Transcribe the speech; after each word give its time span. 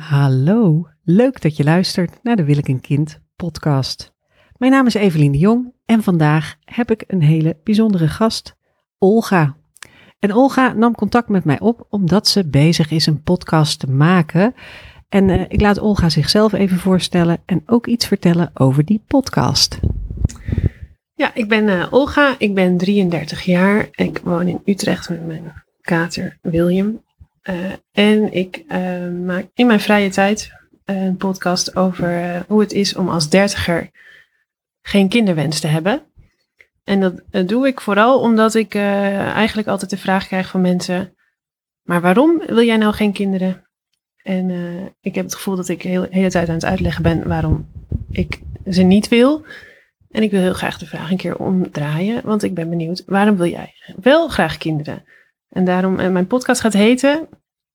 Hallo, 0.00 0.88
leuk 1.04 1.42
dat 1.42 1.56
je 1.56 1.64
luistert 1.64 2.18
naar 2.22 2.36
de 2.36 2.44
Wil 2.44 2.58
ik 2.58 2.68
een 2.68 2.80
kind 2.80 3.20
podcast. 3.36 4.12
Mijn 4.56 4.72
naam 4.72 4.86
is 4.86 4.94
Evelien 4.94 5.32
de 5.32 5.38
Jong 5.38 5.72
en 5.86 6.02
vandaag 6.02 6.56
heb 6.64 6.90
ik 6.90 7.04
een 7.06 7.22
hele 7.22 7.56
bijzondere 7.64 8.08
gast, 8.08 8.56
Olga. 8.98 9.56
En 10.18 10.32
Olga 10.32 10.72
nam 10.72 10.94
contact 10.94 11.28
met 11.28 11.44
mij 11.44 11.60
op 11.60 11.86
omdat 11.90 12.28
ze 12.28 12.48
bezig 12.48 12.90
is 12.90 13.06
een 13.06 13.22
podcast 13.22 13.78
te 13.78 13.90
maken. 13.90 14.54
En 15.08 15.28
uh, 15.28 15.40
ik 15.48 15.60
laat 15.60 15.80
Olga 15.80 16.08
zichzelf 16.08 16.52
even 16.52 16.78
voorstellen 16.78 17.42
en 17.46 17.62
ook 17.66 17.86
iets 17.86 18.06
vertellen 18.06 18.50
over 18.54 18.84
die 18.84 19.02
podcast. 19.06 19.80
Ja, 21.14 21.34
ik 21.34 21.48
ben 21.48 21.64
uh, 21.64 21.86
Olga, 21.90 22.34
ik 22.38 22.54
ben 22.54 22.76
33 22.76 23.42
jaar. 23.42 23.88
Ik 23.90 24.20
woon 24.24 24.48
in 24.48 24.60
Utrecht 24.64 25.08
met 25.08 25.26
mijn 25.26 25.52
kater 25.80 26.38
William. 26.42 27.02
Uh, 27.50 27.72
en 27.92 28.32
ik 28.32 28.64
uh, 28.68 29.08
maak 29.24 29.46
in 29.54 29.66
mijn 29.66 29.80
vrije 29.80 30.10
tijd 30.10 30.52
een 30.84 31.16
podcast 31.16 31.76
over 31.76 32.44
hoe 32.48 32.60
het 32.60 32.72
is 32.72 32.96
om 32.96 33.08
als 33.08 33.28
dertiger 33.28 33.90
geen 34.82 35.08
kinderwens 35.08 35.60
te 35.60 35.66
hebben. 35.66 36.02
En 36.84 37.00
dat 37.00 37.48
doe 37.48 37.66
ik 37.66 37.80
vooral 37.80 38.20
omdat 38.20 38.54
ik 38.54 38.74
eigenlijk 38.74 39.68
altijd 39.68 39.90
de 39.90 39.96
vraag 39.96 40.26
krijg 40.26 40.48
van 40.48 40.60
mensen: 40.60 41.14
maar 41.82 42.00
waarom 42.00 42.42
wil 42.46 42.64
jij 42.64 42.76
nou 42.76 42.94
geen 42.94 43.12
kinderen? 43.12 43.68
En 44.22 44.50
ik 45.00 45.14
heb 45.14 45.24
het 45.24 45.34
gevoel 45.34 45.56
dat 45.56 45.68
ik 45.68 45.82
de 45.82 45.88
hele, 45.88 46.06
hele 46.10 46.30
tijd 46.30 46.48
aan 46.48 46.54
het 46.54 46.64
uitleggen 46.64 47.02
ben 47.02 47.28
waarom 47.28 47.68
ik 48.10 48.40
ze 48.70 48.82
niet 48.82 49.08
wil. 49.08 49.44
En 50.10 50.22
ik 50.22 50.30
wil 50.30 50.40
heel 50.40 50.54
graag 50.54 50.78
de 50.78 50.86
vraag 50.86 51.10
een 51.10 51.16
keer 51.16 51.36
omdraaien, 51.36 52.20
want 52.24 52.42
ik 52.42 52.54
ben 52.54 52.68
benieuwd: 52.68 53.02
waarom 53.06 53.36
wil 53.36 53.50
jij 53.50 53.74
wel 53.96 54.28
graag 54.28 54.58
kinderen? 54.58 55.04
En 55.54 55.64
daarom, 55.64 55.98
en 55.98 56.12
mijn 56.12 56.26
podcast 56.26 56.60
gaat 56.60 56.72
heten, 56.72 57.28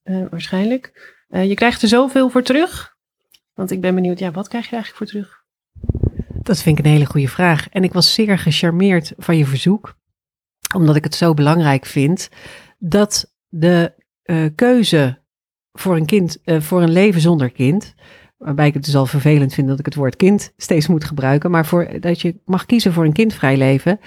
uh, 0.04 0.26
waarschijnlijk, 0.30 1.16
uh, 1.30 1.48
je 1.48 1.54
krijgt 1.54 1.82
er 1.82 1.88
zoveel 1.88 2.30
voor 2.30 2.44
terug. 2.44 2.96
Want 3.54 3.72
ik 3.72 3.82
ben 3.82 3.96
benieuwd, 3.96 4.20
ja, 4.20 4.32
wat 4.32 4.48
krijg 4.48 4.70
je 4.70 4.76
eigenlijk 4.76 5.12
voor 5.12 5.22
terug? 5.22 5.44
Dat 6.44 6.62
vind 6.62 6.80
ik 6.80 6.86
een 6.86 6.92
hele 6.92 7.06
goede 7.06 7.28
vraag. 7.28 7.70
En 7.70 7.84
ik 7.84 7.94
was 7.94 8.14
zeer 8.14 8.38
gecharmeerd 8.38 9.14
van 9.18 9.38
je 9.38 9.46
verzoek, 9.46 9.96
omdat 10.76 10.96
ik 10.96 11.04
het 11.04 11.16
zo 11.16 11.34
belangrijk 11.34 11.86
vind 11.86 12.30
dat 12.78 13.34
de 13.48 13.94
keuze 14.56 15.22
voor 15.72 15.96
een 15.96 16.06
kind, 16.06 16.38
voor 16.44 16.82
een 16.82 16.92
leven 16.92 17.22
zonder 17.22 17.52
kind, 17.52 17.96
waarbij 18.38 18.68
ik 18.68 18.74
het 18.74 18.86
dus 18.86 18.96
al 18.96 19.06
vervelend 19.06 19.54
vind 19.54 19.68
dat 19.68 19.80
ik 19.80 19.86
het 19.86 19.96
woord 19.96 20.16
kind 20.16 20.54
steeds 20.58 20.88
moet 20.88 21.04
gebruiken, 21.04 21.52
maar 21.52 21.66
voor, 21.66 22.00
dat 22.00 22.22
je 22.22 22.42
mag 22.46 22.66
kiezen 22.66 22.94
voor 22.94 23.06
een 23.06 23.14
kindvrij 23.14 23.58
leven. 23.58 24.00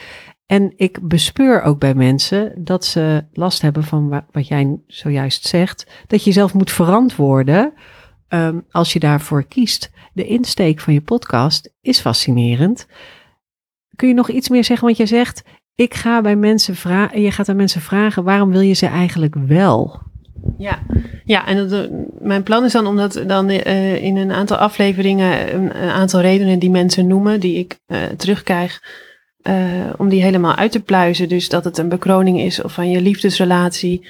En 0.53 0.73
ik 0.77 1.09
bespeur 1.09 1.63
ook 1.63 1.79
bij 1.79 1.95
mensen 1.95 2.53
dat 2.57 2.85
ze 2.85 3.25
last 3.33 3.63
hebben 3.63 3.85
van 3.85 4.25
wat 4.31 4.49
jij 4.49 4.79
zojuist 4.87 5.47
zegt, 5.47 5.87
dat 6.07 6.25
je 6.25 6.33
zelf 6.33 6.55
moet 6.55 6.71
verantwoorden 6.71 7.73
um, 8.29 8.65
als 8.71 8.93
je 8.93 8.99
daarvoor 8.99 9.45
kiest. 9.45 9.91
De 10.13 10.27
insteek 10.27 10.81
van 10.81 10.93
je 10.93 11.01
podcast 11.01 11.73
is 11.81 12.01
fascinerend. 12.01 12.87
Kun 13.97 14.09
je 14.09 14.15
nog 14.15 14.31
iets 14.31 14.49
meer 14.49 14.65
zeggen? 14.65 14.87
Want 14.87 14.99
je 14.99 15.07
zegt, 15.07 15.43
ik 15.75 15.95
ga 15.95 16.21
bij 16.21 16.37
mensen 16.37 16.77
vragen, 16.77 17.21
je 17.21 17.31
gaat 17.31 17.49
aan 17.49 17.57
mensen 17.57 17.81
vragen, 17.81 18.25
waarom 18.25 18.51
wil 18.51 18.61
je 18.61 18.75
ze 18.75 18.87
eigenlijk 18.87 19.35
wel? 19.47 20.01
Ja, 20.59 20.79
ja 21.25 21.47
en 21.47 21.69
dat, 21.69 21.91
mijn 22.21 22.43
plan 22.43 22.65
is 22.65 22.73
dan 22.73 22.87
om 22.87 22.97
dat 22.97 23.23
dan 23.27 23.51
uh, 23.51 24.05
in 24.05 24.17
een 24.17 24.33
aantal 24.33 24.57
afleveringen, 24.57 25.55
een, 25.55 25.73
aantal 25.73 26.21
redenen 26.21 26.59
die 26.59 26.71
mensen 26.71 27.07
noemen, 27.07 27.41
die 27.41 27.59
ik 27.59 27.79
uh, 27.87 27.99
terugkrijg, 28.17 28.81
uh, 29.43 29.93
om 29.97 30.09
die 30.09 30.23
helemaal 30.23 30.55
uit 30.55 30.73
te 30.73 30.83
pluizen. 30.83 31.29
Dus 31.29 31.49
dat 31.49 31.65
het 31.65 31.79
een 31.79 31.89
bekroning 31.89 32.41
is 32.41 32.63
of 32.63 32.73
van 32.73 32.91
je 32.91 33.01
liefdesrelatie. 33.01 34.07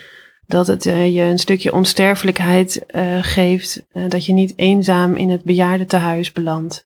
Dat 0.47 0.67
het 0.67 0.87
uh, 0.87 1.15
je 1.15 1.23
een 1.23 1.39
stukje 1.39 1.73
onsterfelijkheid 1.73 2.85
uh, 2.95 3.19
geeft. 3.21 3.87
dat 4.09 4.27
je 4.27 4.33
niet 4.33 4.53
eenzaam 4.57 5.15
in 5.15 5.31
het 5.31 5.45
bejaardentehuis 5.45 6.33
belandt. 6.33 6.85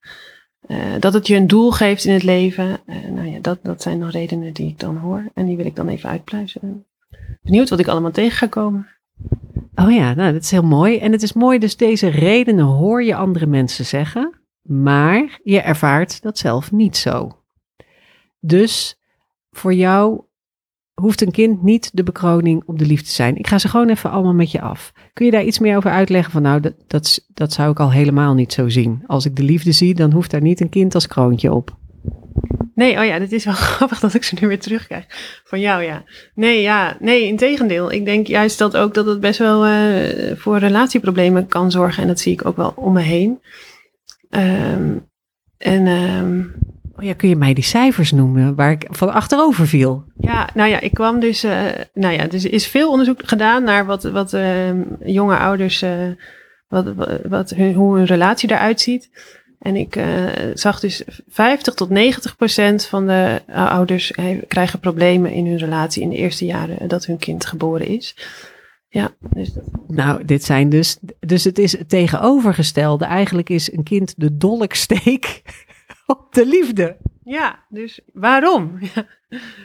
dat 0.98 1.12
het 1.12 1.27
je 1.27 1.36
een 1.36 1.47
doel 1.47 1.70
geeft 1.70 2.05
in 2.05 2.12
het 2.12 2.22
leven. 2.22 2.80
nou 3.11 3.27
ja, 3.27 3.38
dat, 3.41 3.58
dat 3.62 3.83
zijn 3.83 3.98
nog 3.98 4.11
redenen 4.11 4.53
die 4.53 4.69
ik 4.69 4.78
dan 4.78 4.97
hoor. 4.97 5.25
En 5.34 5.47
die 5.47 5.56
wil 5.56 5.66
ik 5.66 5.76
dan 5.76 5.88
even 5.88 6.10
uitpluizen. 6.10 6.84
Benieuwd 7.43 7.69
wat 7.69 7.78
ik 7.78 7.88
allemaal 7.88 8.10
tegen 8.10 8.37
ga 8.38 8.47
komen. 8.47 8.87
Oh 9.75 9.93
ja, 9.93 10.15
nou 10.15 10.32
dat 10.32 10.43
is 10.43 10.50
heel 10.50 10.62
mooi. 10.62 10.99
En 10.99 11.12
het 11.12 11.22
is 11.22 11.32
mooi, 11.32 11.59
dus 11.59 11.76
deze 11.76 12.09
redenen 12.09 12.65
hoor 12.65 13.04
je 13.04 13.15
andere 13.15 13.47
mensen 13.47 13.84
zeggen. 13.84 14.41
Maar 14.62 15.41
je 15.43 15.60
ervaart 15.60 16.22
dat 16.22 16.38
zelf 16.38 16.72
niet 16.72 16.97
zo. 16.97 17.38
Dus 18.41 18.98
voor 19.50 19.74
jou 19.74 20.24
hoeft 21.00 21.20
een 21.20 21.30
kind 21.30 21.62
niet 21.62 21.91
de 21.92 22.02
bekroning 22.02 22.62
op 22.66 22.78
de 22.78 22.86
liefde 22.86 23.06
te 23.06 23.12
zijn. 23.12 23.36
Ik 23.36 23.47
ga 23.47 23.58
ze 23.58 23.69
gewoon 23.69 23.88
even 23.88 24.10
allemaal 24.10 24.34
met 24.34 24.50
je 24.50 24.60
af. 24.60 24.92
Kun 25.12 25.24
je 25.24 25.32
daar 25.32 25.44
iets 25.44 25.58
meer 25.58 25.76
over 25.76 25.91
uitleggen? 25.91 26.32
Van 26.32 26.42
nou, 26.42 26.60
dat, 26.60 26.75
dat, 26.86 27.25
dat 27.28 27.52
zou 27.52 27.70
ik 27.70 27.80
al 27.80 27.92
helemaal 27.92 28.34
niet 28.34 28.52
zo 28.52 28.69
zien. 28.69 29.02
Als 29.06 29.25
ik 29.25 29.36
de 29.36 29.42
liefde 29.42 29.72
zie, 29.72 29.94
dan 29.94 30.12
hoeft 30.12 30.30
daar 30.30 30.41
niet 30.41 30.60
een 30.60 30.69
kind 30.69 30.94
als 30.94 31.06
kroontje 31.06 31.52
op. 31.52 31.76
Nee, 32.75 32.98
oh 32.98 33.04
ja, 33.04 33.20
het 33.20 33.32
is 33.32 33.44
wel 33.44 33.54
grappig 33.76 34.00
dat 34.00 34.14
ik 34.14 34.25
ze 34.25 34.36
nu 34.41 34.48
weer 34.48 34.60
terugkrijg 34.60 35.04
van 35.44 35.60
jou, 35.60 35.82
ja. 35.82 36.04
Nee, 36.34 36.62
ja, 36.62 36.96
nee, 37.00 37.26
in 37.26 37.36
tegendeel. 37.36 37.92
Ik 37.92 38.04
denk 38.04 38.26
juist 38.26 38.58
dat 38.58 38.76
ook 38.76 38.94
dat 38.94 39.06
het 39.06 39.20
best 39.20 39.38
wel 39.38 39.66
uh, 39.66 40.36
voor 40.36 40.58
relatieproblemen 40.58 41.46
kan 41.46 41.70
zorgen. 41.70 42.02
En 42.02 42.08
dat 42.08 42.20
zie 42.20 42.32
ik 42.32 42.46
ook 42.46 42.56
wel 42.56 42.72
om 42.76 42.92
me 42.92 43.00
heen. 43.00 43.41
Um, 44.30 45.08
en 45.58 45.86
um, 45.86 46.54
Oh 46.96 47.04
ja, 47.04 47.14
kun 47.14 47.28
je 47.28 47.36
mij 47.36 47.54
die 47.54 47.64
cijfers 47.64 48.12
noemen 48.12 48.54
waar 48.54 48.70
ik 48.70 48.86
van 48.90 49.12
achterover 49.12 49.66
viel? 49.66 50.04
Ja, 50.16 50.48
nou 50.54 50.70
ja, 50.70 50.80
ik 50.80 50.94
kwam 50.94 51.20
dus. 51.20 51.44
Uh, 51.44 51.62
nou 51.94 52.14
ja, 52.14 52.26
dus 52.26 52.44
er 52.44 52.52
is 52.52 52.66
veel 52.66 52.90
onderzoek 52.90 53.20
gedaan 53.24 53.64
naar 53.64 53.86
wat, 53.86 54.02
wat 54.02 54.32
uh, 54.32 54.70
jonge 55.04 55.36
ouders. 55.36 55.82
Uh, 55.82 55.90
wat, 56.68 56.92
wat, 57.28 57.50
hun, 57.50 57.74
hoe 57.74 57.96
hun 57.96 58.04
relatie 58.04 58.50
eruit 58.50 58.80
ziet. 58.80 59.10
En 59.58 59.76
ik 59.76 60.00
zag 60.54 60.80
dus 60.80 61.02
50 61.28 61.74
tot 61.74 61.90
90 61.90 62.36
procent 62.36 62.86
van 62.86 63.06
de 63.06 63.40
ouders 63.52 64.12
krijgen 64.48 64.78
problemen 64.78 65.32
in 65.32 65.46
hun 65.46 65.58
relatie 65.58 66.02
in 66.02 66.08
de 66.08 66.16
eerste 66.16 66.44
jaren 66.44 66.88
dat 66.88 67.06
hun 67.06 67.18
kind 67.18 67.46
geboren 67.46 67.86
is. 67.86 68.16
Ja, 68.88 69.10
dus 69.18 69.52
dat... 69.52 69.64
Nou, 69.86 70.24
dit 70.24 70.44
zijn 70.44 70.68
dus. 70.68 70.98
Dus 71.20 71.44
het 71.44 71.58
is 71.58 71.78
het 71.78 71.88
tegenovergestelde. 71.88 73.04
Eigenlijk 73.04 73.50
is 73.50 73.72
een 73.72 73.82
kind 73.82 74.14
de 74.16 74.36
dolksteek 74.36 75.42
op 76.17 76.27
de 76.31 76.47
liefde. 76.47 76.97
Ja, 77.25 77.65
dus 77.69 78.00
waarom? 78.12 78.78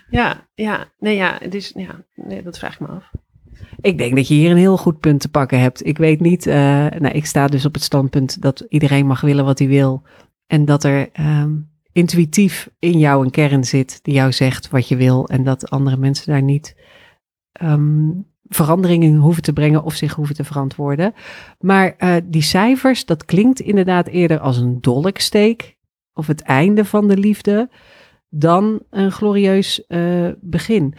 Ja, 0.09 0.47
ja, 0.55 0.91
nee, 0.99 1.15
ja, 1.15 1.39
dus, 1.49 1.71
ja 1.75 2.03
nee, 2.15 2.43
dat 2.43 2.59
vraag 2.59 2.73
ik 2.73 2.79
me 2.79 2.87
af. 2.87 3.11
Ik 3.81 3.97
denk 3.97 4.15
dat 4.15 4.27
je 4.27 4.33
hier 4.33 4.51
een 4.51 4.57
heel 4.57 4.77
goed 4.77 4.99
punt 4.99 5.21
te 5.21 5.29
pakken 5.29 5.59
hebt. 5.59 5.85
Ik 5.85 5.97
weet 5.97 6.19
niet, 6.19 6.45
uh, 6.45 6.53
nou, 6.87 7.07
ik 7.07 7.25
sta 7.25 7.47
dus 7.47 7.65
op 7.65 7.73
het 7.73 7.83
standpunt 7.83 8.41
dat 8.41 8.65
iedereen 8.69 9.05
mag 9.05 9.21
willen 9.21 9.45
wat 9.45 9.59
hij 9.59 9.67
wil. 9.67 10.03
En 10.47 10.65
dat 10.65 10.83
er 10.83 11.09
um, 11.19 11.69
intuïtief 11.91 12.69
in 12.79 12.99
jou 12.99 13.25
een 13.25 13.31
kern 13.31 13.63
zit 13.63 13.99
die 14.03 14.13
jou 14.13 14.31
zegt 14.31 14.69
wat 14.69 14.87
je 14.87 14.95
wil. 14.95 15.27
En 15.27 15.43
dat 15.43 15.69
andere 15.69 15.97
mensen 15.97 16.31
daar 16.31 16.43
niet 16.43 16.75
um, 17.61 18.25
veranderingen 18.47 19.15
hoeven 19.15 19.43
te 19.43 19.53
brengen 19.53 19.83
of 19.83 19.93
zich 19.93 20.13
hoeven 20.13 20.35
te 20.35 20.43
verantwoorden. 20.43 21.13
Maar 21.59 21.95
uh, 21.97 22.15
die 22.23 22.41
cijfers, 22.41 23.05
dat 23.05 23.25
klinkt 23.25 23.59
inderdaad 23.59 24.07
eerder 24.07 24.39
als 24.39 24.57
een 24.57 24.81
dolksteek 24.81 25.77
of 26.13 26.27
het 26.27 26.41
einde 26.41 26.85
van 26.85 27.07
de 27.07 27.17
liefde 27.17 27.69
dan 28.29 28.81
een 28.89 29.11
glorieus 29.11 29.83
uh, 29.87 30.29
begin. 30.41 30.93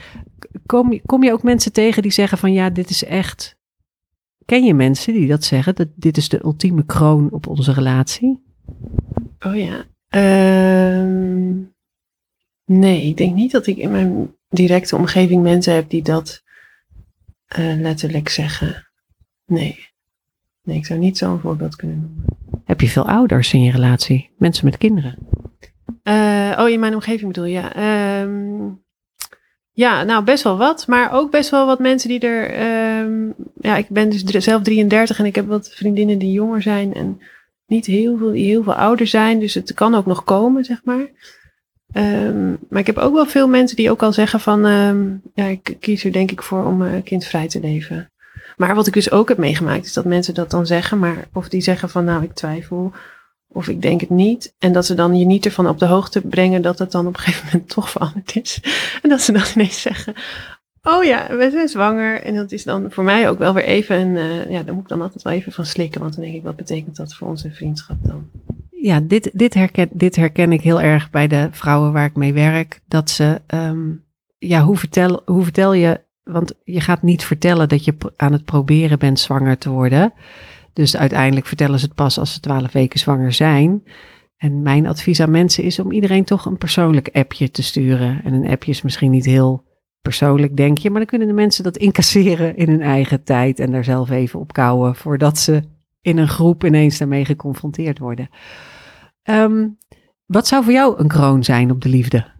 Kom, 0.66 1.00
kom 1.06 1.22
je 1.22 1.32
ook 1.32 1.42
mensen 1.42 1.72
tegen 1.72 2.02
die 2.02 2.12
zeggen 2.12 2.38
van 2.38 2.52
ja, 2.52 2.70
dit 2.70 2.90
is 2.90 3.04
echt. 3.04 3.56
Ken 4.44 4.64
je 4.64 4.74
mensen 4.74 5.12
die 5.12 5.28
dat 5.28 5.44
zeggen? 5.44 5.74
Dat 5.74 5.88
dit 5.94 6.16
is 6.16 6.28
de 6.28 6.44
ultieme 6.44 6.84
kroon 6.84 7.30
op 7.30 7.46
onze 7.46 7.72
relatie? 7.72 8.42
Oh 9.40 9.56
ja. 9.56 9.84
Uh, 10.14 11.56
nee, 12.64 13.02
ik 13.02 13.16
denk 13.16 13.34
niet 13.34 13.52
dat 13.52 13.66
ik 13.66 13.76
in 13.76 13.90
mijn 13.90 14.34
directe 14.48 14.96
omgeving 14.96 15.42
mensen 15.42 15.74
heb 15.74 15.90
die 15.90 16.02
dat 16.02 16.42
uh, 17.58 17.80
letterlijk 17.80 18.28
zeggen. 18.28 18.88
Nee. 19.46 19.90
Nee, 20.62 20.76
ik 20.76 20.86
zou 20.86 20.98
niet 20.98 21.18
zo'n 21.18 21.40
voorbeeld 21.40 21.76
kunnen 21.76 22.00
noemen. 22.00 22.24
Heb 22.72 22.80
je 22.80 22.88
veel 22.88 23.08
ouders 23.08 23.52
in 23.52 23.62
je 23.62 23.70
relatie? 23.70 24.30
Mensen 24.38 24.64
met 24.64 24.78
kinderen? 24.78 25.18
Uh, 26.04 26.58
oh, 26.58 26.68
in 26.68 26.80
mijn 26.80 26.94
omgeving 26.94 27.32
bedoel 27.32 27.44
je? 27.44 27.60
Ja. 27.74 28.20
Um, 28.22 28.82
ja, 29.72 30.02
nou 30.02 30.24
best 30.24 30.44
wel 30.44 30.56
wat. 30.56 30.86
Maar 30.86 31.12
ook 31.12 31.30
best 31.30 31.50
wel 31.50 31.66
wat 31.66 31.78
mensen 31.78 32.08
die 32.08 32.20
er... 32.20 33.02
Um, 33.04 33.34
ja, 33.60 33.76
ik 33.76 33.88
ben 33.88 34.10
dus 34.10 34.22
zelf 34.22 34.62
33 34.62 35.18
en 35.18 35.24
ik 35.24 35.34
heb 35.34 35.46
wat 35.46 35.68
vriendinnen 35.68 36.18
die 36.18 36.32
jonger 36.32 36.62
zijn. 36.62 36.94
En 36.94 37.20
niet 37.66 37.86
heel 37.86 38.16
veel 38.16 38.32
heel 38.32 38.62
veel 38.62 38.74
ouder 38.74 39.06
zijn. 39.06 39.38
Dus 39.38 39.54
het 39.54 39.74
kan 39.74 39.94
ook 39.94 40.06
nog 40.06 40.24
komen, 40.24 40.64
zeg 40.64 40.80
maar. 40.84 41.10
Um, 41.94 42.58
maar 42.68 42.80
ik 42.80 42.86
heb 42.86 42.98
ook 42.98 43.14
wel 43.14 43.26
veel 43.26 43.48
mensen 43.48 43.76
die 43.76 43.90
ook 43.90 44.02
al 44.02 44.12
zeggen 44.12 44.40
van... 44.40 44.60
ja, 45.34 45.44
ik 45.44 45.76
kies 45.80 46.04
er 46.04 46.12
denk 46.12 46.30
ik 46.30 46.42
voor 46.42 46.64
om 46.64 46.82
uh, 46.82 47.02
kindvrij 47.04 47.48
te 47.48 47.60
leven. 47.60 48.11
Maar 48.56 48.74
wat 48.74 48.86
ik 48.86 48.92
dus 48.92 49.10
ook 49.10 49.28
heb 49.28 49.38
meegemaakt, 49.38 49.84
is 49.84 49.92
dat 49.92 50.04
mensen 50.04 50.34
dat 50.34 50.50
dan 50.50 50.66
zeggen, 50.66 50.98
maar 50.98 51.28
of 51.32 51.48
die 51.48 51.60
zeggen 51.60 51.88
van 51.88 52.04
nou 52.04 52.22
ik 52.22 52.32
twijfel, 52.32 52.92
of 53.48 53.68
ik 53.68 53.82
denk 53.82 54.00
het 54.00 54.10
niet. 54.10 54.54
En 54.58 54.72
dat 54.72 54.86
ze 54.86 54.94
dan 54.94 55.18
je 55.18 55.24
niet 55.24 55.44
ervan 55.44 55.68
op 55.68 55.78
de 55.78 55.86
hoogte 55.86 56.20
brengen 56.20 56.62
dat 56.62 56.78
het 56.78 56.90
dan 56.90 57.06
op 57.06 57.14
een 57.14 57.20
gegeven 57.20 57.46
moment 57.52 57.68
toch 57.68 57.90
veranderd 57.90 58.36
is. 58.36 58.60
En 59.02 59.08
dat 59.08 59.20
ze 59.20 59.32
dan 59.32 59.44
ineens 59.54 59.80
zeggen, 59.80 60.14
Oh 60.82 61.04
ja, 61.04 61.36
we 61.36 61.50
zijn 61.50 61.68
zwanger. 61.68 62.22
En 62.22 62.34
dat 62.34 62.52
is 62.52 62.64
dan 62.64 62.90
voor 62.90 63.04
mij 63.04 63.28
ook 63.28 63.38
wel 63.38 63.54
weer 63.54 63.64
even 63.64 64.00
een. 64.00 64.16
Uh, 64.16 64.50
ja, 64.50 64.62
daar 64.62 64.74
moet 64.74 64.82
ik 64.82 64.88
dan 64.88 65.02
altijd 65.02 65.22
wel 65.22 65.32
even 65.32 65.52
van 65.52 65.66
slikken. 65.66 66.00
Want 66.00 66.14
dan 66.14 66.24
denk 66.24 66.34
ik, 66.34 66.42
wat 66.42 66.56
betekent 66.56 66.96
dat 66.96 67.14
voor 67.14 67.28
onze 67.28 67.50
vriendschap 67.50 67.96
dan? 68.02 68.30
Ja, 68.70 69.00
dit, 69.00 69.30
dit, 69.32 69.54
herken, 69.54 69.88
dit 69.92 70.16
herken 70.16 70.52
ik 70.52 70.60
heel 70.60 70.80
erg 70.80 71.10
bij 71.10 71.26
de 71.26 71.48
vrouwen 71.50 71.92
waar 71.92 72.04
ik 72.04 72.16
mee 72.16 72.32
werk. 72.32 72.80
Dat 72.88 73.10
ze. 73.10 73.40
Um, 73.54 74.04
ja, 74.38 74.62
hoe 74.62 74.76
vertel, 74.76 75.22
hoe 75.24 75.42
vertel 75.42 75.72
je. 75.72 76.00
Want 76.22 76.54
je 76.64 76.80
gaat 76.80 77.02
niet 77.02 77.24
vertellen 77.24 77.68
dat 77.68 77.84
je 77.84 77.94
aan 78.16 78.32
het 78.32 78.44
proberen 78.44 78.98
bent 78.98 79.20
zwanger 79.20 79.58
te 79.58 79.70
worden. 79.70 80.12
Dus 80.72 80.96
uiteindelijk 80.96 81.46
vertellen 81.46 81.78
ze 81.78 81.84
het 81.84 81.94
pas 81.94 82.18
als 82.18 82.32
ze 82.32 82.40
twaalf 82.40 82.72
weken 82.72 82.98
zwanger 82.98 83.32
zijn. 83.32 83.82
En 84.36 84.62
mijn 84.62 84.86
advies 84.86 85.20
aan 85.20 85.30
mensen 85.30 85.64
is 85.64 85.78
om 85.78 85.92
iedereen 85.92 86.24
toch 86.24 86.44
een 86.44 86.58
persoonlijk 86.58 87.08
appje 87.12 87.50
te 87.50 87.62
sturen. 87.62 88.20
En 88.24 88.32
een 88.32 88.48
appje 88.48 88.70
is 88.70 88.82
misschien 88.82 89.10
niet 89.10 89.24
heel 89.24 89.64
persoonlijk, 90.02 90.56
denk 90.56 90.78
je, 90.78 90.90
maar 90.90 90.98
dan 90.98 91.08
kunnen 91.08 91.28
de 91.28 91.34
mensen 91.34 91.64
dat 91.64 91.76
incasseren 91.76 92.56
in 92.56 92.68
hun 92.68 92.82
eigen 92.82 93.24
tijd 93.24 93.58
en 93.58 93.72
daar 93.72 93.84
zelf 93.84 94.10
even 94.10 94.40
op 94.40 94.52
kouwen 94.52 94.96
voordat 94.96 95.38
ze 95.38 95.62
in 96.00 96.18
een 96.18 96.28
groep 96.28 96.64
ineens 96.64 96.98
daarmee 96.98 97.24
geconfronteerd 97.24 97.98
worden. 97.98 98.28
Ehm, 99.22 99.68
wat 100.26 100.46
zou 100.46 100.64
voor 100.64 100.72
jou 100.72 100.98
een 100.98 101.08
kroon 101.08 101.44
zijn 101.44 101.70
op 101.70 101.80
de 101.80 101.88
liefde? 101.88 102.30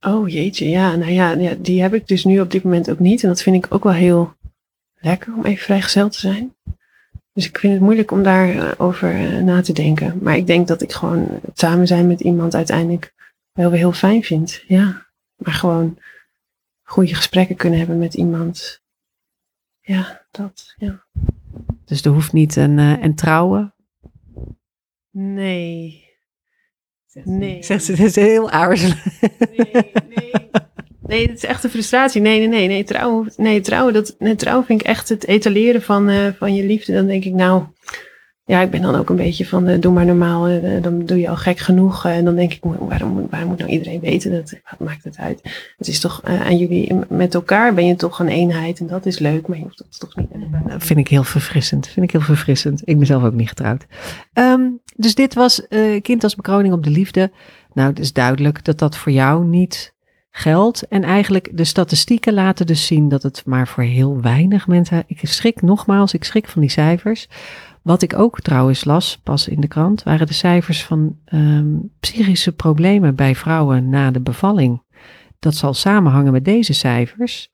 Oh 0.00 0.28
jeetje, 0.28 0.68
ja, 0.68 0.96
nou 0.96 1.10
ja, 1.10 1.30
ja, 1.30 1.54
die 1.54 1.82
heb 1.82 1.94
ik 1.94 2.08
dus 2.08 2.24
nu 2.24 2.40
op 2.40 2.50
dit 2.50 2.62
moment 2.62 2.90
ook 2.90 2.98
niet. 2.98 3.22
En 3.22 3.28
dat 3.28 3.42
vind 3.42 3.64
ik 3.64 3.74
ook 3.74 3.84
wel 3.84 3.92
heel 3.92 4.34
lekker 4.94 5.34
om 5.34 5.44
even 5.44 5.64
vrijgezel 5.64 6.08
te 6.08 6.18
zijn. 6.18 6.54
Dus 7.32 7.48
ik 7.48 7.58
vind 7.58 7.72
het 7.72 7.82
moeilijk 7.82 8.10
om 8.10 8.22
daarover 8.22 8.78
over 8.78 9.14
eh, 9.14 9.42
na 9.42 9.60
te 9.60 9.72
denken. 9.72 10.18
Maar 10.22 10.36
ik 10.36 10.46
denk 10.46 10.68
dat 10.68 10.82
ik 10.82 10.92
gewoon 10.92 11.40
het 11.42 11.58
samen 11.58 11.86
zijn 11.86 12.06
met 12.06 12.20
iemand 12.20 12.54
uiteindelijk 12.54 13.14
wel 13.52 13.70
weer 13.70 13.78
heel 13.78 13.92
fijn 13.92 14.22
vind. 14.22 14.62
Ja, 14.66 15.06
maar 15.36 15.54
gewoon 15.54 15.98
goede 16.82 17.14
gesprekken 17.14 17.56
kunnen 17.56 17.78
hebben 17.78 17.98
met 17.98 18.14
iemand. 18.14 18.82
Ja, 19.80 20.26
dat, 20.30 20.74
ja. 20.76 21.04
Dus 21.84 22.04
er 22.04 22.10
hoeft 22.10 22.32
niet 22.32 22.56
een, 22.56 22.78
uh, 22.78 23.02
en 23.02 23.14
trouwen? 23.14 23.74
Nee. 25.10 26.07
Nee. 27.24 27.62
Zegt 27.62 27.84
ze, 27.84 27.92
het 27.92 28.00
is 28.00 28.14
heel 28.14 28.50
aarzelen. 28.50 28.98
Nee, 29.56 29.70
nee. 30.08 30.48
Nee, 31.08 31.26
het 31.26 31.36
is 31.36 31.44
echt 31.44 31.64
een 31.64 31.70
frustratie. 31.70 32.20
Nee, 32.20 32.38
nee, 32.38 32.48
nee. 32.48 32.68
Nee, 32.68 32.84
trouwen, 32.84 33.32
nee, 33.36 33.60
trouwen, 33.60 33.92
dat, 33.92 34.14
nee, 34.18 34.34
trouwen 34.34 34.66
vind 34.66 34.80
ik 34.80 34.86
echt 34.86 35.08
het 35.08 35.26
etaleren 35.26 35.82
van, 35.82 36.10
uh, 36.10 36.26
van 36.38 36.54
je 36.54 36.64
liefde. 36.64 36.92
Dan 36.92 37.06
denk 37.06 37.24
ik, 37.24 37.32
nou, 37.32 37.62
ja, 38.44 38.60
ik 38.60 38.70
ben 38.70 38.82
dan 38.82 38.94
ook 38.94 39.10
een 39.10 39.16
beetje 39.16 39.46
van, 39.46 39.68
uh, 39.68 39.80
doe 39.80 39.92
maar 39.92 40.04
normaal, 40.04 40.48
uh, 40.48 40.82
dan 40.82 41.06
doe 41.06 41.18
je 41.18 41.28
al 41.28 41.36
gek 41.36 41.58
genoeg. 41.58 42.04
en 42.04 42.24
dan 42.24 42.36
denk 42.36 42.52
ik, 42.52 42.60
waarom, 42.62 43.26
waarom 43.30 43.48
moet 43.48 43.58
nou 43.58 43.70
iedereen 43.70 44.00
weten? 44.00 44.32
Dat, 44.32 44.54
wat 44.70 44.88
maakt 44.88 45.04
het 45.04 45.18
uit? 45.18 45.40
Het 45.76 45.88
is 45.88 46.00
toch 46.00 46.20
aan 46.24 46.56
jullie, 46.56 46.94
met 47.08 47.34
elkaar 47.34 47.74
ben 47.74 47.86
je 47.86 47.96
toch 47.96 48.18
een 48.18 48.28
eenheid 48.28 48.80
en 48.80 48.86
dat 48.86 49.06
is 49.06 49.18
leuk, 49.18 49.46
maar 49.46 49.56
je 49.56 49.62
hoeft 49.62 49.78
dat 49.78 50.00
toch 50.00 50.16
niet. 50.16 50.28
Dat 50.68 50.84
vind 50.84 50.98
ik 50.98 51.08
heel 51.08 51.24
verfrissend. 51.24 51.86
Vind 51.88 52.06
ik 52.06 52.12
heel 52.12 52.20
verfrissend. 52.20 52.82
Ik 52.84 52.96
ben 52.96 53.06
zelf 53.06 53.24
ook 53.24 53.34
niet 53.34 53.48
getrouwd. 53.48 53.86
Um, 54.34 54.77
dus 54.98 55.14
dit 55.14 55.34
was 55.34 55.66
Kind 56.02 56.22
als 56.22 56.34
bekroning 56.34 56.74
op 56.74 56.82
de 56.82 56.90
liefde. 56.90 57.30
Nou, 57.72 57.88
het 57.88 57.98
is 57.98 58.12
duidelijk 58.12 58.64
dat 58.64 58.78
dat 58.78 58.96
voor 58.96 59.12
jou 59.12 59.44
niet 59.44 59.96
geldt. 60.30 60.88
En 60.88 61.02
eigenlijk 61.02 61.50
de 61.52 61.64
statistieken 61.64 62.34
laten 62.34 62.66
dus 62.66 62.86
zien 62.86 63.08
dat 63.08 63.22
het 63.22 63.42
maar 63.46 63.68
voor 63.68 63.82
heel 63.82 64.20
weinig 64.20 64.66
mensen. 64.66 65.04
Ik 65.06 65.20
schrik 65.22 65.62
nogmaals, 65.62 66.14
ik 66.14 66.24
schrik 66.24 66.48
van 66.48 66.60
die 66.60 66.70
cijfers. 66.70 67.28
Wat 67.82 68.02
ik 68.02 68.18
ook 68.18 68.40
trouwens 68.40 68.84
las, 68.84 69.18
pas 69.22 69.48
in 69.48 69.60
de 69.60 69.68
krant, 69.68 70.02
waren 70.02 70.26
de 70.26 70.32
cijfers 70.32 70.84
van 70.84 71.18
um, 71.32 71.92
psychische 72.00 72.52
problemen 72.52 73.14
bij 73.14 73.34
vrouwen 73.34 73.88
na 73.88 74.10
de 74.10 74.20
bevalling. 74.20 74.82
Dat 75.38 75.54
zal 75.54 75.74
samenhangen 75.74 76.32
met 76.32 76.44
deze 76.44 76.72
cijfers. 76.72 77.50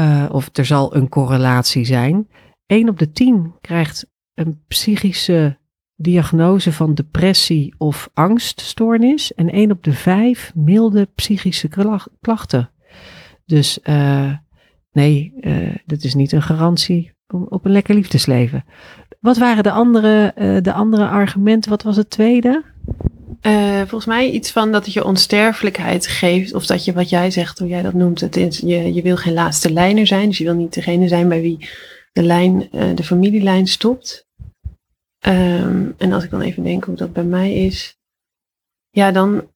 Uh, 0.00 0.28
of 0.30 0.48
er 0.52 0.64
zal 0.64 0.96
een 0.96 1.08
correlatie 1.08 1.84
zijn. 1.84 2.28
1 2.66 2.88
op 2.88 2.98
de 2.98 3.12
10 3.12 3.54
krijgt 3.60 4.06
een 4.34 4.62
psychische 4.68 5.58
diagnose 6.02 6.72
van 6.72 6.94
depressie 6.94 7.74
of 7.78 8.10
angststoornis 8.14 9.34
en 9.34 9.50
1 9.50 9.70
op 9.70 9.84
de 9.84 9.92
5 9.92 10.52
milde 10.54 11.08
psychische 11.14 11.68
klachten. 12.20 12.70
Dus 13.46 13.78
uh, 13.84 14.32
nee, 14.92 15.32
uh, 15.40 15.76
dat 15.86 16.02
is 16.02 16.14
niet 16.14 16.32
een 16.32 16.42
garantie 16.42 17.12
op 17.48 17.64
een 17.64 17.72
lekker 17.72 17.94
liefdesleven. 17.94 18.64
Wat 19.20 19.38
waren 19.38 19.62
de 19.62 19.70
andere, 19.70 20.34
uh, 20.38 20.56
de 20.62 20.72
andere 20.72 21.08
argumenten? 21.08 21.70
Wat 21.70 21.82
was 21.82 21.96
het 21.96 22.10
tweede? 22.10 22.70
volgens 23.86 24.06
mij 24.06 24.30
iets 24.30 24.50
van 24.50 24.72
dat 24.72 24.84
het 24.84 24.94
je 24.94 25.04
onsterfelijkheid 25.04 26.06
geeft. 26.06 26.54
Of 26.54 26.66
dat 26.66 26.84
je, 26.84 26.92
wat 26.92 27.08
jij 27.08 27.30
zegt, 27.30 27.58
hoe 27.58 27.68
jij 27.68 27.82
dat 27.82 27.92
noemt, 27.92 28.20
het 28.20 28.56
je, 28.56 28.94
je 28.94 29.02
wil 29.02 29.16
geen 29.16 29.32
laatste 29.32 29.72
lijner 29.72 30.06
zijn. 30.06 30.28
Dus 30.28 30.38
je 30.38 30.44
wil 30.44 30.54
niet 30.54 30.74
degene 30.74 31.08
zijn 31.08 31.28
bij 31.28 31.40
wie 31.40 31.68
de 32.12 32.22
lijn, 32.22 32.68
de 32.94 33.04
familielijn 33.04 33.66
stopt. 33.66 34.26
Um, 35.26 35.94
en 35.98 36.12
als 36.12 36.24
ik 36.24 36.30
dan 36.30 36.40
even 36.40 36.62
denk 36.62 36.84
hoe 36.84 36.94
dat 36.94 37.12
bij 37.12 37.24
mij 37.24 37.54
is, 37.54 37.98
ja, 38.90 39.10
dan, 39.10 39.48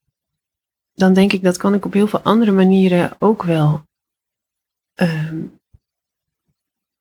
dan 0.92 1.12
denk 1.12 1.32
ik 1.32 1.42
dat 1.42 1.56
kan 1.56 1.74
ik 1.74 1.84
op 1.84 1.92
heel 1.92 2.06
veel 2.06 2.20
andere 2.20 2.52
manieren 2.52 3.16
ook 3.18 3.42
wel. 3.42 3.84
Um, 4.94 5.58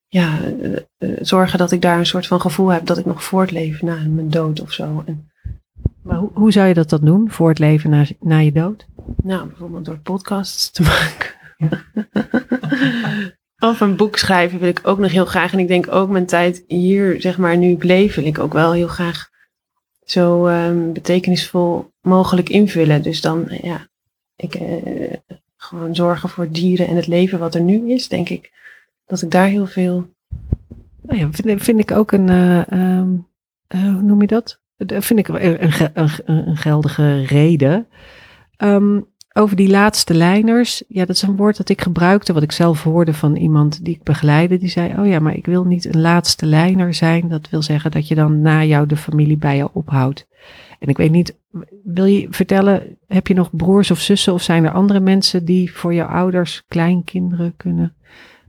ja, 0.08 0.42
uh, 0.42 0.78
uh, 0.98 1.18
zorgen 1.22 1.58
dat 1.58 1.72
ik 1.72 1.82
daar 1.82 1.98
een 1.98 2.06
soort 2.06 2.28
van 2.28 2.42
gevoel 2.42 2.68
heb 2.68 2.86
dat 2.86 2.98
ik 2.98 3.06
nog 3.06 3.24
voortleef 3.24 3.82
na 3.82 3.96
mijn 3.96 4.30
dood 4.30 4.62
of 4.62 4.72
zo. 4.72 5.04
En, 5.06 5.32
maar 6.02 6.18
hoe, 6.18 6.32
hoe 6.34 6.52
zou 6.52 6.68
je 6.68 6.74
dat 6.74 6.90
dan 6.90 7.06
doen, 7.06 7.32
voortleven 7.32 7.90
na, 7.90 8.06
na 8.20 8.38
je 8.38 8.52
dood? 8.52 8.88
Nou, 9.24 9.48
bijvoorbeeld 9.48 9.86
door 9.86 10.00
podcasts 10.00 10.72
te 10.72 10.82
maken. 10.92 11.34
Ja. 11.58 11.84
Of 13.60 13.80
een 13.80 13.96
boek 13.96 14.18
schrijven 14.18 14.60
wil 14.60 14.70
ik 14.70 14.80
ook 14.84 14.98
nog 14.98 15.12
heel 15.12 15.26
graag. 15.26 15.54
En 15.54 15.60
ik 15.60 15.68
denk 15.68 15.92
ook 15.92 16.10
mijn 16.10 16.26
tijd 16.26 16.64
hier, 16.68 17.22
zeg 17.22 17.38
maar, 17.38 17.58
nu 17.58 17.70
ik 17.70 17.84
leef, 17.84 18.16
wil 18.16 18.26
ik 18.26 18.40
ook 18.40 18.54
wel 18.54 18.72
heel 18.72 18.88
graag 18.88 19.30
zo 20.04 20.48
um, 20.48 20.94
betekenisvol 20.94 21.92
mogelijk 22.02 22.50
invullen. 22.50 23.02
Dus 23.02 23.22
dan, 23.22 23.48
ja, 23.62 23.88
ik 24.36 24.60
uh, 24.60 25.14
gewoon 25.58 25.96
zorgen 25.96 26.30
voor 26.30 26.52
dieren 26.52 26.88
en 26.88 26.96
het 26.96 27.08
leven 27.08 27.40
wat 27.40 27.56
er 27.56 27.62
nu 27.62 27.92
is, 27.92 28.08
denk 28.08 28.30
ik 28.30 28.52
dat 29.06 29.22
ik 29.22 29.32
daar 29.32 29.48
heel 29.48 29.66
veel. 29.66 30.14
Nou 31.02 31.20
ja, 31.20 31.32
vind, 31.32 31.64
vind 31.64 31.80
ik 31.80 31.92
ook 31.92 32.12
een, 32.12 32.28
uh, 32.28 32.68
um, 33.00 33.28
uh, 33.76 33.94
hoe 33.94 34.02
noem 34.02 34.22
je 34.22 34.28
dat? 34.28 34.62
Dat 34.78 35.06
vind 35.06 35.20
ik 35.20 35.28
een, 35.28 35.64
een, 35.64 35.92
een, 35.94 36.48
een 36.48 36.58
geldige 36.58 37.26
reden. 37.26 37.88
Um, 38.58 39.14
over 39.38 39.56
die 39.56 39.70
laatste 39.70 40.14
lijners, 40.14 40.84
ja, 40.88 41.06
dat 41.06 41.16
is 41.16 41.22
een 41.22 41.36
woord 41.36 41.58
dat 41.58 41.70
ik 41.70 41.82
gebruikte, 41.82 42.34
wat 42.34 42.44
ik 42.44 42.52
zelf 42.52 42.84
hoorde 42.84 43.14
van 43.14 43.36
iemand 43.36 43.86
die 43.86 43.94
ik 43.96 44.04
begeleide. 44.04 44.58
Die 44.58 44.70
zei, 44.70 44.94
oh 45.00 45.08
ja, 45.08 45.20
maar 45.20 45.36
ik 45.36 45.46
wil 45.46 45.64
niet 45.64 45.86
een 45.86 46.02
laatste 46.02 46.46
lijner 46.46 46.94
zijn. 46.94 47.28
Dat 47.28 47.50
wil 47.50 47.62
zeggen 47.62 47.92
dat 47.92 48.08
je 48.08 48.16
dan 48.16 48.42
na 48.42 48.64
jou 48.64 48.88
de 48.88 48.98
familie 48.98 49.38
bij 49.38 49.58
je 49.58 49.74
ophoudt. 49.74 50.28
En 50.80 50.88
ik 50.88 50.98
weet 50.98 51.12
niet, 51.12 51.38
wil 51.84 52.06
je 52.06 52.28
vertellen, 52.30 52.98
heb 53.08 53.28
je 53.28 53.34
nog 53.34 53.56
broers 53.56 53.92
of 53.92 54.00
zussen 54.00 54.34
of 54.34 54.42
zijn 54.42 54.66
er 54.66 54.72
andere 54.72 55.00
mensen 55.00 55.46
die 55.46 55.74
voor 55.74 55.94
je 55.94 56.06
ouders 56.06 56.64
kleinkinderen 56.68 57.54
kunnen 57.58 57.96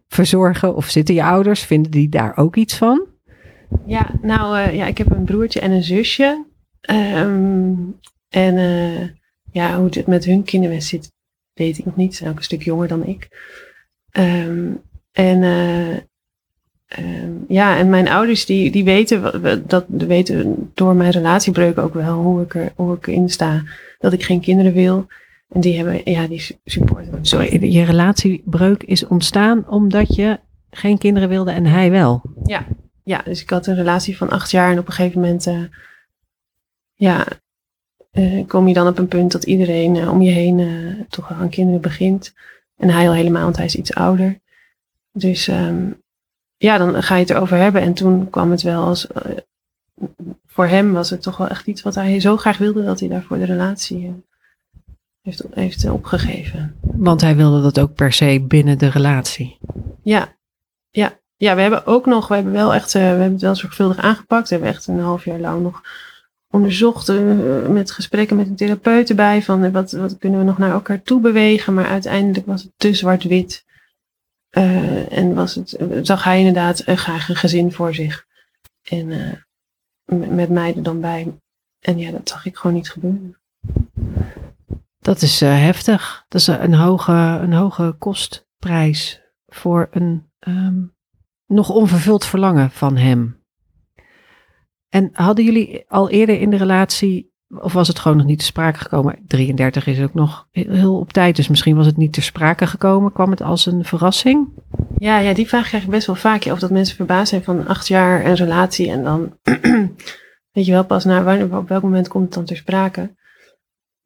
verzorgen? 0.08 0.76
Of 0.76 0.87
zitten 0.87 1.14
je 1.14 1.25
ouders, 1.25 1.62
vinden 1.62 1.90
die 1.90 2.08
daar 2.08 2.37
ook 2.37 2.56
iets 2.56 2.76
van? 2.76 3.06
Ja, 3.87 4.11
nou 4.22 4.58
uh, 4.58 4.75
ja, 4.75 4.87
ik 4.87 4.99
heb 4.99 5.11
een 5.11 5.25
broertje 5.25 5.61
en 5.61 5.70
een 5.70 5.84
zusje. 5.84 6.44
Um, 6.90 7.96
en... 8.28 8.54
Uh, 8.54 9.08
ja, 9.56 9.76
hoe 9.76 9.88
het 9.90 10.06
met 10.06 10.25
hun 10.25 10.44
kinderwens 10.44 10.88
zit, 10.88 11.12
weet 11.52 11.78
ik 11.78 11.84
nog 11.84 11.96
niet. 11.96 12.10
Ze 12.12 12.16
zijn 12.16 12.30
ook 12.30 12.36
een 12.36 12.44
stuk 12.44 12.62
jonger 12.62 12.88
dan 12.88 13.04
ik. 13.04 13.28
Um, 14.12 14.80
en 15.12 15.42
uh, 15.42 15.96
um, 16.98 17.44
ja, 17.48 17.76
en 17.76 17.90
mijn 17.90 18.08
ouders 18.08 18.46
die, 18.46 18.70
die 18.70 18.84
weten, 18.84 19.42
dat, 19.66 19.84
weten 19.88 20.70
door 20.75 20.94
mijn 20.94 21.10
relatiebreuk 21.10 21.78
ook 21.78 21.94
wel 21.94 22.22
hoe 22.22 22.42
ik, 22.42 22.54
er, 22.54 22.72
hoe 22.75 22.96
ik 22.96 23.06
erin 23.06 23.28
sta. 23.28 23.62
Dat 23.98 24.12
ik 24.12 24.22
geen 24.22 24.40
kinderen 24.40 24.72
wil. 24.72 25.06
En 25.48 25.60
die 25.60 25.76
hebben, 25.76 26.00
ja, 26.04 26.26
die 26.26 26.58
supporten. 26.64 27.18
Sorry, 27.25 27.72
je 27.72 27.84
relatiebreuk 27.84 28.82
is 28.82 29.06
ontstaan 29.06 29.68
omdat 29.68 30.14
je 30.14 30.40
geen 30.70 30.98
kinderen 30.98 31.28
wilde 31.28 31.50
en 31.50 31.66
hij 31.66 31.90
wel. 31.90 32.22
Ja, 32.44 32.66
ja 33.02 33.22
dus 33.25 33.42
ik 33.42 33.50
had 33.50 33.66
een 33.66 33.75
relatie 33.75 34.16
van 34.16 34.28
acht 34.28 34.50
jaar 34.50 34.70
en 34.70 34.78
op 34.78 34.86
een 34.86 34.92
gegeven 34.92 35.20
moment, 35.20 35.46
uh, 35.46 35.64
ja, 36.94 37.26
uh, 38.18 38.46
kom 38.46 38.68
je 38.68 38.75
dan 38.75 38.87
op 38.87 38.99
een 38.99 39.08
punt 39.08 39.32
dat 39.32 39.44
iedereen 39.44 39.94
uh, 39.94 40.11
om 40.11 40.23
je 40.23 40.30
heen 40.30 40.58
uh, 40.58 41.00
toch 41.08 41.32
aan 41.32 41.49
kinderen 41.49 41.80
begint. 41.80 42.35
En 42.76 42.90
hij 42.90 43.08
al 43.08 43.14
helemaal, 43.14 43.44
want 43.44 43.56
hij 43.56 43.64
is 43.64 43.76
iets 43.76 43.94
ouder. 43.94 44.40
Dus 45.12 45.49
um, 45.49 46.02
ja, 46.56 46.78
dan 46.78 47.02
ga 47.02 47.14
je 47.14 47.20
het 47.20 47.30
erover 47.30 47.56
hebben. 47.56 47.82
En 47.82 47.94
toen 47.94 48.30
kwam 48.30 48.50
het 48.50 48.62
wel 48.62 48.85
als. 48.85 49.06
voor 50.46 50.66
hem 50.66 50.92
was 50.92 51.11
het 51.11 51.23
toch 51.23 51.37
wel 51.37 51.49
echt 51.49 51.66
iets 51.66 51.82
wat 51.82 51.94
hij 51.94 52.20
zo 52.20 52.37
graag 52.37 52.58
wilde 52.58 52.85
dat 52.85 53.00
hij 53.00 53.08
daarvoor 53.08 53.38
de 53.38 53.44
relatie 53.44 54.25
heeft, 55.23 55.44
heeft 55.50 55.90
opgegeven. 55.90 56.76
Want 56.80 57.20
hij 57.20 57.37
wilde 57.37 57.62
dat 57.62 57.78
ook 57.78 57.94
per 57.94 58.12
se 58.12 58.44
binnen 58.49 58.78
de 58.78 58.88
relatie. 58.88 59.58
Ja, 60.02 60.37
ja. 60.90 61.18
Ja, 61.38 61.54
we 61.54 61.61
hebben 61.61 61.87
ook 61.87 62.06
nog, 62.06 62.28
we 62.28 62.35
hebben 62.35 62.52
wel 62.52 62.75
echt, 62.75 62.92
we 62.92 62.99
hebben 62.99 63.32
het 63.32 63.40
wel 63.40 63.54
zorgvuldig 63.54 63.99
aangepakt. 63.99 64.49
We 64.49 64.54
hebben 64.54 64.73
echt 64.73 64.87
een 64.87 65.00
half 65.00 65.25
jaar 65.25 65.38
lang 65.38 65.62
nog 65.62 65.82
onderzocht 66.50 67.08
uh, 67.08 67.68
met 67.68 67.90
gesprekken 67.90 68.36
met 68.36 68.46
een 68.46 68.56
therapeut 68.56 69.08
erbij 69.08 69.42
van 69.42 69.64
uh, 69.64 69.72
wat, 69.72 69.92
wat 69.92 70.18
kunnen 70.18 70.38
we 70.38 70.44
nog 70.44 70.58
naar 70.58 70.70
elkaar 70.70 71.02
toe 71.02 71.20
bewegen. 71.20 71.74
Maar 71.74 71.86
uiteindelijk 71.86 72.46
was 72.46 72.62
het 72.62 72.72
te 72.76 72.94
zwart-wit. 72.94 73.64
Uh, 74.50 75.12
en 75.12 75.34
was 75.34 75.54
het, 75.54 75.78
zag 76.02 76.24
hij 76.24 76.38
inderdaad 76.38 76.82
graag 76.84 77.28
een 77.28 77.36
gezin 77.36 77.72
voor 77.72 77.94
zich. 77.94 78.26
En 78.82 79.08
met 80.04 80.48
mij 80.48 80.74
er 80.76 80.82
dan 80.82 81.00
bij. 81.00 81.34
En 81.80 81.98
ja, 81.98 82.10
dat 82.10 82.28
zag 82.28 82.46
ik 82.46 82.56
gewoon 82.56 82.76
niet 82.76 82.90
gebeuren. 82.90 83.36
Dat 84.98 85.22
is 85.22 85.40
heftig. 85.40 86.24
Dat 86.28 86.40
is 86.40 86.46
een 86.46 86.74
hoge, 86.74 87.12
een 87.12 87.52
hoge 87.52 87.94
kostprijs 87.98 89.20
voor 89.46 89.88
een 89.90 90.30
um, 90.40 90.94
nog 91.46 91.70
onvervuld 91.70 92.24
verlangen 92.24 92.70
van 92.70 92.96
hem. 92.96 93.44
En 94.96 95.10
hadden 95.12 95.44
jullie 95.44 95.84
al 95.88 96.10
eerder 96.10 96.40
in 96.40 96.50
de 96.50 96.56
relatie, 96.56 97.32
of 97.48 97.72
was 97.72 97.88
het 97.88 97.98
gewoon 97.98 98.16
nog 98.16 98.26
niet 98.26 98.38
te 98.38 98.44
sprake 98.44 98.78
gekomen? 98.78 99.18
33 99.26 99.86
is 99.86 100.00
ook 100.00 100.14
nog 100.14 100.48
heel 100.50 100.98
op 100.98 101.12
tijd, 101.12 101.36
dus 101.36 101.48
misschien 101.48 101.76
was 101.76 101.86
het 101.86 101.96
niet 101.96 102.12
ter 102.12 102.22
sprake 102.22 102.66
gekomen. 102.66 103.12
Kwam 103.12 103.30
het 103.30 103.42
als 103.42 103.66
een 103.66 103.84
verrassing? 103.84 104.48
Ja, 104.98 105.18
ja 105.18 105.34
die 105.34 105.48
vraag 105.48 105.68
krijg 105.68 105.82
ik 105.82 105.90
best 105.90 106.06
wel 106.06 106.16
vaak. 106.16 106.44
Of 106.44 106.58
dat 106.58 106.70
mensen 106.70 106.96
verbaasd 106.96 107.28
zijn 107.28 107.42
van 107.42 107.66
acht 107.66 107.88
jaar 107.88 108.24
een 108.24 108.34
relatie 108.34 108.90
en 108.90 109.04
dan 109.04 109.38
weet 110.52 110.66
je 110.66 110.72
wel 110.72 110.84
pas 110.84 111.04
naar 111.04 111.24
wanneer, 111.24 111.56
op 111.56 111.68
welk 111.68 111.82
moment 111.82 112.08
komt 112.08 112.24
het 112.24 112.34
dan 112.34 112.44
ter 112.44 112.56
sprake. 112.56 113.14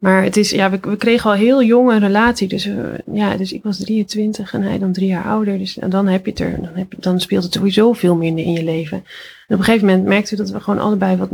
Maar 0.00 0.22
het 0.22 0.36
is, 0.36 0.50
ja, 0.50 0.70
we, 0.70 0.78
we 0.80 0.96
kregen 0.96 1.30
al 1.30 1.36
heel 1.36 1.62
jong 1.62 1.90
een 1.90 1.98
relatie. 1.98 2.48
Dus, 2.48 2.66
uh, 2.66 2.88
ja, 3.12 3.36
dus 3.36 3.52
ik 3.52 3.62
was 3.62 3.78
23 3.78 4.52
en 4.52 4.62
hij 4.62 4.78
dan 4.78 4.92
drie 4.92 5.08
jaar 5.08 5.24
ouder. 5.24 5.58
Dus 5.58 5.78
en 5.78 5.90
dan 5.90 6.06
heb 6.06 6.24
je 6.24 6.30
het 6.30 6.40
er, 6.40 6.62
dan, 6.62 6.74
heb 6.74 6.94
dan 6.98 7.20
speelt 7.20 7.44
het 7.44 7.52
sowieso 7.52 7.92
veel 7.92 8.16
minder 8.16 8.44
in 8.44 8.52
je 8.52 8.64
leven. 8.64 8.96
En 8.96 9.54
op 9.54 9.58
een 9.58 9.64
gegeven 9.64 9.86
moment 9.86 10.06
merkten 10.06 10.36
we 10.36 10.42
dat 10.42 10.52
we 10.52 10.60
gewoon 10.60 10.80
allebei 10.80 11.16
wat 11.16 11.30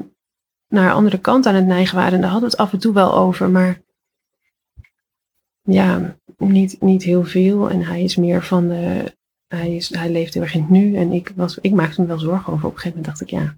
naar 0.69 0.93
andere 0.93 1.19
kant 1.19 1.47
aan 1.47 1.55
het 1.55 1.67
neigen 1.67 1.97
waren. 1.97 2.13
En 2.13 2.21
daar 2.21 2.31
hadden 2.31 2.51
we 2.51 2.57
het 2.57 2.65
af 2.65 2.73
en 2.73 2.79
toe 2.79 2.93
wel 2.93 3.15
over, 3.15 3.51
maar 3.51 3.81
ja, 5.63 6.17
niet, 6.39 6.81
niet 6.81 7.03
heel 7.03 7.25
veel. 7.25 7.71
En 7.71 7.83
hij 7.83 8.03
is 8.03 8.17
meer 8.17 8.43
van 8.43 8.69
de, 8.69 9.15
hij, 9.49 9.77
is, 9.77 9.95
hij 9.95 10.11
leeft 10.11 10.35
heel 10.35 10.47
in 10.53 10.67
nu. 10.69 10.97
En 10.97 11.13
ik, 11.13 11.33
was, 11.37 11.59
ik 11.61 11.73
maakte 11.73 12.01
me 12.01 12.07
wel 12.07 12.19
zorgen 12.19 12.53
over. 12.53 12.67
Op 12.67 12.75
een 12.75 12.79
gegeven 12.79 12.99
moment 12.99 13.19
dacht 13.19 13.21
ik, 13.21 13.31
ja, 13.31 13.57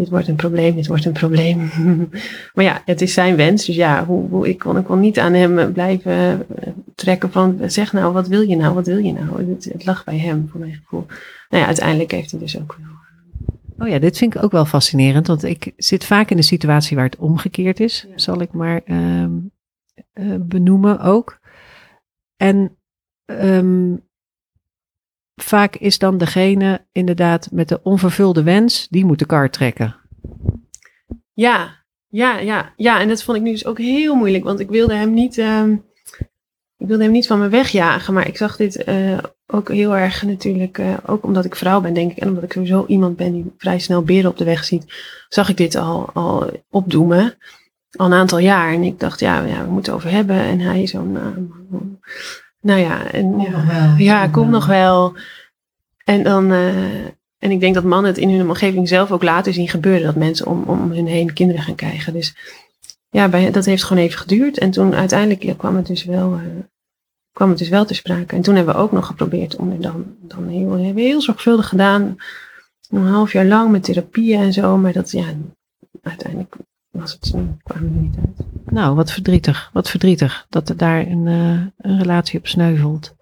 dit 0.00 0.08
wordt 0.08 0.28
een 0.28 0.36
probleem, 0.36 0.74
dit 0.74 0.86
wordt 0.86 1.04
een 1.04 1.12
probleem. 1.12 1.70
maar 2.54 2.64
ja, 2.64 2.82
het 2.84 3.00
is 3.00 3.12
zijn 3.12 3.36
wens. 3.36 3.64
Dus 3.64 3.76
ja, 3.76 4.04
hoe, 4.04 4.28
hoe, 4.28 4.48
ik, 4.48 4.58
kon, 4.58 4.78
ik 4.78 4.84
kon 4.84 5.00
niet 5.00 5.18
aan 5.18 5.32
hem 5.32 5.72
blijven 5.72 6.12
eh, 6.12 6.68
trekken 6.94 7.32
van 7.32 7.58
zeg 7.66 7.92
nou, 7.92 8.12
wat 8.12 8.28
wil 8.28 8.40
je 8.40 8.56
nou, 8.56 8.74
wat 8.74 8.86
wil 8.86 8.98
je 8.98 9.12
nou? 9.12 9.50
Het, 9.50 9.64
het 9.72 9.84
lag 9.84 10.04
bij 10.04 10.18
hem, 10.18 10.48
voor 10.50 10.60
mijn 10.60 10.74
gevoel. 10.74 11.06
Nou 11.48 11.62
ja, 11.62 11.66
uiteindelijk 11.66 12.10
heeft 12.10 12.30
hij 12.30 12.40
dus 12.40 12.60
ook 12.60 12.76
wel. 12.78 12.98
Oh 13.78 13.88
ja, 13.88 13.98
dit 13.98 14.18
vind 14.18 14.34
ik 14.34 14.42
ook 14.42 14.52
wel 14.52 14.64
fascinerend, 14.64 15.26
want 15.26 15.42
ik 15.42 15.72
zit 15.76 16.04
vaak 16.04 16.30
in 16.30 16.36
de 16.36 16.42
situatie 16.42 16.96
waar 16.96 17.04
het 17.04 17.16
omgekeerd 17.16 17.80
is, 17.80 18.06
zal 18.14 18.40
ik 18.40 18.52
maar 18.52 18.80
uh, 18.86 19.22
uh, 19.22 20.36
benoemen 20.40 21.00
ook. 21.00 21.38
En 22.36 22.76
um, 23.26 24.08
vaak 25.42 25.76
is 25.76 25.98
dan 25.98 26.18
degene 26.18 26.86
inderdaad 26.92 27.48
met 27.52 27.68
de 27.68 27.80
onvervulde 27.82 28.42
wens, 28.42 28.86
die 28.88 29.04
moet 29.04 29.18
de 29.18 29.26
kar 29.26 29.50
trekken. 29.50 29.96
Ja, 31.32 31.84
ja, 32.08 32.38
ja, 32.38 32.72
ja. 32.76 33.00
En 33.00 33.08
dat 33.08 33.22
vond 33.22 33.36
ik 33.36 33.42
nu 33.42 33.50
dus 33.50 33.66
ook 33.66 33.78
heel 33.78 34.14
moeilijk, 34.14 34.44
want 34.44 34.60
ik 34.60 34.68
wilde 34.68 34.94
hem 34.94 35.14
niet, 35.14 35.36
uh, 35.36 35.64
ik 36.76 36.86
wilde 36.86 37.02
hem 37.02 37.12
niet 37.12 37.26
van 37.26 37.38
me 37.38 37.48
wegjagen. 37.48 38.14
Maar 38.14 38.28
ik 38.28 38.36
zag 38.36 38.56
dit 38.56 38.88
uh, 38.88 39.18
ook 39.46 39.68
heel 39.68 39.96
erg 39.96 40.22
natuurlijk, 40.22 40.78
uh, 40.78 40.94
ook 41.06 41.24
omdat 41.24 41.44
ik 41.44 41.56
vrouw 41.56 41.80
ben, 41.80 41.94
denk 41.94 42.10
ik. 42.10 42.16
En 42.16 42.28
omdat 42.28 42.42
ik 42.42 42.52
sowieso 42.52 42.84
iemand 42.86 43.16
ben 43.16 43.32
die 43.32 43.52
vrij 43.58 43.78
snel 43.78 44.02
beren 44.02 44.30
op 44.30 44.38
de 44.38 44.44
weg 44.44 44.64
ziet, 44.64 44.84
zag 45.28 45.48
ik 45.48 45.56
dit 45.56 45.74
al, 45.74 46.10
al 46.12 46.50
opdoemen. 46.70 47.34
Al 47.96 48.06
een 48.06 48.12
aantal 48.12 48.38
jaar. 48.38 48.72
En 48.72 48.82
ik 48.82 49.00
dacht, 49.00 49.20
ja, 49.20 49.44
ja 49.44 49.64
we 49.64 49.70
moeten 49.70 49.92
het 49.92 50.02
over 50.02 50.16
hebben. 50.16 50.36
En 50.36 50.60
hij 50.60 50.86
zo'n 50.86 51.18
nou 52.60 52.80
ja, 52.80 53.10
en, 53.10 53.30
kom 53.30 53.40
ja, 53.40 53.94
ja 53.98 54.28
kom 54.28 54.50
nog 54.50 54.66
wel. 54.66 55.14
En 56.04 56.22
dan, 56.22 56.52
uh, 56.52 57.04
en 57.38 57.50
ik 57.50 57.60
denk 57.60 57.74
dat 57.74 57.84
mannen 57.84 58.10
het 58.10 58.20
in 58.20 58.30
hun 58.30 58.48
omgeving 58.48 58.88
zelf 58.88 59.12
ook 59.12 59.22
laten 59.22 59.52
zien 59.52 59.68
gebeuren. 59.68 60.02
Dat 60.02 60.14
mensen 60.14 60.46
om, 60.46 60.62
om 60.62 60.92
hun 60.92 61.06
heen 61.06 61.32
kinderen 61.32 61.62
gaan 61.62 61.74
krijgen. 61.74 62.12
Dus 62.12 62.36
ja, 63.10 63.28
bij, 63.28 63.50
dat 63.50 63.64
heeft 63.64 63.84
gewoon 63.84 64.02
even 64.02 64.18
geduurd. 64.18 64.58
En 64.58 64.70
toen 64.70 64.94
uiteindelijk 64.94 65.42
ja, 65.42 65.54
kwam 65.54 65.76
het 65.76 65.86
dus 65.86 66.04
wel, 66.04 66.32
uh, 66.32 66.40
kwam 67.32 67.48
het 67.48 67.58
dus 67.58 67.68
wel 67.68 67.84
te 67.84 67.94
sprake. 67.94 68.36
En 68.36 68.42
toen 68.42 68.54
hebben 68.56 68.74
we 68.74 68.80
ook 68.80 68.92
nog 68.92 69.06
geprobeerd 69.06 69.56
om 69.56 69.70
er 69.70 69.80
dan, 69.80 70.16
dan 70.20 70.48
heel, 70.48 70.70
hebben 70.70 70.94
we 70.94 71.00
heel 71.00 71.20
zorgvuldig 71.20 71.68
gedaan. 71.68 72.16
Een 72.88 73.06
half 73.06 73.32
jaar 73.32 73.46
lang 73.46 73.70
met 73.70 73.82
therapieën 73.82 74.40
en 74.40 74.52
zo. 74.52 74.76
Maar 74.76 74.92
dat, 74.92 75.10
ja, 75.10 75.24
uiteindelijk 76.02 76.56
was 76.90 77.12
het. 77.12 77.34
Nou, 78.64 78.94
wat 78.94 79.12
verdrietig. 79.12 79.70
Wat 79.72 79.90
verdrietig 79.90 80.46
dat 80.48 80.68
er 80.68 80.76
daar 80.76 81.06
een, 81.06 81.26
uh, 81.26 81.60
een 81.78 81.98
relatie 81.98 82.38
op 82.38 82.46
sneuvelt. 82.46 83.16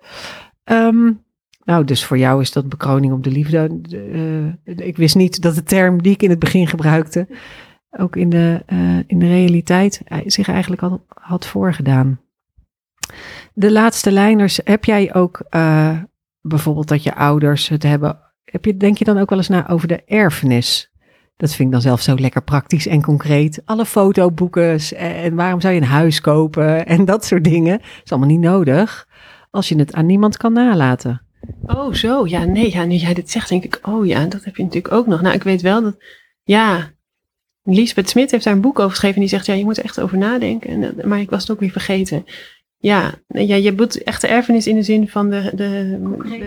Um, 0.64 1.24
nou, 1.64 1.84
dus 1.84 2.04
voor 2.04 2.18
jou 2.18 2.40
is 2.40 2.52
dat 2.52 2.68
bekroning 2.68 3.12
op 3.12 3.24
de 3.24 3.30
liefde. 3.30 3.80
Uh, 3.90 4.86
ik 4.86 4.96
wist 4.96 5.16
niet 5.16 5.42
dat 5.42 5.54
de 5.54 5.62
term 5.62 6.02
die 6.02 6.12
ik 6.12 6.22
in 6.22 6.30
het 6.30 6.38
begin 6.38 6.66
gebruikte, 6.66 7.28
ook 7.90 8.16
in 8.16 8.28
de, 8.28 8.62
uh, 8.72 8.98
in 9.06 9.18
de 9.18 9.26
realiteit 9.26 10.02
zich 10.26 10.48
eigenlijk 10.48 10.82
al 10.82 11.04
had 11.08 11.46
voorgedaan. 11.46 12.20
De 13.52 13.72
laatste 13.72 14.12
lijners, 14.12 14.60
heb 14.64 14.84
jij 14.84 15.14
ook 15.14 15.46
bijvoorbeeld 16.40 16.88
dat 16.88 17.02
je 17.02 17.14
ouders 17.14 17.68
het 17.68 17.82
hebben, 17.82 18.18
heb 18.44 18.64
je, 18.64 18.76
denk 18.76 18.98
je 18.98 19.04
dan 19.04 19.18
ook 19.18 19.30
wel 19.30 19.38
eens 19.38 19.48
na 19.48 19.68
over 19.68 19.88
de 19.88 20.04
erfenis? 20.04 20.87
Dat 21.38 21.54
vind 21.54 21.68
ik 21.68 21.72
dan 21.72 21.80
zelf 21.82 22.00
zo 22.00 22.14
lekker 22.14 22.42
praktisch 22.42 22.86
en 22.86 23.02
concreet. 23.02 23.62
Alle 23.64 23.84
fotoboeken 23.84 24.78
en 24.96 25.34
waarom 25.34 25.60
zou 25.60 25.74
je 25.74 25.80
een 25.80 25.86
huis 25.86 26.20
kopen 26.20 26.86
en 26.86 27.04
dat 27.04 27.24
soort 27.24 27.44
dingen. 27.44 27.80
is 28.04 28.10
allemaal 28.10 28.28
niet 28.28 28.40
nodig 28.40 29.08
als 29.50 29.68
je 29.68 29.76
het 29.76 29.92
aan 29.92 30.06
niemand 30.06 30.36
kan 30.36 30.52
nalaten. 30.52 31.22
Oh, 31.62 31.92
zo. 31.92 32.26
Ja, 32.26 32.44
nee. 32.44 32.72
Ja, 32.72 32.84
nu 32.84 32.94
jij 32.94 33.14
dit 33.14 33.30
zegt, 33.30 33.48
denk 33.48 33.64
ik, 33.64 33.78
oh 33.82 34.06
ja, 34.06 34.24
dat 34.24 34.44
heb 34.44 34.56
je 34.56 34.62
natuurlijk 34.62 34.94
ook 34.94 35.06
nog. 35.06 35.20
Nou, 35.20 35.34
ik 35.34 35.42
weet 35.42 35.62
wel 35.62 35.82
dat, 35.82 35.96
ja, 36.42 36.90
Lisbeth 37.62 38.08
Smit 38.08 38.30
heeft 38.30 38.44
daar 38.44 38.54
een 38.54 38.60
boek 38.60 38.78
over 38.78 38.90
geschreven. 38.90 39.14
En 39.14 39.20
die 39.20 39.30
zegt, 39.30 39.46
ja, 39.46 39.54
je 39.54 39.64
moet 39.64 39.78
er 39.78 39.84
echt 39.84 40.00
over 40.00 40.18
nadenken. 40.18 40.70
En, 40.70 41.08
maar 41.08 41.20
ik 41.20 41.30
was 41.30 41.40
het 41.40 41.50
ook 41.50 41.60
weer 41.60 41.70
vergeten. 41.70 42.24
Ja, 42.80 43.14
ja 43.28 43.56
je 43.56 43.70
bedoelt 43.70 44.02
echte 44.02 44.26
erfenis 44.26 44.66
in 44.66 44.74
de 44.74 44.82
zin 44.82 45.08
van 45.08 45.30
de... 45.30 45.50
de, 45.54 45.98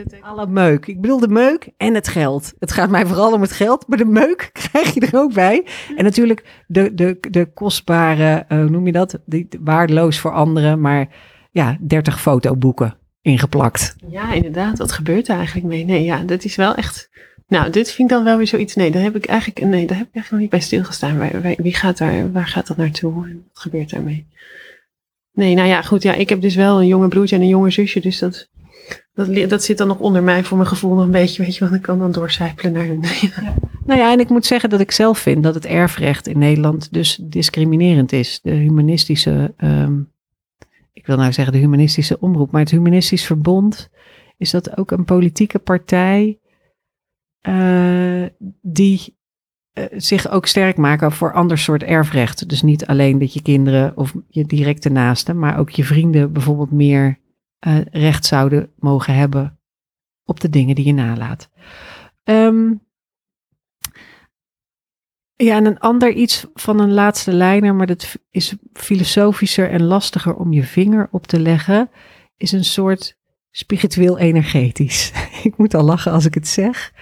de, 0.08 0.18
alle 0.22 0.48
meuk. 0.48 0.86
Ik 0.86 1.02
bedoel 1.02 1.20
de 1.20 1.28
meuk 1.28 1.70
en 1.78 1.94
het 1.94 2.08
geld. 2.08 2.54
Het 2.60 2.72
gaat 2.72 2.90
mij 2.90 3.06
vooral 3.06 3.34
om 3.34 3.42
het 3.42 3.52
geld, 3.52 3.88
maar 3.88 3.98
de 3.98 4.06
meuk 4.06 4.50
krijg 4.70 4.94
je 4.94 5.00
er 5.00 5.20
ook 5.20 5.34
bij. 5.34 5.66
En 5.96 6.04
natuurlijk 6.04 6.64
de, 6.68 6.94
de, 6.94 7.18
de 7.30 7.46
kostbare, 7.54 8.46
uh, 8.50 8.60
hoe 8.60 8.70
noem 8.70 8.86
je 8.86 8.92
dat? 8.92 9.20
Die, 9.26 9.48
waardeloos 9.60 10.20
voor 10.20 10.32
anderen, 10.32 10.82
maar 10.82 11.08
ja, 11.52 11.78
30 11.82 12.22
fotoboeken 12.22 12.96
ingeplakt. 13.22 13.96
Ja, 14.08 14.34
inderdaad. 14.34 14.78
Wat 14.78 14.92
gebeurt 14.92 15.28
er 15.28 15.36
eigenlijk 15.36 15.68
mee? 15.68 15.86
Nee, 15.86 16.04
ja, 16.04 16.24
dat 16.24 16.44
is 16.44 16.56
wel 16.56 16.76
echt. 16.76 17.10
Nou, 17.48 17.70
dit 17.70 17.92
vind 17.92 18.10
ik 18.10 18.16
dan 18.16 18.26
wel 18.26 18.38
weer 18.38 18.48
zoiets. 18.48 18.76
Nee, 18.76 18.92
daar 18.92 19.04
heb 19.04 19.16
ik 19.16 19.26
eigenlijk, 19.26 19.60
nee, 19.60 19.88
daar 19.88 19.98
heb 19.98 20.08
ik 20.08 20.16
eigenlijk 20.16 20.30
nog 20.32 20.40
niet 20.40 20.50
bij 20.50 20.60
stilgestaan. 20.60 21.18
Waar, 21.18 21.56
wie 21.58 21.76
gaat 21.76 21.98
daar, 21.98 22.32
waar 22.32 22.48
gaat 22.48 22.68
dat 22.68 22.78
naartoe 22.78 23.28
en 23.28 23.44
wat 23.54 23.62
gebeurt 23.62 23.90
daarmee? 23.90 24.28
Nee, 25.34 25.56
nou 25.56 25.68
ja, 25.68 25.82
goed. 25.82 26.04
Ja, 26.04 26.14
ik 26.14 26.30
heb 26.30 26.42
dus 26.42 26.56
wel 26.56 26.82
een 26.82 26.88
jonge 26.88 27.08
broertje 27.08 27.36
en 27.36 27.42
een 27.42 27.48
jonge 27.48 27.72
zusje. 27.72 28.00
Dus 28.00 28.20
dat, 28.20 28.50
dat, 29.14 29.50
dat 29.50 29.64
zit 29.64 29.78
dan 29.78 29.88
nog 29.88 30.00
onder 30.00 30.24
mij 30.24 30.44
voor 30.44 30.58
mijn 30.58 30.70
gevoel 30.70 30.96
nog 30.96 31.04
een 31.04 31.12
beetje. 31.12 31.44
Weet 31.44 31.56
je, 31.56 31.64
want 31.64 31.76
ik 31.76 31.82
kan 31.82 32.00
dan 32.00 32.12
doorcijpelen 32.12 32.72
naar 32.72 32.86
hun. 32.86 33.04
Ja. 33.22 33.54
Nou 33.86 34.00
ja, 34.00 34.12
en 34.12 34.20
ik 34.20 34.30
moet 34.30 34.46
zeggen 34.46 34.70
dat 34.70 34.80
ik 34.80 34.92
zelf 34.92 35.20
vind 35.20 35.44
dat 35.44 35.56
het 35.56 35.66
erfrecht 35.66 36.28
in 36.28 36.40
Nederland 36.40 36.94
dus 36.94 37.20
discriminerend 37.22 38.12
is. 38.12 38.40
De 38.42 38.52
humanistische 38.52 39.54
um, 39.58 40.12
ik 41.02 41.08
wil 41.08 41.18
nou 41.18 41.34
zeggen 41.34 41.54
de 41.54 41.60
humanistische 41.60 42.20
omroep, 42.20 42.52
maar 42.52 42.62
het 42.62 42.72
humanistisch 42.72 43.26
verbond, 43.26 43.90
is 44.38 44.52
dat 44.52 44.78
ook 44.78 44.92
een 44.92 45.06
politieke 45.06 45.60
partij 45.60 46.40
uh, 47.48 48.26
die 48.62 49.18
zich 49.92 50.30
ook 50.30 50.46
sterk 50.46 50.78
maken 50.78 51.12
voor 51.12 51.34
ander 51.34 51.58
soort 51.58 51.84
erfrecht. 51.84 52.50
Dus 52.50 52.62
niet 52.62 52.86
alleen 52.86 53.20
dat 53.20 53.34
je 53.34 53.42
kinderen 53.42 53.98
of 53.98 54.14
je 54.28 54.46
directe 54.46 54.90
naasten, 54.90 55.40
maar 55.40 55.58
ook 55.58 55.70
je 55.70 55.84
vrienden 55.84 56.34
bijvoorbeeld 56.34 56.72
meer 56.72 57.20
uh, 57.68 57.78
recht 57.92 58.26
zouden 58.26 58.72
mogen 58.76 59.16
hebben 59.16 59.60
op 60.26 60.40
de 60.40 60.50
dingen 60.50 60.76
die 60.76 60.86
je 60.86 60.94
nalaat. 60.94 61.50
Um, 62.24 62.82
ja, 65.36 65.56
en 65.56 65.66
een 65.66 65.80
ander 65.80 66.12
iets 66.12 66.46
van 66.54 66.80
een 66.80 66.94
laatste 66.94 67.34
lijner, 67.34 67.76
maar 67.76 67.88
dat 67.88 68.16
is 68.32 68.56
filosofischer 68.74 69.70
en 69.70 69.84
lastiger 69.84 70.36
om 70.36 70.54
je 70.54 70.64
vinger 70.64 71.08
op 71.12 71.28
te 71.28 71.40
leggen, 71.40 71.90
is 72.38 72.52
een 72.52 72.66
soort 72.66 73.18
spiritueel 73.52 74.18
energetisch. 74.18 75.12
ik 75.44 75.58
moet 75.58 75.74
al 75.74 75.84
lachen 75.84 76.12
als 76.12 76.26
ik 76.26 76.34
het 76.34 76.48
zeg. 76.48 76.94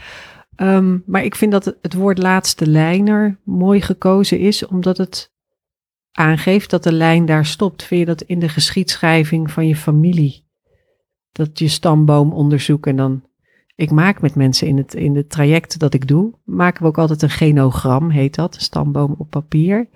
Um, 0.61 1.03
maar 1.05 1.23
ik 1.23 1.35
vind 1.35 1.51
dat 1.51 1.77
het 1.81 1.93
woord 1.93 2.17
laatste 2.17 2.67
lijner 2.67 3.37
mooi 3.43 3.81
gekozen 3.81 4.39
is, 4.39 4.65
omdat 4.65 4.97
het 4.97 5.31
aangeeft 6.11 6.69
dat 6.69 6.83
de 6.83 6.91
lijn 6.91 7.25
daar 7.25 7.45
stopt. 7.45 7.83
Vind 7.83 7.99
je 7.99 8.05
dat 8.05 8.21
in 8.21 8.39
de 8.39 8.49
geschiedschrijving 8.49 9.51
van 9.51 9.67
je 9.67 9.75
familie? 9.75 10.47
Dat 11.31 11.59
je 11.59 11.67
stamboom 11.67 12.33
onderzoeken 12.33 12.91
en 12.91 12.97
dan 12.97 13.23
ik 13.75 13.91
maak 13.91 14.21
met 14.21 14.35
mensen 14.35 14.67
in 14.67 14.77
het, 14.77 14.93
in 14.93 15.15
het 15.15 15.29
traject 15.29 15.79
dat 15.79 15.93
ik 15.93 16.07
doe, 16.07 16.33
maken 16.43 16.81
we 16.81 16.87
ook 16.87 16.97
altijd 16.97 17.21
een 17.21 17.29
genogram, 17.29 18.09
heet 18.09 18.35
dat, 18.35 18.55
stamboom 18.59 19.15
op 19.17 19.29
papier. 19.29 19.87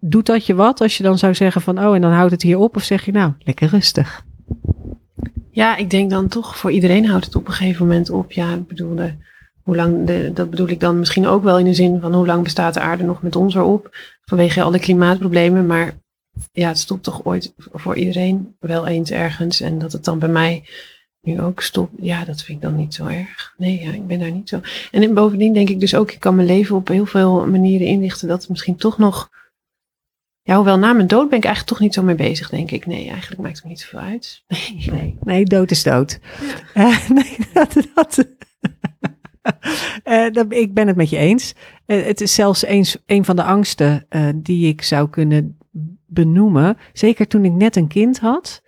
Doet 0.00 0.26
dat 0.26 0.46
je 0.46 0.54
wat 0.54 0.80
als 0.80 0.96
je 0.96 1.02
dan 1.02 1.18
zou 1.18 1.34
zeggen 1.34 1.62
van, 1.62 1.78
oh, 1.78 1.94
en 1.94 2.00
dan 2.00 2.12
houdt 2.12 2.32
het 2.32 2.42
hier 2.42 2.58
op? 2.58 2.76
Of 2.76 2.82
zeg 2.82 3.04
je 3.04 3.12
nou, 3.12 3.32
lekker 3.38 3.68
rustig? 3.68 4.24
Ja, 5.54 5.76
ik 5.76 5.90
denk 5.90 6.10
dan 6.10 6.28
toch, 6.28 6.56
voor 6.56 6.70
iedereen 6.70 7.06
houdt 7.06 7.24
het 7.24 7.36
op 7.36 7.46
een 7.46 7.52
gegeven 7.52 7.86
moment 7.86 8.10
op. 8.10 8.32
Ja, 8.32 8.52
ik 8.68 8.84
hoe 9.62 9.76
lang 9.76 10.06
de, 10.06 10.30
dat 10.34 10.50
bedoel 10.50 10.68
ik 10.68 10.80
dan 10.80 10.98
misschien 10.98 11.26
ook 11.26 11.42
wel 11.42 11.58
in 11.58 11.64
de 11.64 11.74
zin 11.74 12.00
van 12.00 12.14
hoe 12.14 12.26
lang 12.26 12.42
bestaat 12.42 12.74
de 12.74 12.80
aarde 12.80 13.04
nog 13.04 13.22
met 13.22 13.36
ons 13.36 13.54
erop. 13.54 13.96
Vanwege 14.24 14.62
alle 14.62 14.78
klimaatproblemen. 14.78 15.66
Maar 15.66 15.94
ja, 16.52 16.68
het 16.68 16.78
stopt 16.78 17.02
toch 17.02 17.24
ooit 17.24 17.54
voor 17.56 17.96
iedereen 17.96 18.56
wel 18.60 18.86
eens 18.86 19.10
ergens. 19.10 19.60
En 19.60 19.78
dat 19.78 19.92
het 19.92 20.04
dan 20.04 20.18
bij 20.18 20.28
mij 20.28 20.64
nu 21.20 21.40
ook 21.40 21.60
stopt, 21.60 21.92
ja, 22.00 22.24
dat 22.24 22.42
vind 22.42 22.58
ik 22.58 22.64
dan 22.64 22.76
niet 22.76 22.94
zo 22.94 23.06
erg. 23.06 23.54
Nee, 23.56 23.80
ja, 23.82 23.92
ik 23.92 24.06
ben 24.06 24.18
daar 24.18 24.30
niet 24.30 24.48
zo. 24.48 24.60
En 24.90 25.14
bovendien 25.14 25.52
denk 25.52 25.68
ik 25.68 25.80
dus 25.80 25.94
ook, 25.94 26.12
ik 26.12 26.20
kan 26.20 26.34
mijn 26.34 26.46
leven 26.46 26.76
op 26.76 26.88
heel 26.88 27.06
veel 27.06 27.46
manieren 27.46 27.86
inrichten 27.86 28.28
dat 28.28 28.40
het 28.40 28.50
misschien 28.50 28.76
toch 28.76 28.98
nog. 28.98 29.30
Ja, 30.46 30.56
hoewel 30.56 30.78
na 30.78 30.92
mijn 30.92 31.06
dood 31.06 31.28
ben 31.28 31.38
ik 31.38 31.44
eigenlijk 31.44 31.74
toch 31.74 31.80
niet 31.80 31.94
zo 31.94 32.02
mee 32.02 32.14
bezig, 32.14 32.50
denk 32.50 32.70
ik. 32.70 32.86
Nee, 32.86 33.08
eigenlijk 33.08 33.42
maakt 33.42 33.54
het 33.54 33.64
me 33.64 33.70
niet 33.70 33.80
zoveel 33.80 33.98
uit. 33.98 34.42
Nee, 34.48 34.90
nee, 34.90 35.18
nee 35.20 35.44
dood 35.44 35.70
is 35.70 35.82
dood. 35.82 36.18
Ja. 36.74 36.88
Uh, 36.88 37.08
nee, 37.16 37.36
dat, 37.52 37.76
dat, 37.94 38.26
uh, 40.04 40.32
dat, 40.32 40.46
ik 40.48 40.74
ben 40.74 40.86
het 40.86 40.96
met 40.96 41.10
je 41.10 41.16
eens. 41.16 41.54
Uh, 41.86 42.04
het 42.04 42.20
is 42.20 42.34
zelfs 42.34 42.64
eens, 42.64 42.96
een 43.06 43.24
van 43.24 43.36
de 43.36 43.42
angsten 43.42 44.06
die 44.34 44.68
ik 44.68 44.82
zou 44.82 45.10
kunnen 45.10 45.58
benoemen. 46.06 46.76
Zeker 46.92 47.26
toen 47.26 47.44
ik 47.44 47.52
net 47.52 47.76
een 47.76 47.88
kind 47.88 48.18
had. 48.18 48.62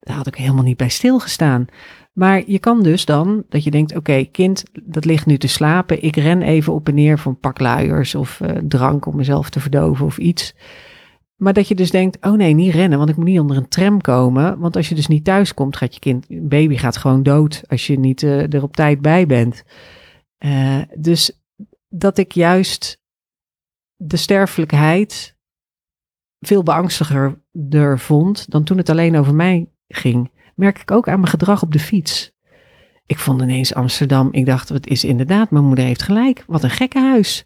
Daar 0.00 0.16
had 0.16 0.26
ik 0.26 0.34
helemaal 0.34 0.64
niet 0.64 0.76
bij 0.76 0.88
stilgestaan. 0.88 1.66
Maar 2.12 2.42
je 2.46 2.58
kan 2.58 2.82
dus 2.82 3.04
dan, 3.04 3.44
dat 3.48 3.64
je 3.64 3.70
denkt, 3.70 3.96
oké, 3.96 4.24
kind, 4.24 4.62
dat 4.82 5.04
ligt 5.04 5.26
nu 5.26 5.38
te 5.38 5.48
slapen. 5.48 6.02
Ik 6.02 6.16
ren 6.16 6.42
even 6.42 6.72
op 6.72 6.88
en 6.88 6.94
neer 6.94 7.18
voor 7.18 7.32
een 7.32 7.40
pak 7.40 7.58
luiers 7.58 8.14
of 8.14 8.40
drank 8.62 9.06
om 9.06 9.16
mezelf 9.16 9.50
te 9.50 9.60
verdoven 9.60 10.06
of 10.06 10.18
iets. 10.18 10.54
Maar 11.40 11.52
dat 11.52 11.68
je 11.68 11.74
dus 11.74 11.90
denkt, 11.90 12.26
oh 12.26 12.32
nee, 12.32 12.54
niet 12.54 12.74
rennen, 12.74 12.98
want 12.98 13.10
ik 13.10 13.16
moet 13.16 13.24
niet 13.24 13.40
onder 13.40 13.56
een 13.56 13.68
tram 13.68 14.00
komen. 14.00 14.58
Want 14.58 14.76
als 14.76 14.88
je 14.88 14.94
dus 14.94 15.06
niet 15.06 15.24
thuis 15.24 15.54
komt, 15.54 15.76
gaat 15.76 15.94
je 15.94 16.00
kind, 16.00 16.26
baby 16.28 16.76
gaat 16.76 16.96
gewoon 16.96 17.22
dood 17.22 17.62
als 17.66 17.86
je 17.86 17.98
niet 17.98 18.22
uh, 18.22 18.52
er 18.52 18.62
op 18.62 18.76
tijd 18.76 19.00
bij 19.00 19.26
bent. 19.26 19.62
Uh, 20.38 20.82
dus 20.98 21.40
dat 21.88 22.18
ik 22.18 22.32
juist 22.32 23.00
de 23.96 24.16
sterfelijkheid 24.16 25.36
veel 26.38 26.62
beangstigender 26.62 27.98
vond 27.98 28.50
dan 28.50 28.64
toen 28.64 28.76
het 28.76 28.88
alleen 28.88 29.16
over 29.16 29.34
mij 29.34 29.68
ging 29.88 30.30
merk 30.60 30.80
ik 30.80 30.90
ook 30.90 31.08
aan 31.08 31.18
mijn 31.20 31.30
gedrag 31.30 31.62
op 31.62 31.72
de 31.72 31.78
fiets. 31.78 32.32
Ik 33.06 33.18
vond 33.18 33.42
ineens 33.42 33.74
Amsterdam, 33.74 34.28
ik 34.32 34.46
dacht, 34.46 34.68
wat 34.68 34.86
is 34.86 35.04
inderdaad, 35.04 35.50
mijn 35.50 35.64
moeder 35.64 35.84
heeft 35.84 36.02
gelijk. 36.02 36.44
Wat 36.46 36.62
een 36.62 36.70
gekke 36.70 36.98
huis. 36.98 37.44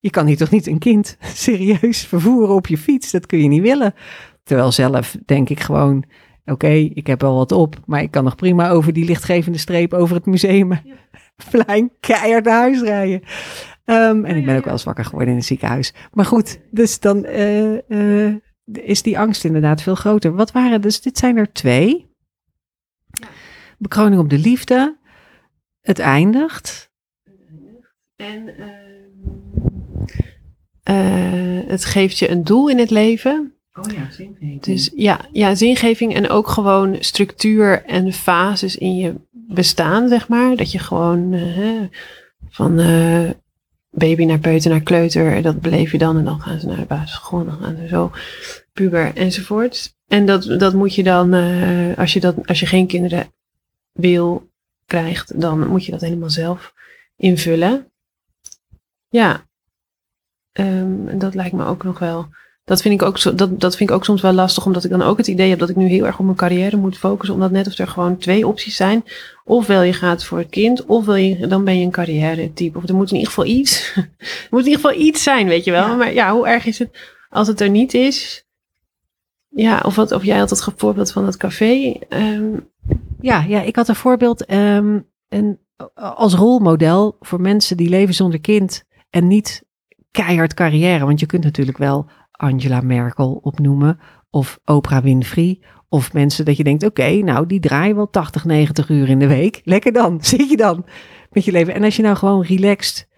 Je 0.00 0.10
kan 0.10 0.26
hier 0.26 0.36
toch 0.36 0.50
niet 0.50 0.66
een 0.66 0.78
kind 0.78 1.16
serieus 1.44 2.06
vervoeren 2.06 2.54
op 2.54 2.66
je 2.66 2.78
fiets? 2.78 3.10
Dat 3.10 3.26
kun 3.26 3.42
je 3.42 3.48
niet 3.48 3.62
willen. 3.62 3.94
Terwijl 4.42 4.72
zelf 4.72 5.16
denk 5.26 5.48
ik 5.48 5.60
gewoon, 5.60 6.04
oké, 6.44 6.68
ik 6.68 7.06
heb 7.06 7.20
wel 7.20 7.34
wat 7.34 7.52
op, 7.52 7.76
maar 7.86 8.02
ik 8.02 8.10
kan 8.10 8.24
nog 8.24 8.34
prima 8.34 8.70
over 8.70 8.92
die 8.92 9.04
lichtgevende 9.04 9.58
streep 9.58 9.92
over 9.92 10.16
het 10.16 10.26
museumplein 10.26 11.90
keihard 12.00 12.44
naar 12.44 12.60
huis 12.60 12.80
rijden. 12.80 13.22
Um, 13.84 14.24
en 14.24 14.36
ik 14.36 14.44
ben 14.44 14.56
ook 14.56 14.64
wel 14.64 14.72
eens 14.72 14.84
wakker 14.84 15.04
geworden 15.04 15.30
in 15.30 15.36
een 15.36 15.44
ziekenhuis. 15.44 15.94
Maar 16.12 16.24
goed, 16.24 16.60
dus 16.70 17.00
dan 17.00 17.26
uh, 17.26 17.78
uh, 17.88 18.36
is 18.72 19.02
die 19.02 19.18
angst 19.18 19.44
inderdaad 19.44 19.82
veel 19.82 19.94
groter. 19.94 20.32
Wat 20.32 20.52
waren 20.52 20.80
dus, 20.80 21.00
dit 21.00 21.18
zijn 21.18 21.36
er 21.36 21.52
twee. 21.52 22.14
Bekroning 23.78 24.20
op 24.20 24.30
de 24.30 24.38
liefde. 24.38 24.98
Het 25.80 25.98
eindigt. 25.98 26.90
En 28.16 28.54
uh, 30.90 31.60
het 31.66 31.84
geeft 31.84 32.18
je 32.18 32.30
een 32.30 32.44
doel 32.44 32.68
in 32.68 32.78
het 32.78 32.90
leven. 32.90 33.54
Oh 33.72 33.92
ja, 33.92 34.10
zingeving. 34.10 34.62
Dus 34.62 34.90
ja, 34.94 35.20
ja, 35.32 35.54
zingeving 35.54 36.14
en 36.14 36.28
ook 36.28 36.48
gewoon 36.48 36.96
structuur 37.00 37.84
en 37.84 38.12
fases 38.12 38.76
in 38.76 38.96
je 38.96 39.14
bestaan, 39.32 40.08
zeg 40.08 40.28
maar. 40.28 40.56
Dat 40.56 40.72
je 40.72 40.78
gewoon 40.78 41.32
uh, 41.32 41.82
van 42.48 42.80
uh, 42.80 43.30
baby 43.90 44.24
naar 44.24 44.38
peuter 44.38 44.70
naar 44.70 44.80
kleuter, 44.80 45.42
dat 45.42 45.60
beleef 45.60 45.92
je 45.92 45.98
dan. 45.98 46.16
En 46.18 46.24
dan 46.24 46.40
gaan 46.40 46.60
ze 46.60 46.66
naar 46.66 46.76
de 46.76 46.84
basisschool, 46.84 47.44
dan 47.44 47.58
gaan 47.60 47.76
ze 47.76 47.88
zo 47.88 48.10
puber 48.72 49.14
enzovoort. 49.14 49.94
En 50.08 50.26
dat, 50.26 50.42
dat 50.58 50.74
moet 50.74 50.94
je 50.94 51.02
dan, 51.02 51.34
als, 51.96 52.12
je 52.12 52.20
dat, 52.20 52.46
als 52.46 52.60
je 52.60 52.66
geen 52.66 52.86
kinderen 52.86 53.32
wil 53.92 54.50
krijgt, 54.86 55.40
dan 55.40 55.68
moet 55.68 55.84
je 55.84 55.90
dat 55.90 56.00
helemaal 56.00 56.30
zelf 56.30 56.74
invullen. 57.16 57.90
Ja, 59.08 59.48
um, 60.52 61.08
en 61.08 61.18
dat 61.18 61.34
lijkt 61.34 61.52
me 61.52 61.64
ook 61.64 61.84
nog 61.84 61.98
wel. 61.98 62.26
Dat 62.64 62.82
vind, 62.82 63.00
ik 63.00 63.06
ook 63.06 63.22
dat, 63.22 63.60
dat 63.60 63.76
vind 63.76 63.90
ik 63.90 63.96
ook 63.96 64.04
soms 64.04 64.20
wel 64.20 64.32
lastig, 64.32 64.66
omdat 64.66 64.84
ik 64.84 64.90
dan 64.90 65.02
ook 65.02 65.16
het 65.16 65.26
idee 65.26 65.50
heb 65.50 65.58
dat 65.58 65.68
ik 65.68 65.76
nu 65.76 65.86
heel 65.86 66.06
erg 66.06 66.18
op 66.18 66.24
mijn 66.24 66.36
carrière 66.36 66.76
moet 66.76 66.98
focussen. 66.98 67.34
Omdat 67.34 67.50
net 67.50 67.66
of 67.66 67.78
er 67.78 67.88
gewoon 67.88 68.18
twee 68.18 68.46
opties 68.46 68.76
zijn. 68.76 69.04
Ofwel 69.44 69.82
je 69.82 69.92
gaat 69.92 70.24
voor 70.24 70.38
het 70.38 70.48
kind, 70.48 70.86
ofwel 70.86 71.14
je, 71.14 71.46
dan 71.46 71.64
ben 71.64 71.78
je 71.78 71.84
een 71.84 71.90
carrière 71.90 72.52
type. 72.52 72.78
Of 72.78 72.88
er 72.88 72.94
moet 72.94 73.10
in 73.10 73.16
ieder 73.16 73.32
geval 73.32 73.44
iets. 73.44 73.92
er 73.96 74.48
moet 74.50 74.60
in 74.60 74.70
ieder 74.70 74.80
geval 74.80 75.06
iets 75.06 75.22
zijn, 75.22 75.46
weet 75.46 75.64
je 75.64 75.70
wel. 75.70 75.96
Maar 75.96 76.12
ja, 76.12 76.32
hoe 76.32 76.46
erg 76.48 76.66
is 76.66 76.78
het 76.78 76.90
als 77.30 77.48
het 77.48 77.60
er 77.60 77.70
niet 77.70 77.94
is? 77.94 78.44
Ja, 79.48 79.82
of, 79.84 79.94
wat, 79.94 80.12
of 80.12 80.24
jij 80.24 80.38
had 80.38 80.50
het 80.50 80.66
voorbeeld 80.76 81.12
van 81.12 81.26
het 81.26 81.36
café. 81.36 81.96
Um, 82.08 82.68
ja, 83.20 83.44
ja, 83.48 83.62
ik 83.62 83.76
had 83.76 83.88
een 83.88 83.96
voorbeeld 83.96 84.52
um, 84.52 85.06
en, 85.28 85.58
als 85.94 86.34
rolmodel 86.34 87.16
voor 87.20 87.40
mensen 87.40 87.76
die 87.76 87.88
leven 87.88 88.14
zonder 88.14 88.40
kind 88.40 88.84
en 89.10 89.26
niet 89.26 89.64
keihard 90.10 90.54
carrière. 90.54 91.04
Want 91.04 91.20
je 91.20 91.26
kunt 91.26 91.44
natuurlijk 91.44 91.78
wel 91.78 92.10
Angela 92.30 92.80
Merkel 92.80 93.32
opnoemen 93.42 93.98
of 94.30 94.58
Oprah 94.64 95.02
Winfrey. 95.02 95.60
Of 95.88 96.12
mensen 96.12 96.44
dat 96.44 96.56
je 96.56 96.64
denkt, 96.64 96.84
oké, 96.84 97.10
nou 97.10 97.46
die 97.46 97.60
draaien 97.60 97.96
wel 97.96 98.10
80, 98.10 98.44
90 98.44 98.88
uur 98.88 99.08
in 99.08 99.18
de 99.18 99.26
week. 99.26 99.60
Lekker 99.64 99.92
dan, 99.92 100.18
zit 100.24 100.50
je 100.50 100.56
dan 100.56 100.84
met 101.30 101.44
je 101.44 101.52
leven. 101.52 101.74
En 101.74 101.84
als 101.84 101.96
je 101.96 102.02
nou 102.02 102.16
gewoon 102.16 102.42
relaxed 102.42 103.08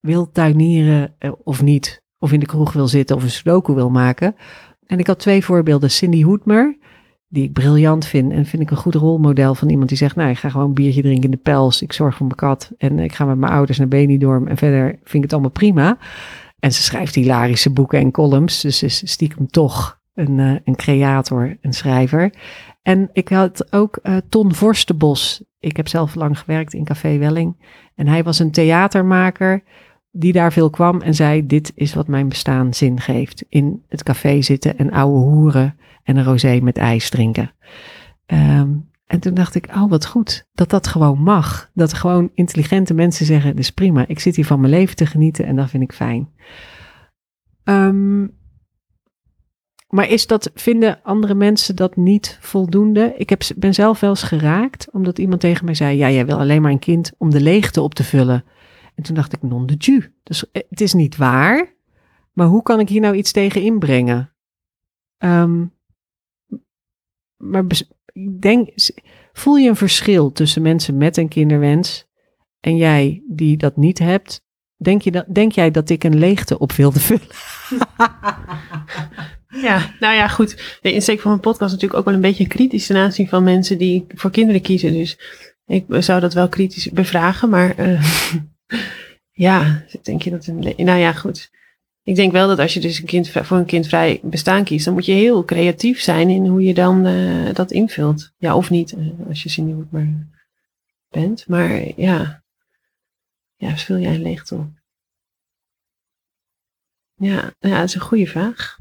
wil 0.00 0.30
tuinieren 0.30 1.14
eh, 1.18 1.32
of 1.44 1.62
niet, 1.62 2.02
of 2.18 2.32
in 2.32 2.40
de 2.40 2.46
kroeg 2.46 2.72
wil 2.72 2.88
zitten 2.88 3.16
of 3.16 3.22
een 3.22 3.30
sudoku 3.30 3.74
wil 3.74 3.90
maken. 3.90 4.34
En 4.86 4.98
ik 4.98 5.06
had 5.06 5.18
twee 5.18 5.44
voorbeelden. 5.44 5.90
Cindy 5.90 6.22
Hoedmer, 6.22 6.78
die 7.32 7.44
ik 7.44 7.52
briljant 7.52 8.06
vind. 8.06 8.32
En 8.32 8.46
vind 8.46 8.62
ik 8.62 8.70
een 8.70 8.76
goed 8.76 8.94
rolmodel 8.94 9.54
van 9.54 9.68
iemand 9.68 9.88
die 9.88 9.98
zegt, 9.98 10.16
nou, 10.16 10.30
ik 10.30 10.38
ga 10.38 10.48
gewoon 10.48 10.66
een 10.66 10.74
biertje 10.74 11.02
drinken 11.02 11.24
in 11.24 11.30
de 11.30 11.36
pels. 11.36 11.82
Ik 11.82 11.92
zorg 11.92 12.16
voor 12.16 12.26
mijn 12.26 12.38
kat 12.38 12.72
en 12.78 12.98
ik 12.98 13.12
ga 13.12 13.24
met 13.24 13.36
mijn 13.36 13.52
ouders 13.52 13.78
naar 13.78 13.88
Benidorm. 13.88 14.46
En 14.46 14.56
verder 14.56 14.88
vind 14.88 15.14
ik 15.14 15.22
het 15.22 15.32
allemaal 15.32 15.50
prima. 15.50 15.98
En 16.58 16.72
ze 16.72 16.82
schrijft 16.82 17.14
hilarische 17.14 17.70
boeken 17.70 17.98
en 17.98 18.10
columns. 18.10 18.60
Dus 18.60 18.78
ze 18.78 18.86
is 18.86 19.10
stiekem 19.10 19.46
toch 19.46 20.00
een, 20.14 20.38
uh, 20.38 20.56
een 20.64 20.76
creator, 20.76 21.56
een 21.60 21.72
schrijver. 21.72 22.32
En 22.82 23.10
ik 23.12 23.28
had 23.28 23.72
ook 23.72 23.98
uh, 24.02 24.16
Ton 24.28 24.54
Vorstenbos. 24.54 25.42
Ik 25.58 25.76
heb 25.76 25.88
zelf 25.88 26.14
lang 26.14 26.38
gewerkt 26.38 26.74
in 26.74 26.84
Café 26.84 27.18
Welling. 27.18 27.56
En 27.94 28.06
hij 28.06 28.22
was 28.22 28.38
een 28.38 28.50
theatermaker 28.50 29.62
die 30.10 30.32
daar 30.32 30.52
veel 30.52 30.70
kwam 30.70 31.00
en 31.00 31.14
zei: 31.14 31.46
Dit 31.46 31.72
is 31.74 31.94
wat 31.94 32.08
mijn 32.08 32.28
bestaan 32.28 32.74
zin 32.74 33.00
geeft. 33.00 33.44
In 33.48 33.82
het 33.88 34.02
café 34.02 34.42
zitten 34.42 34.78
en 34.78 34.90
ouwe 34.90 35.18
hoeren 35.18 35.76
en 36.02 36.16
een 36.16 36.24
rosé 36.24 36.60
met 36.62 36.78
ijs 36.78 37.10
drinken. 37.10 37.52
Um, 38.26 38.90
en 39.06 39.20
toen 39.20 39.34
dacht 39.34 39.54
ik: 39.54 39.68
Oh, 39.68 39.90
wat 39.90 40.06
goed 40.06 40.46
dat 40.54 40.70
dat 40.70 40.86
gewoon 40.86 41.22
mag. 41.22 41.70
Dat 41.74 41.92
gewoon 41.92 42.30
intelligente 42.34 42.94
mensen 42.94 43.26
zeggen: 43.26 43.50
Dit 43.50 43.58
is 43.58 43.70
prima, 43.70 44.04
ik 44.06 44.20
zit 44.20 44.36
hier 44.36 44.46
van 44.46 44.60
mijn 44.60 44.72
leven 44.72 44.96
te 44.96 45.06
genieten 45.06 45.44
en 45.44 45.56
dat 45.56 45.70
vind 45.70 45.82
ik 45.82 45.92
fijn. 45.92 46.28
Um, 47.64 48.40
maar 49.88 50.08
is 50.08 50.26
dat, 50.26 50.50
vinden 50.54 51.02
andere 51.02 51.34
mensen 51.34 51.76
dat 51.76 51.96
niet 51.96 52.38
voldoende? 52.40 53.14
Ik 53.16 53.30
heb, 53.30 53.42
ben 53.56 53.74
zelf 53.74 54.00
wel 54.00 54.10
eens 54.10 54.22
geraakt, 54.22 54.88
omdat 54.90 55.18
iemand 55.18 55.40
tegen 55.40 55.64
mij 55.64 55.74
zei: 55.74 55.96
Ja, 55.96 56.10
jij 56.10 56.26
wil 56.26 56.38
alleen 56.38 56.62
maar 56.62 56.70
een 56.70 56.78
kind 56.78 57.12
om 57.18 57.30
de 57.30 57.40
leegte 57.40 57.80
op 57.80 57.94
te 57.94 58.04
vullen. 58.04 58.44
En 58.94 59.02
toen 59.02 59.14
dacht 59.14 59.32
ik, 59.32 59.42
non 59.42 59.66
de. 59.66 60.10
Dus 60.22 60.50
eh, 60.50 60.62
het 60.68 60.80
is 60.80 60.92
niet 60.92 61.16
waar, 61.16 61.74
maar 62.32 62.46
hoe 62.46 62.62
kan 62.62 62.80
ik 62.80 62.88
hier 62.88 63.00
nou 63.00 63.14
iets 63.14 63.32
tegen 63.32 63.62
inbrengen? 63.62 64.32
Um, 65.18 65.72
maar 67.42 67.64
denk, 68.40 68.68
voel 69.32 69.56
je 69.56 69.68
een 69.68 69.76
verschil 69.76 70.32
tussen 70.32 70.62
mensen 70.62 70.96
met 70.96 71.16
een 71.16 71.28
kinderwens 71.28 72.06
en 72.60 72.76
jij 72.76 73.22
die 73.28 73.56
dat 73.56 73.76
niet 73.76 73.98
hebt? 73.98 74.44
Denk, 74.76 75.02
je 75.02 75.10
dat, 75.10 75.34
denk 75.34 75.52
jij 75.52 75.70
dat 75.70 75.90
ik 75.90 76.04
een 76.04 76.18
leegte 76.18 76.58
op 76.58 76.72
wilde 76.72 77.00
vullen? 77.00 77.28
ja, 79.68 79.94
nou 80.00 80.14
ja, 80.14 80.28
goed. 80.28 80.78
De 80.80 80.92
insteek 80.92 81.20
van 81.20 81.30
mijn 81.30 81.42
podcast 81.42 81.66
is 81.66 81.72
natuurlijk 81.72 81.98
ook 81.98 82.04
wel 82.04 82.14
een 82.14 82.20
beetje 82.20 82.46
kritisch 82.46 82.86
ten 82.86 82.96
aanzien 82.96 83.28
van 83.28 83.44
mensen 83.44 83.78
die 83.78 84.04
voor 84.08 84.30
kinderen 84.30 84.62
kiezen. 84.62 84.92
Dus 84.92 85.18
ik 85.66 85.84
zou 85.88 86.20
dat 86.20 86.34
wel 86.34 86.48
kritisch 86.48 86.90
bevragen, 86.90 87.48
maar 87.48 87.80
uh, 87.80 88.04
ja, 89.46 89.84
denk 90.02 90.22
je 90.22 90.30
dat 90.30 90.46
een. 90.46 90.74
Nou 90.76 90.98
ja, 90.98 91.12
goed. 91.12 91.50
Ik 92.04 92.14
denk 92.16 92.32
wel 92.32 92.48
dat 92.48 92.58
als 92.58 92.74
je 92.74 92.80
dus 92.80 92.98
een 92.98 93.06
kind, 93.06 93.28
voor 93.30 93.56
een 93.56 93.64
kindvrij 93.64 94.20
bestaan 94.22 94.64
kiest, 94.64 94.84
dan 94.84 94.94
moet 94.94 95.06
je 95.06 95.12
heel 95.12 95.44
creatief 95.44 96.00
zijn 96.00 96.28
in 96.30 96.46
hoe 96.46 96.62
je 96.62 96.74
dan 96.74 97.06
uh, 97.06 97.54
dat 97.54 97.70
invult. 97.70 98.32
Ja, 98.36 98.56
of 98.56 98.70
niet, 98.70 98.92
uh, 98.92 99.28
als 99.28 99.42
je 99.42 99.48
senior 99.48 99.86
maar 99.90 100.28
bent. 101.08 101.48
Maar 101.48 102.00
ja, 102.00 102.42
ja, 103.56 103.76
vul 103.76 103.98
jij 103.98 104.14
een 104.14 104.22
leegte 104.22 104.54
op? 104.54 104.66
Ja, 107.14 107.52
ja, 107.58 107.78
dat 107.78 107.88
is 107.88 107.94
een 107.94 108.00
goede 108.00 108.26
vraag. 108.26 108.78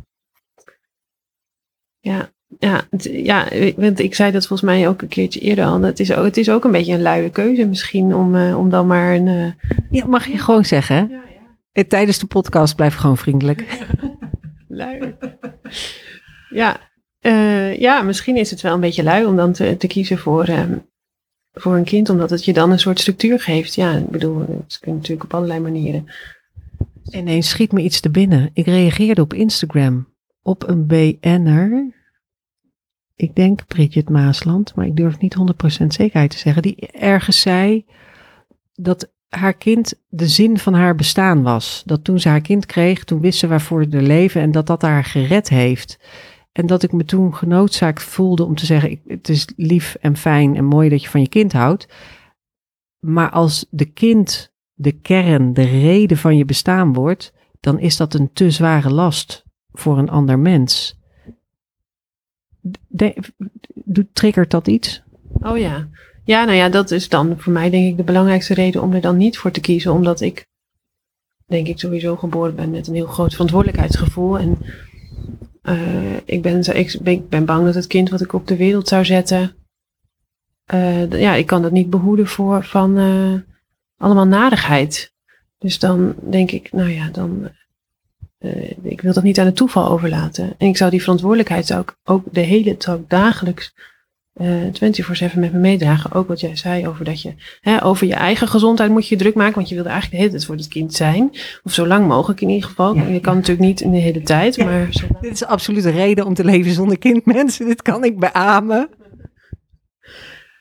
Ja, 1.99 2.31
ja, 2.59 2.87
ja, 2.99 3.47
want 3.75 3.99
ik 3.99 4.15
zei 4.15 4.31
dat 4.31 4.47
volgens 4.47 4.69
mij 4.69 4.87
ook 4.87 5.01
een 5.01 5.07
keertje 5.07 5.39
eerder 5.39 5.65
al. 5.65 5.81
Het 5.81 5.99
is 5.99 6.13
ook, 6.13 6.25
het 6.25 6.37
is 6.37 6.49
ook 6.49 6.63
een 6.63 6.71
beetje 6.71 6.93
een 6.93 7.01
luie 7.01 7.29
keuze 7.29 7.65
misschien 7.65 8.15
om, 8.15 8.35
eh, 8.35 8.57
om 8.57 8.69
dan 8.69 8.87
maar 8.87 9.15
een... 9.15 9.27
eh, 9.27 9.69
Ja, 9.91 10.05
mag 10.05 10.27
je 10.27 10.37
gewoon 10.37 10.65
zeggen. 10.65 10.95
hè? 10.95 11.30
Eh, 11.71 11.83
Tijdens 11.83 12.19
de 12.19 12.25
podcast 12.25 12.75
blijf 12.75 12.95
gewoon 12.95 13.17
vriendelijk. 13.17 13.85
lui. 14.67 15.15
ja, 16.49 16.79
eh, 17.19 17.79
ja, 17.79 18.01
misschien 18.01 18.35
is 18.37 18.51
het 18.51 18.61
wel 18.61 18.73
een 18.73 18.79
beetje 18.79 19.03
lui 19.03 19.25
om 19.25 19.35
dan 19.35 19.51
te, 19.53 19.77
te 19.77 19.87
kiezen 19.87 20.17
voor, 20.17 20.43
ehm, 20.43 20.77
voor 21.53 21.75
een 21.75 21.83
kind. 21.83 22.09
Omdat 22.09 22.29
het 22.29 22.45
je 22.45 22.53
dan 22.53 22.71
een 22.71 22.79
soort 22.79 22.99
structuur 22.99 23.39
geeft. 23.39 23.75
Ja, 23.75 23.91
ik 23.95 24.09
bedoel, 24.09 24.39
het 24.39 24.79
kan 24.79 24.93
natuurlijk 24.93 25.23
op 25.23 25.33
allerlei 25.33 25.59
manieren. 25.59 26.05
Ineens 27.03 27.49
schiet 27.49 27.71
me 27.71 27.81
iets 27.81 27.99
te 27.99 28.09
binnen. 28.09 28.49
Ik 28.53 28.65
reageerde 28.65 29.21
op 29.21 29.33
Instagram 29.33 30.07
op 30.41 30.67
een 30.67 30.87
BN'er. 30.87 31.93
Ik 33.15 33.35
denk 33.35 33.67
Bridget 33.67 34.09
Maasland, 34.09 34.75
maar 34.75 34.85
ik 34.85 34.95
durf 34.95 35.19
niet 35.19 35.35
100% 35.83 35.93
zekerheid 35.93 36.31
te 36.31 36.37
zeggen. 36.37 36.61
Die 36.61 36.87
ergens 36.91 37.41
zei 37.41 37.85
dat 38.73 39.11
haar 39.35 39.53
kind 39.53 39.93
de 40.09 40.27
zin 40.27 40.57
van 40.57 40.73
haar 40.73 40.95
bestaan 40.95 41.41
was. 41.43 41.83
Dat 41.85 42.03
toen 42.03 42.19
ze 42.19 42.29
haar 42.29 42.41
kind 42.41 42.65
kreeg, 42.65 43.03
toen 43.03 43.19
wist 43.19 43.39
ze 43.39 43.47
waarvoor 43.47 43.85
ze 43.89 44.01
leven 44.01 44.41
en 44.41 44.51
dat 44.51 44.67
dat 44.67 44.81
haar 44.81 45.03
gered 45.03 45.49
heeft. 45.49 45.99
En 46.51 46.65
dat 46.65 46.83
ik 46.83 46.91
me 46.91 47.05
toen 47.05 47.35
genoodzaakt 47.35 48.03
voelde 48.03 48.43
om 48.43 48.55
te 48.55 48.65
zeggen: 48.65 48.99
het 49.07 49.29
is 49.29 49.47
lief 49.55 49.95
en 49.95 50.17
fijn 50.17 50.55
en 50.55 50.65
mooi 50.65 50.89
dat 50.89 51.03
je 51.03 51.09
van 51.09 51.21
je 51.21 51.29
kind 51.29 51.53
houdt. 51.53 51.87
Maar 52.99 53.29
als 53.29 53.65
de 53.69 53.85
kind 53.85 54.53
de 54.73 54.91
kern, 54.91 55.53
de 55.53 55.63
reden 55.63 56.17
van 56.17 56.37
je 56.37 56.45
bestaan 56.45 56.93
wordt, 56.93 57.33
dan 57.59 57.79
is 57.79 57.97
dat 57.97 58.13
een 58.13 58.33
te 58.33 58.51
zware 58.51 58.89
last 58.89 59.45
voor 59.71 59.97
een 59.97 60.09
ander 60.09 60.39
mens. 60.39 60.99
De, 62.87 63.23
triggert 64.13 64.51
dat 64.51 64.67
iets? 64.67 65.03
Oh 65.39 65.57
ja. 65.57 65.89
Ja, 66.23 66.43
nou 66.43 66.57
ja, 66.57 66.69
dat 66.69 66.91
is 66.91 67.09
dan 67.09 67.35
voor 67.37 67.53
mij 67.53 67.69
denk 67.69 67.87
ik 67.87 67.97
de 67.97 68.03
belangrijkste 68.03 68.53
reden 68.53 68.81
om 68.81 68.93
er 68.93 69.01
dan 69.01 69.17
niet 69.17 69.37
voor 69.37 69.51
te 69.51 69.59
kiezen. 69.59 69.91
Omdat 69.93 70.21
ik 70.21 70.45
denk 71.45 71.67
ik 71.67 71.79
sowieso 71.79 72.15
geboren 72.15 72.55
ben 72.55 72.71
met 72.71 72.87
een 72.87 72.95
heel 72.95 73.07
groot 73.07 73.31
verantwoordelijkheidsgevoel. 73.31 74.39
En 74.39 74.57
eh, 75.61 76.17
ik, 76.25 76.41
ben, 76.41 76.75
ik, 76.75 76.93
ik 76.93 77.29
ben 77.29 77.45
bang 77.45 77.65
dat 77.65 77.75
het 77.75 77.87
kind 77.87 78.09
wat 78.09 78.21
ik 78.21 78.33
op 78.33 78.47
de 78.47 78.55
wereld 78.55 78.87
zou 78.87 79.05
zetten. 79.05 79.55
eh, 81.11 81.21
ja, 81.21 81.33
ik 81.33 81.45
kan 81.45 81.61
dat 81.61 81.71
niet 81.71 81.89
behoeden 81.89 82.27
voor 82.27 82.63
van 82.63 82.97
eh, 82.97 83.33
allemaal 83.97 84.27
narigheid. 84.27 85.13
Dus 85.57 85.79
dan 85.79 86.15
denk 86.29 86.51
ik, 86.51 86.71
nou 86.71 86.89
ja, 86.89 87.09
dan. 87.09 87.49
ik 88.81 89.01
wil 89.01 89.13
dat 89.13 89.23
niet 89.23 89.39
aan 89.39 89.45
het 89.45 89.55
toeval 89.55 89.89
overlaten. 89.89 90.53
En 90.57 90.67
ik 90.67 90.77
zou 90.77 90.91
die 90.91 91.01
verantwoordelijkheid 91.01 91.65
ik 91.65 91.97
ook 92.03 92.23
de 92.31 92.39
hele 92.39 92.77
ik 92.77 93.09
dagelijks 93.09 93.73
eh 94.33 95.31
24-7 95.33 95.39
met 95.39 95.53
me 95.53 95.59
meedragen. 95.59 96.11
Ook 96.11 96.27
wat 96.27 96.39
jij 96.39 96.55
zei 96.55 96.87
over 96.87 97.05
dat 97.05 97.21
je 97.21 97.33
hè, 97.61 97.83
over 97.83 98.07
je 98.07 98.13
eigen 98.13 98.47
gezondheid 98.47 98.91
moet 98.91 99.07
je 99.07 99.15
druk 99.15 99.35
maken. 99.35 99.55
Want 99.55 99.69
je 99.69 99.75
wilde 99.75 99.89
eigenlijk 99.89 100.17
de 100.17 100.27
hele 100.27 100.37
tijd 100.37 100.49
voor 100.49 100.61
het 100.61 100.73
kind 100.73 100.93
zijn. 100.93 101.29
Of 101.63 101.73
zo 101.73 101.87
lang 101.87 102.07
mogelijk 102.07 102.41
in 102.41 102.49
ieder 102.49 102.69
geval. 102.69 102.95
Ja. 102.95 103.03
Je 103.03 103.19
kan 103.19 103.35
natuurlijk 103.35 103.67
niet 103.67 103.81
in 103.81 103.91
de 103.91 103.97
hele 103.97 104.21
tijd. 104.21 104.57
Maar 104.57 104.87
zo 104.89 105.05
Dit 105.21 105.31
is 105.31 105.45
absoluut 105.45 105.85
een 105.85 105.91
reden 105.91 106.25
om 106.25 106.33
te 106.33 106.43
leven 106.43 106.71
zonder 106.71 106.97
kind, 106.97 107.25
mensen. 107.25 107.65
Dit 107.65 107.81
kan 107.81 108.03
ik 108.03 108.19
beamen. 108.19 108.89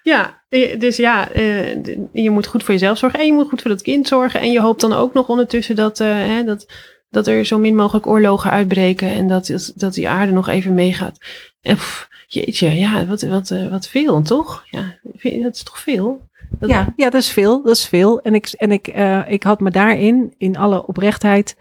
Ja, 0.02 0.42
eh, 0.48 0.80
dus 0.80 0.96
ja, 0.96 1.30
eh, 1.30 1.84
je 2.12 2.30
moet 2.30 2.46
goed 2.46 2.62
voor 2.62 2.74
jezelf 2.74 2.98
zorgen. 2.98 3.20
En 3.20 3.26
je 3.26 3.32
moet 3.32 3.48
goed 3.48 3.62
voor 3.62 3.70
dat 3.70 3.82
kind 3.82 4.08
zorgen. 4.08 4.40
En 4.40 4.52
je 4.52 4.60
hoopt 4.60 4.80
dan 4.80 4.92
ook 4.92 5.14
nog 5.14 5.28
ondertussen 5.28 5.76
dat, 5.76 5.98
hè, 5.98 6.44
dat, 6.44 6.66
dat 7.10 7.26
er 7.26 7.44
zo 7.44 7.58
min 7.58 7.76
mogelijk 7.76 8.06
oorlogen 8.06 8.50
uitbreken. 8.50 9.08
En 9.08 9.28
dat, 9.28 9.46
dat, 9.46 9.72
dat 9.74 9.94
die 9.94 10.08
aarde 10.08 10.32
nog 10.32 10.48
even 10.48 10.74
meegaat. 10.74 11.18
En 11.60 11.76
pff, 11.76 12.08
jeetje, 12.32 12.70
ja, 12.70 13.06
wat, 13.06 13.22
wat, 13.22 13.50
eh, 13.50 13.68
wat 13.68 13.88
veel, 13.88 14.22
toch? 14.22 14.64
Ja, 14.70 14.98
dat 15.42 15.54
is 15.54 15.62
toch 15.62 15.78
veel? 15.78 16.28
Dat- 16.58 16.70
Ja, 16.70 16.92
ja, 16.96 17.10
dat 17.10 17.20
is 17.20 17.30
veel. 17.30 17.62
Dat 17.62 17.76
is 17.76 17.86
veel. 17.86 18.20
En 18.20 18.34
ik, 18.34 18.46
en 18.48 18.72
ik, 18.72 18.86
eh, 18.88 19.30
ik 19.30 19.42
had 19.42 19.60
me 19.60 19.70
daarin, 19.70 20.34
in 20.38 20.56
alle 20.56 20.86
oprechtheid, 20.86 21.56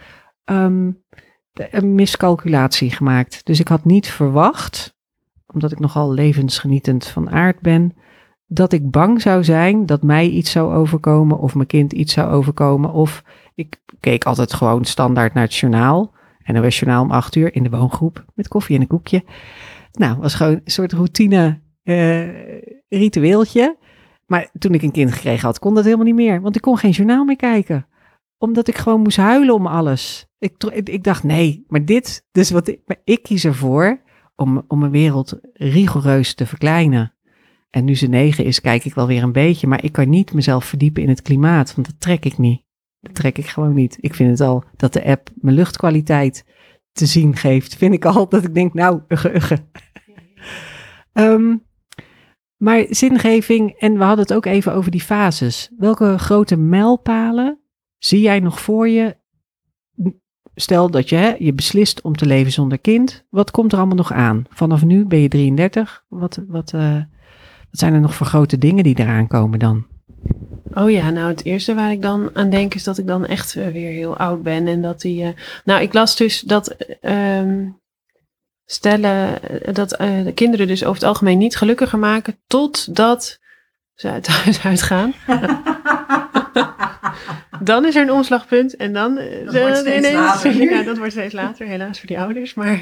ehm, 0.46 0.92
een 1.54 1.96
miscalculatie 1.96 2.92
gemaakt. 2.92 3.46
Dus 3.46 3.60
ik 3.60 3.68
had 3.68 3.86
niet 3.86 4.08
verwacht, 4.08 4.96
omdat 5.54 5.72
ik 5.72 5.80
nogal 5.80 6.12
levensgenietend 6.14 7.06
van 7.08 7.30
aard 7.30 7.60
ben, 7.60 7.94
dat 8.48 8.72
ik 8.74 8.92
bang 8.92 9.22
zou 9.22 9.44
zijn 9.44 9.86
dat 9.86 10.04
mij 10.04 10.28
iets 10.28 10.52
zou 10.52 10.74
overkomen 10.74 11.40
of 11.40 11.56
mijn 11.56 11.68
kind 11.68 11.94
iets 11.94 12.14
zou 12.14 12.32
overkomen. 12.32 12.92
Of 12.92 13.24
ik 13.56 13.80
keek 14.00 14.24
altijd 14.26 14.54
gewoon 14.54 14.86
standaard 14.86 15.34
naar 15.34 15.44
het 15.44 15.56
journaal. 15.56 16.12
En 16.44 16.54
dan 16.54 16.64
was 16.64 16.80
journaal 16.80 17.04
om 17.04 17.12
acht 17.12 17.36
uur 17.36 17.56
in 17.56 17.64
de 17.64 17.70
woongroep 17.70 18.26
met 18.34 18.48
koffie 18.48 18.76
en 18.76 18.82
een 18.82 18.88
koekje. 18.88 19.24
Nou, 19.92 20.18
was 20.18 20.34
gewoon 20.34 20.54
een 20.54 20.62
soort 20.72 20.94
routine 20.94 21.62
eh, 21.84 22.62
ritueeltje. 22.90 23.78
Maar 24.26 24.50
toen 24.60 24.74
ik 24.74 24.82
een 24.82 24.92
kind 24.92 25.12
gekregen 25.12 25.46
had, 25.46 25.60
kon 25.60 25.76
dat 25.76 25.84
helemaal 25.84 26.06
niet 26.06 26.16
meer. 26.16 26.42
Want 26.42 26.56
ik 26.56 26.62
kon 26.62 26.78
geen 26.78 26.92
journaal 26.92 27.26
meer 27.26 27.36
kijken. 27.36 27.88
Omdat 28.38 28.68
ik 28.68 28.78
gewoon 28.78 29.02
moest 29.02 29.18
huilen 29.18 29.54
om 29.54 29.68
alles. 29.68 30.28
Ik, 30.40 30.64
ik 30.84 31.04
dacht, 31.04 31.24
nee, 31.24 31.66
maar 31.68 31.86
dit, 31.86 32.26
dus 32.32 32.50
wat 32.50 32.68
ik, 32.68 32.80
maar 32.86 33.02
ik 33.04 33.24
kies 33.24 33.46
ervoor 33.46 34.02
om, 34.36 34.64
om 34.68 34.80
mijn 34.80 34.92
wereld 34.92 35.40
rigoureus 35.54 36.34
te 36.34 36.46
verkleinen. 36.46 37.14
En 37.70 37.86
nu 37.86 37.96
ze 37.96 38.08
negen 38.08 38.46
is, 38.46 38.62
kijk 38.62 38.86
ik 38.86 38.94
wel 38.94 39.08
weer 39.08 39.24
een 39.24 39.32
beetje. 39.32 39.68
Maar 39.68 39.84
ik 39.84 39.92
kan 39.92 40.10
niet 40.10 40.34
mezelf 40.34 40.66
verdiepen 40.66 41.04
in 41.04 41.10
het 41.10 41.22
klimaat, 41.22 41.76
want 41.76 41.88
dat 41.88 42.00
trek 42.00 42.26
ik 42.26 42.38
niet. 42.38 42.64
Dat 43.00 43.16
trek 43.16 43.38
ik 43.38 43.46
gewoon 43.48 43.74
niet. 43.74 43.98
Ik 44.00 44.16
vind 44.16 44.30
het 44.30 44.42
al 44.42 44.64
dat 44.76 44.94
de 44.94 45.06
app 45.06 45.30
mijn 45.36 45.56
luchtkwaliteit 45.56 46.46
te 46.92 47.06
zien 47.06 47.36
geeft. 47.36 47.76
Vind 47.76 47.94
ik 47.94 48.06
al 48.06 48.30
dat 48.30 48.44
ik 48.44 48.54
denk, 48.54 48.74
nou, 48.74 49.02
ugge. 49.08 49.58
Ehm, 51.14 51.56
maar 52.58 52.86
zingeving, 52.90 53.72
en 53.72 53.94
we 53.94 54.04
hadden 54.04 54.26
het 54.26 54.34
ook 54.34 54.46
even 54.46 54.74
over 54.74 54.92
die 54.92 55.02
fases. 55.02 55.72
Welke 55.78 56.18
grote 56.18 56.58
mijlpalen 56.58 57.60
zie 57.98 58.22
jij 58.22 58.40
nog 58.40 58.62
voor 58.62 58.90
je? 58.90 59.18
Stel 60.56 60.92
dat 60.92 61.10
je, 61.10 61.36
je 61.40 61.54
beslist 61.54 62.02
om 62.02 62.16
te 62.16 62.26
leven 62.26 62.52
zonder 62.52 62.80
kind. 62.80 63.26
Wat 63.30 63.52
komt 63.52 63.72
er 63.72 63.78
allemaal 63.78 63.96
nog 63.96 64.12
aan? 64.12 64.44
Vanaf 64.50 64.84
nu 64.84 65.06
ben 65.06 65.20
je 65.20 65.28
33. 65.28 66.06
Wat, 66.08 66.42
wat, 66.48 66.74
eh, 66.74 66.96
wat 67.70 67.80
zijn 67.80 67.94
er 67.94 68.00
nog 68.00 68.14
voor 68.14 68.28
grote 68.28 68.58
dingen 68.58 68.84
die 68.84 69.00
eraan 69.00 69.28
komen 69.28 69.60
dan? 69.60 69.86
Oh 70.74 70.92
ja, 70.92 71.10
nou 71.10 71.28
het 71.30 71.46
eerste 71.46 71.74
waar 71.74 71.92
ik 71.92 72.02
dan 72.02 72.30
aan 72.34 72.50
denk 72.50 72.74
is 72.74 72.84
dat 72.84 72.98
ik 72.98 73.08
dan 73.08 73.26
echt 73.26 73.56
eh, 73.56 73.68
weer 73.68 73.92
heel 73.92 74.18
oud 74.18 74.44
ben. 74.44 74.68
En 74.68 74.82
dat 74.82 75.02
die. 75.02 75.24
eh, 75.24 75.30
nou, 75.64 75.82
ik 75.82 75.94
las 75.94 76.16
dus 76.16 76.40
dat 76.40 76.76
ehm, 77.02 77.68
stellen 78.66 79.42
eh, 79.64 79.74
dat 79.74 79.90
de 79.90 80.32
kinderen 80.36 80.68
dus 80.68 80.84
over 80.84 80.96
het 81.00 81.04
algemeen 81.10 81.38
niet 81.38 81.56
gelukkiger 81.58 82.00
maken 82.00 82.38
totdat 82.48 83.40
ze 83.96 84.10
uit 84.10 84.28
huis 84.44 84.64
uitgaan. 84.64 85.14
dan 87.62 87.86
is 87.86 87.96
er 87.96 88.02
een 88.02 88.12
omslagpunt 88.12 88.76
en 88.76 88.94
dan, 88.94 89.16
Dat 89.46 89.54
wordt 89.60 89.78
ze- 89.78 89.84
steeds 89.84 90.12
later. 90.24 90.56
ja, 90.72 90.84
dat 90.84 90.98
wordt 90.98 91.12
steeds 91.12 91.34
later, 91.34 91.68
helaas 91.68 91.98
voor 92.00 92.08
die 92.08 92.20
ouders. 92.20 92.54
Maar 92.54 92.80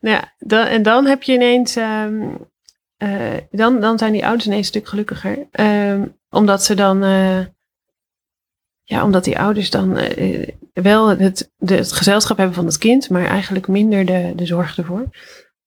nou 0.00 0.16
ja, 0.16 0.32
dan, 0.38 0.66
en 0.66 0.82
dan 0.82 1.06
heb 1.06 1.22
je 1.22 1.32
ineens, 1.32 1.76
ehm, 1.76 2.22
eh, 2.96 3.10
dan, 3.50 3.80
dan 3.80 3.98
zijn 3.98 4.12
die 4.12 4.24
ouders 4.24 4.46
ineens 4.46 4.60
een 4.66 4.72
stuk 4.72 4.88
gelukkiger. 4.88 5.46
Ehm, 5.50 6.02
omdat 6.30 6.64
ze 6.64 6.74
dan, 6.74 7.02
eh, 7.02 7.44
ja, 8.82 9.04
omdat 9.04 9.24
die 9.24 9.38
ouders 9.38 9.70
dan 9.70 9.96
eh, 9.96 10.48
wel 10.72 11.08
het, 11.08 11.52
de, 11.56 11.74
het 11.74 11.92
gezelschap 11.92 12.36
hebben 12.36 12.54
van 12.54 12.66
het 12.66 12.78
kind, 12.78 13.10
maar 13.10 13.26
eigenlijk 13.26 13.68
minder 13.68 14.04
de, 14.04 14.32
de 14.36 14.46
zorg 14.46 14.78
ervoor. 14.78 15.08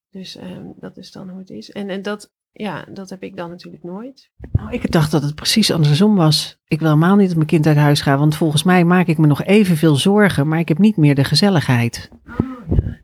Dus 0.10 0.36
ehm, 0.36 0.66
dat 0.80 0.98
is 0.98 1.12
dan 1.12 1.30
hoe 1.30 1.40
het 1.40 1.50
is. 1.50 1.72
En, 1.72 1.90
en 1.90 2.02
dat, 2.02 2.32
ja, 2.52 2.86
dat 2.90 3.10
heb 3.10 3.24
ik 3.24 3.36
dan 3.36 3.50
natuurlijk 3.50 3.84
nooit. 3.84 4.30
Nou, 4.52 4.72
ik 4.72 4.92
dacht 4.92 5.12
dat 5.12 5.24
het 5.24 5.36
precies 5.36 5.72
andersom 5.72 6.16
was. 6.16 6.60
Ik 6.68 6.80
wil 6.80 6.88
helemaal 6.88 7.16
niet 7.16 7.28
dat 7.28 7.36
mijn 7.36 7.48
kind 7.48 7.68
uit 7.68 7.78
huis 7.78 8.02
gaat, 8.02 8.20
want 8.20 8.36
volgens 8.36 8.64
mij 8.64 8.84
maak 8.84 9.08
ik 9.08 9.18
me 9.18 9.28
nog 9.28 9.44
evenveel 9.44 9.96
zorgen, 9.96 10.48
maar 10.48 10.60
ik 10.60 10.68
heb 10.68 10.78
niet 10.78 10.98
meer 10.98 11.16
de 11.16 11.24
gezelligheid. 11.24 12.10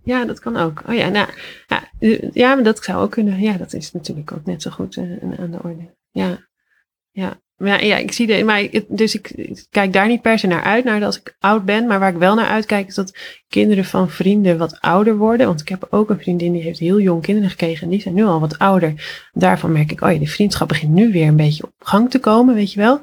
Ja, 0.04 0.26
dat 0.26 0.40
kan 0.40 0.58
ook. 0.58 0.84
Oh 0.88 0.96
ja, 0.96 1.10
nou, 1.10 1.30
ja, 1.68 1.84
ja, 2.34 2.56
maar 2.56 2.64
dat 2.64 2.84
zou 2.84 3.04
ook 3.04 3.12
kunnen. 3.12 3.40
Ja, 3.40 3.58
dat 3.58 3.74
is 3.74 3.92
natuurlijk 3.92 4.32
ook 4.32 4.46
net 4.46 4.62
zo 4.62 4.72
goed 4.72 4.98
eh, 4.98 5.40
aan 5.40 5.52
de 5.52 5.64
orde. 5.64 5.96
Ja, 6.12 6.48
ja. 7.12 7.42
Ja, 7.58 7.80
ja, 7.80 7.98
ik 7.98 8.12
zie 8.12 8.28
de, 8.28 8.44
maar 8.44 8.68
dus 8.88 9.16
ik, 9.16 9.56
kijk 9.70 9.94
daar 9.94 10.08
niet 10.08 10.22
per 10.22 10.40
se 10.40 10.48
naar 10.48 10.64
uit, 10.64 10.84
naar 10.84 11.06
als 11.06 11.20
ik 11.20 11.36
oud 11.40 11.66
ben. 11.66 11.88
Maar 11.88 12.00
waar 12.00 12.12
ik 12.12 12.18
wel 12.18 12.36
naar 12.36 12.48
uitkijk, 12.48 12.88
is 12.88 12.96
dat 12.96 13.18
kinderen 13.48 13.86
van 13.86 14.10
vrienden 14.10 14.58
wat 14.58 14.82
ouder 14.82 15.18
worden. 15.18 15.48
Want 15.48 15.62
ik 15.62 15.70
heb 15.70 15.88
ook 15.90 16.10
een 16.10 16.20
vriendin 16.20 16.52
die 16.52 16.62
heeft 16.62 16.80
heel 16.80 17.00
jong 17.00 17.22
kinderen 17.22 17.50
gekregen 17.50 17.84
en 17.84 17.90
die 17.90 18.02
zijn 18.02 18.14
nu 18.14 18.24
al 18.24 18.40
wat 18.40 18.60
ouder. 18.60 18.94
Daarvan 19.34 19.72
merk 19.72 19.92
ik, 19.92 20.02
oh 20.02 20.12
ja, 20.12 20.18
die 20.18 20.32
vriendschap 20.32 20.68
begint 20.68 20.94
nu 20.94 21.12
weer 21.12 21.28
een 21.28 21.36
beetje 21.36 21.64
op 21.64 21.74
gang 21.80 22.10
te 22.10 22.20
komen, 22.20 22.56
weet 22.56 22.74
je 22.74 22.80
wel. 22.80 23.02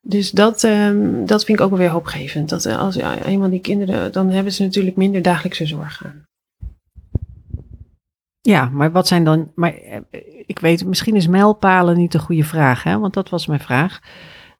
Dus 0.00 0.30
dat, 0.30 0.64
ehm, 0.64 1.24
dat 1.24 1.44
vind 1.44 1.58
ik 1.58 1.64
ook 1.64 1.70
wel 1.70 1.78
weer 1.78 1.88
hoopgevend. 1.88 2.48
Dat 2.48 2.64
eh, 2.64 2.78
als 2.78 2.94
ja, 2.94 3.24
eenmaal 3.24 3.50
die 3.50 3.60
kinderen, 3.60 4.12
dan 4.12 4.30
hebben 4.30 4.52
ze 4.52 4.62
natuurlijk 4.62 4.96
minder 4.96 5.22
dagelijkse 5.22 5.66
zorg 5.66 6.02
aan. 6.04 6.27
Ja, 8.48 8.68
maar 8.72 8.92
wat 8.92 9.06
zijn 9.06 9.24
dan. 9.24 9.52
Maar 9.54 9.72
eh, 9.72 10.00
ik 10.46 10.58
weet, 10.58 10.86
misschien 10.86 11.16
is 11.16 11.26
mijlpalen 11.26 11.96
niet 11.96 12.12
de 12.12 12.18
goede 12.18 12.44
vraag, 12.44 12.82
hè? 12.82 12.98
Want 12.98 13.14
dat 13.14 13.28
was 13.28 13.46
mijn 13.46 13.60
vraag. 13.60 14.00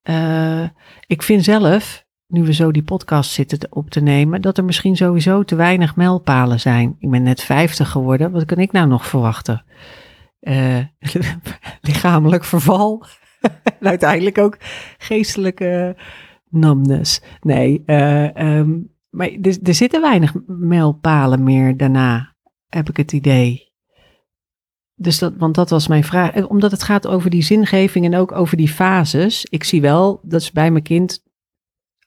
Eh, 0.03 0.65
ik 1.07 1.23
vind 1.23 1.45
zelf 1.45 2.07
nu 2.27 2.43
we 2.43 2.53
zo 2.53 2.71
die 2.71 2.83
podcast 2.83 3.31
zitten 3.31 3.67
op 3.71 3.91
te 3.91 4.01
nemen, 4.01 4.41
dat 4.41 4.59
er 4.59 4.65
misschien 4.65 4.97
sowieso 4.97 5.43
te 5.43 5.55
weinig 5.55 5.97
mijlpalen 5.97 6.61
zijn. 6.61 6.97
Ik 6.99 7.11
ben 7.11 7.23
net 7.23 7.43
50 7.43 7.91
geworden, 7.91 8.31
wat 8.31 8.45
kan 8.45 8.59
ik 8.59 8.73
nou 8.73 8.89
nog 8.89 9.07
verwachten? 9.07 9.65
Uh, 10.41 10.79
lichamelijk 11.81 12.45
verval. 12.45 13.05
en 13.81 13.87
uiteindelijk 13.95 14.39
ook 14.39 14.57
geestelijke 14.99 15.97
namnes. 16.49 17.23
Nee, 17.41 17.83
um, 17.87 18.95
maar 19.11 19.29
er, 19.43 19.59
er 19.63 19.75
zitten 19.75 20.01
weinig 20.01 20.35
mijlpalen 20.47 21.43
meer 21.43 21.77
daarna, 21.77 22.35
heb 22.69 22.89
ik 22.89 22.97
het 22.97 23.13
idee. 23.13 23.68
Dus 25.01 25.19
dat, 25.19 25.33
want 25.37 25.55
dat 25.55 25.71
was 25.71 25.89
mijn 25.89 26.05
vraag. 26.05 26.45
Omdat 26.45 26.71
het 26.71 26.83
gaat 26.83 27.07
over 27.07 27.31
die 27.31 27.43
zingeving 27.43 28.05
en 28.05 28.17
ook 28.17 28.33
over 28.33 28.57
die 28.57 28.69
fases. 28.69 29.45
Ik 29.45 29.65
zie 29.65 29.81
wel 29.81 30.21
dat 30.23 30.43
ze 30.43 30.51
bij 30.53 30.71
mijn 30.71 30.83
kind 30.83 31.23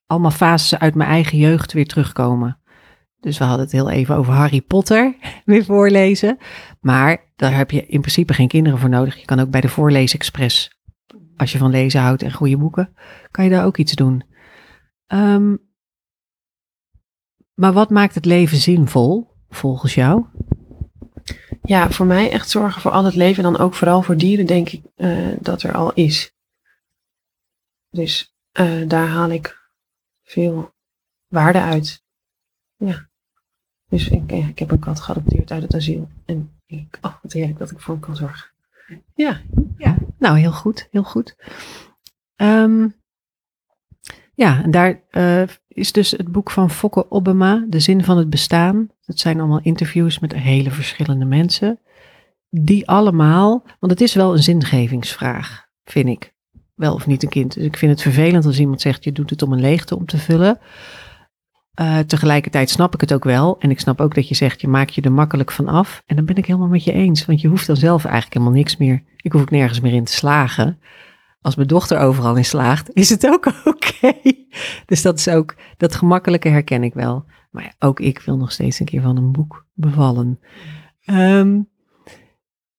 allemaal 0.06 0.32
fases 0.32 0.80
uit 0.80 0.96
mijn 0.96 1.10
eigen 1.10 1.38
jeugd 1.38 1.74
weer 1.74 1.88
terugkomen. 1.88 2.60
Dus 3.20 3.38
we 3.38 3.44
hadden 3.44 3.64
het 3.64 3.74
heel 3.74 3.90
even 3.90 4.16
over 4.16 4.34
Harry 4.34 4.62
Potter 4.62 5.16
weer 5.46 5.66
voorlezen. 5.66 6.38
Maar 6.80 7.32
daar 7.36 7.56
heb 7.56 7.72
je 7.72 7.86
in 7.86 8.00
principe 8.00 8.34
geen 8.34 8.48
kinderen 8.48 8.80
voor 8.80 8.90
nodig. 8.90 9.20
Je 9.20 9.26
kan 9.26 9.40
ook 9.40 9.50
bij 9.50 9.62
de 9.62 9.70
Voorleesexpress, 9.70 10.82
als 11.38 11.52
je 11.52 11.58
van 11.58 11.72
lezen 11.72 12.02
houdt 12.02 12.24
en 12.24 12.34
goede 12.34 12.58
boeken, 12.58 12.94
kan 13.32 13.44
je 13.44 13.50
daar 13.50 13.66
ook 13.66 13.78
iets 13.78 13.94
doen. 13.94 14.24
Um, 15.08 15.70
maar 17.54 17.74
wat 17.74 17.90
maakt 17.90 18.16
het 18.16 18.26
leven 18.26 18.58
zinvol, 18.58 19.28
volgens 19.50 19.94
jou? 19.96 20.26
Ja, 21.64 21.92
voor 21.92 22.06
mij 22.06 22.32
echt 22.32 22.50
zorgen 22.50 22.82
voor 22.82 22.92
al 22.92 23.06
het 23.06 23.16
leven 23.16 23.44
en 23.44 23.52
dan 23.54 23.62
ook 23.62 23.74
vooral 23.74 24.02
voor 24.02 24.18
dieren, 24.18 24.46
denk 24.46 24.70
ik, 24.70 24.82
uh, 24.96 25.38
dat 25.40 25.64
er 25.64 25.74
al 25.74 25.94
is. 25.94 26.34
Dus 27.90 28.36
uh, 28.60 28.88
daar 28.88 29.08
haal 29.08 29.30
ik 29.30 29.70
veel 30.24 30.74
waarde 31.28 31.60
uit. 31.60 32.04
Ja. 32.78 33.10
Dus 33.90 34.08
ik, 34.08 34.32
ik 34.32 34.60
heb 34.60 34.72
een 34.72 34.80
kat 34.80 35.00
geadopteerd 35.00 35.52
uit 35.52 35.62
het 35.62 35.76
asiel. 35.76 36.10
En 36.26 36.52
ik, 36.66 36.98
oh, 37.02 37.14
wat 37.22 37.34
heerlijk 37.34 37.60
dat 37.60 37.72
ik 37.72 37.80
voor 37.80 37.94
hem 37.94 38.04
kan 38.04 38.16
zorgen. 38.16 38.50
Ja, 39.16 39.42
ja. 39.78 39.98
nou 40.18 40.38
heel 40.38 40.52
goed, 40.52 40.88
heel 40.92 41.04
goed. 41.04 41.36
Um, 42.36 43.01
ja, 44.42 44.64
en 44.64 44.72
daar 44.72 45.02
uh, 45.12 45.44
is 45.68 45.92
dus 45.92 46.12
het 46.12 46.32
boek 46.32 46.52
van 46.52 46.70
Fokke 46.70 47.12
Obama, 47.12 47.66
De 47.70 47.80
Zin 47.80 48.04
van 48.04 48.18
het 48.18 48.30
Bestaan. 48.30 48.90
Dat 49.06 49.20
zijn 49.20 49.40
allemaal 49.40 49.60
interviews 49.62 50.20
met 50.20 50.34
hele 50.34 50.72
verschillende 50.72 51.26
mensen. 51.26 51.80
Die 52.50 52.88
allemaal, 52.88 53.64
want 53.80 53.92
het 53.92 54.02
is 54.02 54.14
wel 54.14 54.34
een 54.34 54.44
zingevingsvraag, 54.44 55.66
vind 55.84 56.08
ik. 56.08 56.34
Wel 56.76 56.94
of 56.94 57.08
niet 57.08 57.24
een 57.24 57.30
kind. 57.30 57.54
Dus 57.54 57.64
ik 57.64 57.78
vind 57.78 57.92
het 57.92 58.02
vervelend 58.02 58.46
als 58.46 58.60
iemand 58.60 58.82
zegt, 58.82 59.04
je 59.04 59.12
doet 59.12 59.30
het 59.30 59.42
om 59.42 59.54
een 59.54 59.62
leegte 59.62 59.96
om 59.96 60.06
te 60.06 60.18
vullen. 60.18 60.60
Uh, 61.82 62.00
tegelijkertijd 62.00 62.70
snap 62.70 62.94
ik 62.94 63.02
het 63.02 63.14
ook 63.14 63.24
wel. 63.24 63.60
En 63.60 63.70
ik 63.70 63.80
snap 63.80 64.02
ook 64.02 64.16
dat 64.16 64.28
je 64.28 64.36
zegt, 64.36 64.62
je 64.62 64.68
maakt 64.68 64.96
je 64.96 65.02
er 65.02 65.12
makkelijk 65.12 65.52
van 65.52 65.68
af. 65.68 66.04
En 66.06 66.16
dan 66.16 66.26
ben 66.26 66.36
ik 66.36 66.46
helemaal 66.46 66.68
met 66.68 66.84
je 66.84 66.92
eens. 66.92 67.26
Want 67.26 67.42
je 67.42 67.48
hoeft 67.48 67.68
dan 67.68 67.78
zelf 67.78 68.06
eigenlijk 68.06 68.34
helemaal 68.34 68.58
niks 68.58 68.78
meer. 68.78 69.04
Ik 69.18 69.32
hoef 69.32 69.42
ook 69.42 69.52
nergens 69.52 69.80
meer 69.80 69.94
in 69.94 70.04
te 70.04 70.14
slagen 70.14 70.80
als 71.42 71.56
mijn 71.56 71.68
dochter 71.68 72.00
overal 72.00 72.36
in 72.36 72.46
slaagt, 72.46 72.94
is 72.94 73.10
het 73.10 73.28
ook 73.28 73.46
oké. 73.66 74.14
Dus 74.86 75.02
dat 75.02 75.18
is 75.20 75.28
ook, 75.28 75.56
dat 75.78 75.96
gemakkelijke 75.96 76.50
herken 76.50 76.84
ik 76.84 76.94
wel. 76.94 77.26
Maar 77.52 77.64
ja, 77.64 77.74
ook 77.88 78.00
ik 78.00 78.20
wil 78.20 78.38
nog 78.38 78.52
steeds 78.52 78.80
een 78.80 78.86
keer 78.86 79.02
van 79.02 79.18
een 79.18 79.32
boek 79.32 79.66
bevallen. 79.74 80.40
Um, 81.06 81.70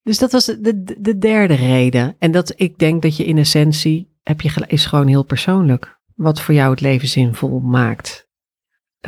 dus 0.03 0.19
dat 0.19 0.33
was 0.33 0.45
de, 0.45 0.97
de 1.01 1.19
derde 1.19 1.55
reden. 1.55 2.17
En 2.19 2.33
dat 2.33 2.53
ik 2.57 2.79
denk 2.79 3.03
dat 3.03 3.17
je 3.17 3.25
in 3.25 3.39
essentie, 3.39 4.11
heb 4.23 4.41
je, 4.41 4.65
is 4.67 4.87
gewoon 4.87 5.07
heel 5.07 5.25
persoonlijk. 5.25 6.01
Wat 6.15 6.41
voor 6.41 6.55
jou 6.55 6.71
het 6.71 6.81
leven 6.81 7.09
zinvol 7.09 7.61
maakt. 7.61 8.31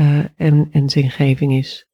Uh, 0.00 0.24
en, 0.36 0.68
en 0.70 0.88
zingeving 0.88 1.52
is. 1.52 1.88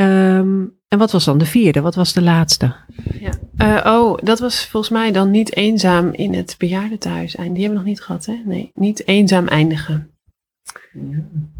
Um, 0.00 0.76
en 0.88 0.98
wat 0.98 1.12
was 1.12 1.24
dan 1.24 1.38
de 1.38 1.46
vierde? 1.46 1.80
Wat 1.80 1.94
was 1.94 2.12
de 2.12 2.22
laatste? 2.22 2.74
Ja. 3.20 3.32
Uh, 3.58 3.92
oh, 3.92 4.18
dat 4.22 4.38
was 4.38 4.66
volgens 4.66 4.92
mij 4.92 5.12
dan 5.12 5.30
niet 5.30 5.56
eenzaam 5.56 6.12
in 6.12 6.34
het 6.34 6.54
bejaardentehuis. 6.58 7.32
Die 7.32 7.44
hebben 7.44 7.68
we 7.68 7.74
nog 7.74 7.84
niet 7.84 8.00
gehad, 8.00 8.26
hè? 8.26 8.42
Nee, 8.44 8.70
niet 8.74 9.06
eenzaam 9.06 9.48
eindigen. 9.48 10.10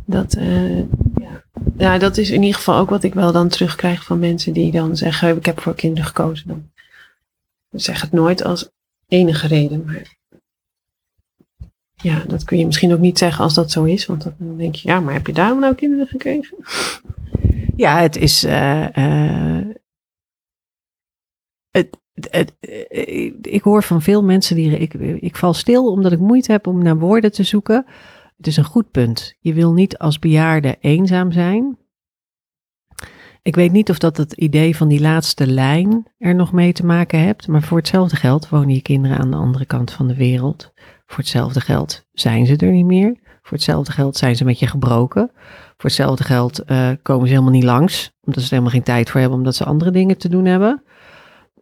Dat, 0.05 0.37
uh, 0.37 0.79
ja. 0.79 1.45
ja, 1.77 1.99
dat 1.99 2.17
is 2.17 2.31
in 2.31 2.43
ieder 2.43 2.57
geval 2.57 2.79
ook 2.79 2.91
wat 2.91 3.03
ik 3.03 3.15
wel 3.15 3.33
dan 3.33 3.49
terugkrijg 3.49 4.05
van 4.05 4.19
mensen 4.19 4.53
die 4.53 4.73
dan 4.73 4.97
zeggen: 4.97 5.37
Ik 5.37 5.47
heb 5.47 5.61
voor 5.61 5.75
kinderen 5.75 6.07
gekozen. 6.07 6.49
Dan 6.49 7.81
zeg 7.81 8.01
het 8.01 8.13
nooit 8.13 8.45
als 8.45 8.71
enige 9.09 9.47
reden. 9.47 9.85
Maar 9.85 10.17
ja, 11.95 12.25
dat 12.27 12.45
kun 12.45 12.59
je 12.59 12.67
misschien 12.67 12.93
ook 12.93 12.99
niet 12.99 13.19
zeggen 13.19 13.45
als 13.45 13.55
dat 13.55 13.71
zo 13.71 13.85
is. 13.85 14.07
Want 14.07 14.23
dan 14.23 14.57
denk 14.57 14.75
je: 14.75 14.89
Ja, 14.89 15.01
maar 15.01 15.15
heb 15.15 15.27
je 15.27 15.33
daarom 15.33 15.61
nou 15.61 15.75
kinderen 15.75 16.07
gekregen? 16.07 16.57
Ja, 17.79 18.01
het 18.01 18.17
is. 18.17 18.45
Uh, 18.45 18.89
uh, 18.89 19.67
het, 21.71 21.99
het, 22.31 22.55
uh, 22.61 23.33
ik 23.43 23.63
hoor 23.63 23.83
van 23.83 24.03
veel 24.03 24.25
mensen 24.25 24.57
die. 24.57 24.79
Ik, 24.79 24.95
ik 25.21 25.37
val 25.37 25.55
stil 25.55 25.91
omdat 25.93 26.13
ik 26.13 26.19
moeite 26.19 26.53
heb 26.53 26.67
om 26.67 26.83
naar 26.83 26.99
woorden 26.99 27.33
te 27.33 27.43
zoeken. 27.43 27.87
Het 28.37 28.47
is 28.47 28.57
een 28.57 28.65
goed 28.65 28.91
punt. 28.91 29.35
Je 29.41 29.55
wil 29.55 29.73
niet 29.73 29.99
als 29.99 30.19
bejaarde 30.19 30.77
eenzaam 30.81 31.33
zijn. 31.33 31.79
Ik 33.43 33.55
weet 33.55 33.73
niet 33.73 33.91
of 33.91 33.99
dat 33.99 34.17
het 34.17 34.33
idee 34.33 34.77
van 34.77 34.89
die 34.89 35.01
laatste 35.01 35.47
lijn 35.47 36.13
er 36.19 36.35
nog 36.35 36.53
mee 36.53 36.73
te 36.73 36.87
maken 36.87 37.21
hebt. 37.21 37.49
Maar 37.49 37.63
voor 37.63 37.79
hetzelfde 37.79 38.17
geld 38.17 38.49
wonen 38.49 38.75
je 38.75 38.83
kinderen 38.83 39.19
aan 39.19 39.31
de 39.31 39.37
andere 39.37 39.67
kant 39.67 39.91
van 39.91 40.09
de 40.09 40.17
wereld. 40.17 40.73
Voor 41.07 41.19
hetzelfde 41.19 41.61
geld 41.61 42.07
zijn 42.13 42.47
ze 42.47 42.57
er 42.57 42.73
niet 42.73 42.87
meer. 42.87 43.19
Voor 43.43 43.57
hetzelfde 43.57 43.93
geld 43.93 44.17
zijn 44.17 44.37
ze 44.37 44.45
met 44.45 44.59
je 44.59 44.67
gebroken. 44.67 45.31
Voor 45.79 45.91
hetzelfde 45.91 46.25
geld 46.25 46.71
uh, 46.71 46.93
komen 47.03 47.27
ze 47.27 47.33
helemaal 47.33 47.53
niet 47.53 47.65
langs, 47.65 48.13
omdat 48.21 48.43
ze 48.43 48.47
er 48.47 48.51
helemaal 48.51 48.73
geen 48.73 48.83
tijd 48.83 49.11
voor 49.11 49.21
hebben, 49.21 49.39
omdat 49.39 49.55
ze 49.55 49.65
andere 49.65 49.91
dingen 49.91 50.19
te 50.19 50.29
doen 50.29 50.45
hebben. 50.45 50.83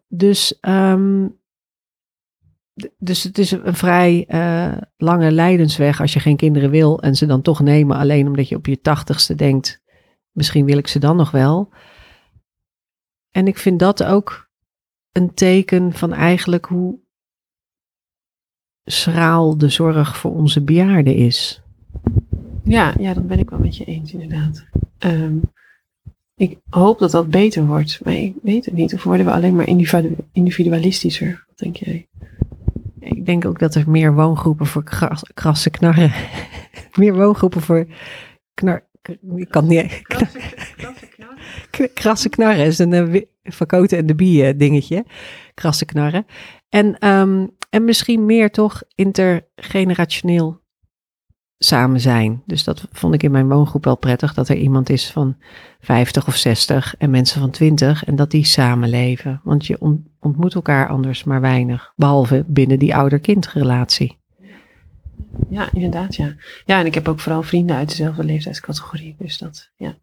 Dus, 0.08 0.58
um, 0.60 1.40
dus 2.98 3.22
het 3.22 3.38
is 3.38 3.50
een 3.50 3.74
vrij 3.74 4.24
uh, 4.28 4.82
lange 4.96 5.32
lijdensweg 5.32 6.00
als 6.00 6.12
je 6.12 6.20
geen 6.20 6.36
kinderen 6.36 6.70
wil 6.70 7.02
en 7.02 7.14
ze 7.14 7.26
dan 7.26 7.42
toch 7.42 7.60
nemen, 7.60 7.96
alleen 7.96 8.26
omdat 8.26 8.48
je 8.48 8.56
op 8.56 8.66
je 8.66 8.80
tachtigste 8.80 9.34
denkt, 9.34 9.82
misschien 10.30 10.64
wil 10.64 10.78
ik 10.78 10.86
ze 10.86 10.98
dan 10.98 11.16
nog 11.16 11.30
wel. 11.30 11.72
En 13.30 13.46
ik 13.46 13.58
vind 13.58 13.78
dat 13.78 14.04
ook 14.04 14.50
een 15.12 15.34
teken 15.34 15.92
van 15.92 16.12
eigenlijk 16.12 16.66
hoe 16.66 16.98
schraal 18.84 19.58
de 19.58 19.68
zorg 19.68 20.16
voor 20.16 20.32
onze 20.32 20.64
bejaarden 20.64 21.14
is. 21.14 21.62
Ja, 22.66 22.94
ja, 22.98 23.14
dat 23.14 23.26
ben 23.26 23.38
ik 23.38 23.50
wel 23.50 23.58
met 23.58 23.76
je 23.76 23.84
eens, 23.84 24.12
inderdaad. 24.12 24.64
Um, 24.98 25.40
ik 26.36 26.58
hoop 26.70 26.98
dat 26.98 27.10
dat 27.10 27.30
beter 27.30 27.66
wordt, 27.66 28.00
maar 28.04 28.14
ik 28.14 28.34
weet 28.42 28.64
het 28.64 28.74
niet. 28.74 28.94
Of 28.94 29.02
worden 29.02 29.26
we 29.26 29.32
alleen 29.32 29.56
maar 29.56 29.68
individualistischer? 30.32 31.44
Wat 31.46 31.58
denk 31.58 31.76
jij? 31.76 32.08
Ik 33.00 33.26
denk 33.26 33.44
ook 33.44 33.58
dat 33.58 33.74
er 33.74 33.90
meer 33.90 34.14
woongroepen 34.14 34.66
voor 34.66 34.84
kras, 34.84 35.22
krassen 35.34 35.70
knarren. 35.70 36.12
meer 36.98 37.14
woongroepen 37.14 37.60
voor 37.60 37.86
knar. 38.54 38.84
Ik 39.36 39.48
kan 39.48 39.66
niet. 39.66 40.02
Krassen, 40.02 40.40
knarren. 41.16 41.90
Krassen 41.94 42.30
knarren 42.30 42.66
is 42.66 42.78
een 42.78 42.92
uh, 42.92 43.22
verkoten 43.42 43.98
en 43.98 44.06
de 44.06 44.14
bieren 44.14 44.58
dingetje. 44.58 45.04
Krassen 45.54 45.86
knarren. 45.86 46.26
En, 46.68 47.08
um, 47.08 47.50
en 47.70 47.84
misschien 47.84 48.26
meer 48.26 48.50
toch 48.50 48.82
intergenerationeel 48.94 50.60
samen 51.58 52.00
zijn. 52.00 52.42
Dus 52.46 52.64
dat 52.64 52.88
vond 52.92 53.14
ik 53.14 53.22
in 53.22 53.30
mijn 53.30 53.48
woongroep 53.48 53.84
wel 53.84 53.96
prettig, 53.96 54.34
dat 54.34 54.48
er 54.48 54.56
iemand 54.56 54.88
is 54.88 55.10
van 55.10 55.36
50 55.80 56.26
of 56.26 56.36
60 56.36 56.94
en 56.98 57.10
mensen 57.10 57.40
van 57.40 57.50
20 57.50 58.04
en 58.04 58.16
dat 58.16 58.30
die 58.30 58.44
samenleven. 58.44 59.40
Want 59.44 59.66
je 59.66 60.00
ontmoet 60.20 60.54
elkaar 60.54 60.88
anders 60.88 61.24
maar 61.24 61.40
weinig, 61.40 61.92
behalve 61.96 62.44
binnen 62.46 62.78
die 62.78 62.96
ouder-kindrelatie. 62.96 64.18
Ja, 65.50 65.72
inderdaad, 65.72 66.14
ja. 66.14 66.34
Ja, 66.64 66.80
en 66.80 66.86
ik 66.86 66.94
heb 66.94 67.08
ook 67.08 67.20
vooral 67.20 67.42
vrienden 67.42 67.76
uit 67.76 67.88
dezelfde 67.88 68.24
leeftijdscategorie, 68.24 69.14
dus 69.18 69.38
dat, 69.38 69.70
ja. 69.76 69.98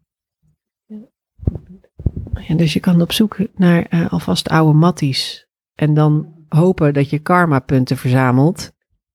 ja. 2.46 2.54
dus 2.56 2.72
je 2.72 2.80
kan 2.80 3.00
op 3.00 3.12
zoek 3.12 3.38
naar 3.54 3.86
uh, 3.90 4.12
alvast 4.12 4.48
oude 4.48 4.78
matties 4.78 5.48
en 5.74 5.94
dan 5.94 6.34
hopen 6.48 6.94
dat 6.94 7.10
je 7.10 7.18
karma-punten 7.18 7.96
verzamelt 7.96 8.72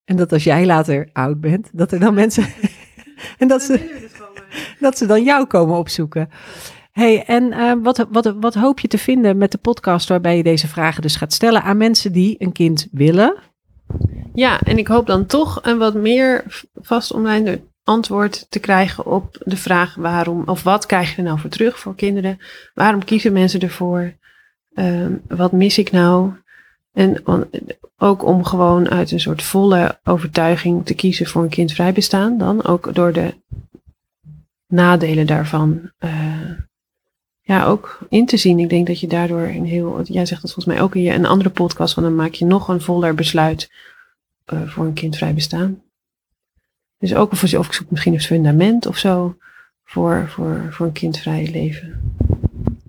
en 0.10 0.16
dat 0.16 0.32
als 0.32 0.44
jij 0.44 0.66
later 0.66 1.10
oud 1.14 1.42
bent, 1.42 1.70
dat 1.72 1.92
er 1.92 2.00
dan 2.00 2.14
mensen. 2.14 2.46
en 3.38 3.48
dat 3.48 3.62
ze, 3.62 4.08
dat 4.80 4.98
ze 4.98 5.06
dan 5.06 5.24
jou 5.24 5.46
komen 5.46 5.78
opzoeken. 5.78 6.30
Hey, 6.92 7.26
en 7.26 7.44
uh, 7.44 7.74
wat, 7.84 8.08
wat, 8.10 8.34
wat 8.40 8.54
hoop 8.54 8.80
je 8.80 8.88
te 8.88 8.98
vinden 8.98 9.38
met 9.38 9.52
de 9.52 9.58
podcast 9.58 10.10
waarbij 10.10 10.38
je 10.38 10.44
deze 10.44 10.68
vragen 10.68 11.02
dus 11.02 11.16
gaat 11.16 11.34
stellen 11.34 11.64
aan 11.64 11.78
mensen 11.78 12.12
die 12.12 12.36
een 12.40 12.52
kind 12.52 12.88
willen? 12.92 13.36
Ja, 14.34 14.62
en 14.62 14.78
ik 14.78 14.88
hoop 14.88 15.08
dan 15.08 15.26
toch 15.26 15.60
een 15.62 15.78
wat 15.78 15.94
meer 15.94 16.44
vast 16.76 17.14
online 17.14 17.62
antwoord 17.84 18.46
te 18.50 18.60
krijgen 18.60 19.06
op 19.06 19.38
de 19.44 19.58
vraag 19.58 19.96
waarom 19.96 20.44
of 20.46 20.64
wat 20.64 20.86
krijg 20.86 21.12
je 21.12 21.18
er 21.18 21.24
nou 21.24 21.40
voor 21.40 21.50
terug 21.50 21.80
voor 21.80 21.96
kinderen? 21.96 22.38
Waarom 22.74 23.04
kiezen 23.04 23.34
mensen 23.34 23.60
ervoor? 23.60 24.14
Uh, 24.74 25.08
wat 25.28 25.52
mis 25.52 25.78
ik 25.78 25.92
nou? 25.92 26.32
En 27.00 27.24
ook 27.98 28.26
om 28.26 28.44
gewoon 28.44 28.90
uit 28.90 29.12
een 29.12 29.20
soort 29.20 29.44
volle 29.44 30.00
overtuiging 30.04 30.86
te 30.86 30.94
kiezen 30.94 31.26
voor 31.26 31.44
een 31.44 31.50
kindvrij 31.50 31.94
bestaan 31.94 32.38
dan. 32.38 32.66
Ook 32.66 32.94
door 32.94 33.14
de 33.14 33.34
nadelen 34.68 35.28
daarvan 35.28 35.92
uh, 36.00 36.52
ja, 37.42 37.66
ook 37.66 38.00
in 38.10 38.26
te 38.26 38.38
zien. 38.38 38.60
Ik 38.60 38.70
denk 38.70 38.88
dat 38.88 39.00
je 39.00 39.08
daardoor 39.08 39.42
een 39.42 39.66
heel, 39.66 40.02
jij 40.04 40.26
zegt 40.26 40.42
dat 40.42 40.54
volgens 40.54 40.76
mij 40.76 40.84
ook 40.84 40.96
in 40.96 41.02
je, 41.02 41.14
een 41.14 41.26
andere 41.26 41.50
podcast, 41.50 41.94
van 41.94 42.04
dan 42.04 42.16
maak 42.16 42.34
je 42.34 42.46
nog 42.46 42.68
een 42.68 42.82
voller 42.82 43.16
besluit 43.16 43.72
uh, 44.54 44.68
voor 44.68 44.86
een 44.86 44.94
kindvrij 44.94 45.34
bestaan. 45.34 45.82
Dus 46.98 47.16
ook 47.16 47.32
of, 47.32 47.54
of 47.54 47.66
ik 47.66 47.74
zoek 47.74 47.92
misschien 47.92 48.14
een 48.14 48.20
fundament 48.20 48.86
of 48.86 48.98
zo 48.98 49.38
voor, 49.84 50.28
voor, 50.30 50.68
voor 50.70 50.86
een 50.86 50.92
kindvrij 50.92 51.50
leven. 51.52 52.16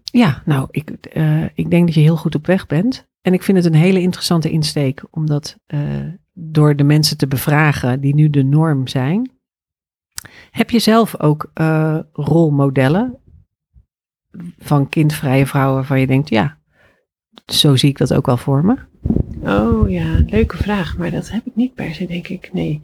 Ja, 0.04 0.42
nou, 0.44 0.68
ik, 0.70 0.90
uh, 1.12 1.44
ik 1.54 1.70
denk 1.70 1.86
dat 1.86 1.94
je 1.94 2.00
heel 2.00 2.16
goed 2.16 2.34
op 2.34 2.46
weg 2.46 2.66
bent. 2.66 3.08
En 3.20 3.32
ik 3.32 3.42
vind 3.42 3.56
het 3.56 3.66
een 3.66 3.80
hele 3.80 4.00
interessante 4.00 4.50
insteek, 4.50 5.02
omdat 5.10 5.58
uh, 5.66 5.80
door 6.32 6.76
de 6.76 6.84
mensen 6.84 7.16
te 7.16 7.26
bevragen 7.26 8.00
die 8.00 8.14
nu 8.14 8.30
de 8.30 8.42
norm 8.42 8.86
zijn, 8.86 9.30
heb 10.50 10.70
je 10.70 10.78
zelf 10.78 11.20
ook 11.20 11.50
uh, 11.54 11.98
rolmodellen 12.12 13.18
van 14.58 14.88
kindvrije 14.88 15.46
vrouwen 15.46 15.74
waarvan 15.74 16.00
je 16.00 16.06
denkt, 16.06 16.28
ja, 16.28 16.58
zo 17.46 17.76
zie 17.76 17.88
ik 17.88 17.98
dat 17.98 18.14
ook 18.14 18.26
wel 18.26 18.36
voor 18.36 18.64
me? 18.64 18.76
Oh 19.42 19.90
ja, 19.90 20.22
leuke 20.26 20.56
vraag, 20.56 20.96
maar 20.98 21.10
dat 21.10 21.30
heb 21.30 21.46
ik 21.46 21.56
niet 21.56 21.74
per 21.74 21.94
se, 21.94 22.06
denk 22.06 22.28
ik. 22.28 22.52
Nee, 22.52 22.80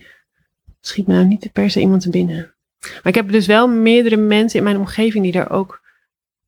schiet 0.80 1.06
me 1.06 1.14
nou 1.14 1.26
niet 1.26 1.52
per 1.52 1.70
se 1.70 1.80
iemand 1.80 2.10
binnen. 2.10 2.54
Maar 2.80 3.00
ik 3.06 3.14
heb 3.14 3.30
dus 3.30 3.46
wel 3.46 3.68
meerdere 3.68 4.16
mensen 4.16 4.58
in 4.58 4.64
mijn 4.64 4.78
omgeving 4.78 5.22
die 5.22 5.32
daar 5.32 5.50
ook 5.50 5.84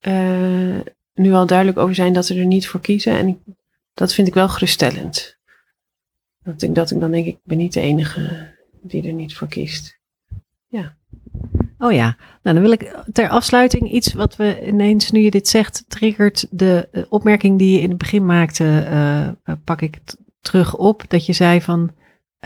uh, 0.07 0.81
nu 1.15 1.33
al 1.33 1.47
duidelijk 1.47 1.79
over 1.79 1.95
zijn 1.95 2.13
dat 2.13 2.27
ze 2.27 2.35
er 2.35 2.47
niet 2.47 2.69
voor 2.69 2.81
kiezen. 2.81 3.19
En 3.19 3.29
ik, 3.29 3.39
dat 3.99 4.15
vind 4.15 4.29
ik 4.29 4.35
wel 4.35 4.49
geruststellend. 4.49 5.39
Dat 6.43 6.63
ik, 6.63 6.75
dat 6.75 6.91
ik 6.91 7.01
dan 7.01 7.11
denk, 7.11 7.27
ik 7.27 7.39
ben 7.43 7.59
niet 7.59 7.73
de 7.73 7.81
enige 7.81 8.55
die 8.83 9.07
er 9.07 9.13
niet 9.13 9.35
voor 9.35 9.49
kiest. 9.49 10.01
Ja. 10.67 10.97
Oh 11.79 11.93
ja, 11.93 12.17
nou 12.43 12.57
dan 12.57 12.61
wil 12.61 12.73
ik 12.73 12.97
ter 13.13 13.29
afsluiting 13.29 13.93
iets 13.93 14.13
wat 14.13 14.37
we 14.37 14.67
ineens, 14.67 15.11
nu 15.11 15.21
je 15.21 15.31
dit 15.31 15.49
zegt, 15.49 15.85
triggert 15.89 16.47
de 16.51 16.89
eh, 16.93 17.03
opmerking 17.09 17.59
die 17.59 17.73
je 17.73 17.81
in 17.81 17.89
het 17.89 17.99
begin 17.99 18.27
maakte, 18.27 18.87
uh, 18.91 19.55
pak 19.65 19.81
ik 19.81 19.99
terug 20.41 20.77
op. 20.77 21.05
Dat 21.09 21.27
je 21.27 21.33
zei 21.33 21.63
van 21.63 21.91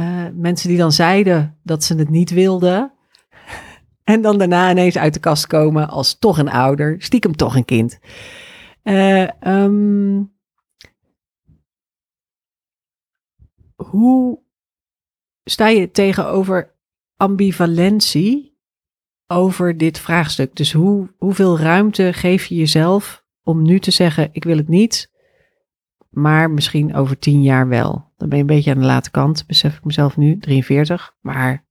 uh, 0.00 0.26
mensen 0.34 0.68
die 0.68 0.78
dan 0.78 0.92
zeiden 0.92 1.58
dat 1.62 1.84
ze 1.84 1.94
het 1.94 2.10
niet 2.10 2.30
wilden. 2.30 2.92
En 4.04 4.22
dan 4.22 4.38
daarna 4.38 4.70
ineens 4.70 4.98
uit 4.98 5.14
de 5.14 5.20
kast 5.20 5.46
komen 5.46 5.88
als 5.88 6.18
toch 6.18 6.38
een 6.38 6.50
ouder, 6.50 6.94
stiekem 6.98 7.36
toch 7.36 7.56
een 7.56 7.64
kind. 7.64 7.98
Uh, 8.84 9.28
hoe 13.86 14.42
sta 15.44 15.68
je 15.68 15.90
tegenover 15.90 16.74
ambivalentie 17.16 18.58
over 19.26 19.76
dit 19.76 19.98
vraagstuk? 19.98 20.56
Dus 20.56 20.72
hoe, 20.72 21.14
hoeveel 21.18 21.58
ruimte 21.58 22.12
geef 22.12 22.44
je 22.44 22.54
jezelf 22.54 23.24
om 23.42 23.62
nu 23.62 23.78
te 23.78 23.90
zeggen: 23.90 24.28
ik 24.32 24.44
wil 24.44 24.56
het 24.56 24.68
niet, 24.68 25.10
maar 26.10 26.50
misschien 26.50 26.94
over 26.94 27.18
tien 27.18 27.42
jaar 27.42 27.68
wel? 27.68 28.10
Dan 28.16 28.28
ben 28.28 28.36
je 28.36 28.44
een 28.44 28.54
beetje 28.56 28.70
aan 28.70 28.80
de 28.80 28.86
late 28.86 29.10
kant, 29.10 29.46
besef 29.46 29.76
ik 29.76 29.84
mezelf 29.84 30.16
nu, 30.16 30.38
43. 30.38 31.16
Maar 31.20 31.66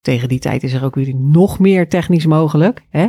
tegen 0.00 0.28
die 0.28 0.38
tijd 0.38 0.62
is 0.62 0.72
er 0.72 0.84
ook 0.84 0.94
weer 0.94 1.14
nog 1.14 1.58
meer 1.58 1.88
technisch 1.88 2.26
mogelijk. 2.26 2.86
Hè? 2.90 3.08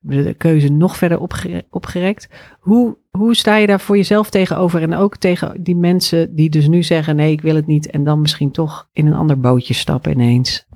De 0.00 0.34
keuze 0.34 0.68
nog 0.68 0.96
verder 0.96 1.20
opgere 1.20 1.64
opgerekt. 1.70 2.28
Hoe, 2.60 2.96
hoe 3.10 3.36
sta 3.36 3.56
je 3.56 3.66
daar 3.66 3.80
voor 3.80 3.96
jezelf 3.96 4.30
tegenover? 4.30 4.82
En 4.82 4.94
ook 4.94 5.16
tegen 5.16 5.62
die 5.62 5.76
mensen 5.76 6.34
die 6.34 6.50
dus 6.50 6.68
nu 6.68 6.82
zeggen: 6.82 7.16
nee, 7.16 7.32
ik 7.32 7.40
wil 7.40 7.54
het 7.54 7.66
niet. 7.66 7.90
En 7.90 8.04
dan 8.04 8.20
misschien 8.20 8.50
toch 8.50 8.88
in 8.92 9.06
een 9.06 9.14
ander 9.14 9.40
bootje 9.40 9.74
stappen 9.74 10.12
ineens. 10.12 10.66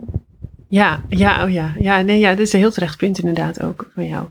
Ja, 0.69 1.03
ja, 1.09 1.45
oh 1.45 1.51
ja. 1.51 1.75
Ja, 1.79 2.01
nee, 2.01 2.19
ja, 2.19 2.31
dat 2.31 2.39
is 2.39 2.53
een 2.53 2.59
heel 2.59 2.73
terecht 2.73 2.97
punt 2.97 3.19
inderdaad 3.19 3.63
ook 3.63 3.91
van 3.95 4.07
jou. 4.07 4.27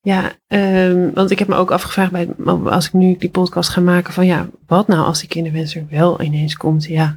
Ja, 0.00 0.32
um, 0.48 1.10
want 1.14 1.30
ik 1.30 1.38
heb 1.38 1.48
me 1.48 1.54
ook 1.54 1.70
afgevraagd 1.70 2.12
bij, 2.12 2.28
als 2.64 2.86
ik 2.86 2.92
nu 2.92 3.16
die 3.18 3.30
podcast 3.30 3.70
ga 3.70 3.80
maken 3.80 4.12
van 4.12 4.26
ja, 4.26 4.48
wat 4.66 4.86
nou 4.86 5.04
als 5.04 5.20
die 5.20 5.28
kinderwens 5.28 5.74
er 5.74 5.86
wel 5.90 6.22
ineens 6.22 6.56
komt? 6.56 6.84
Ja, 6.84 7.16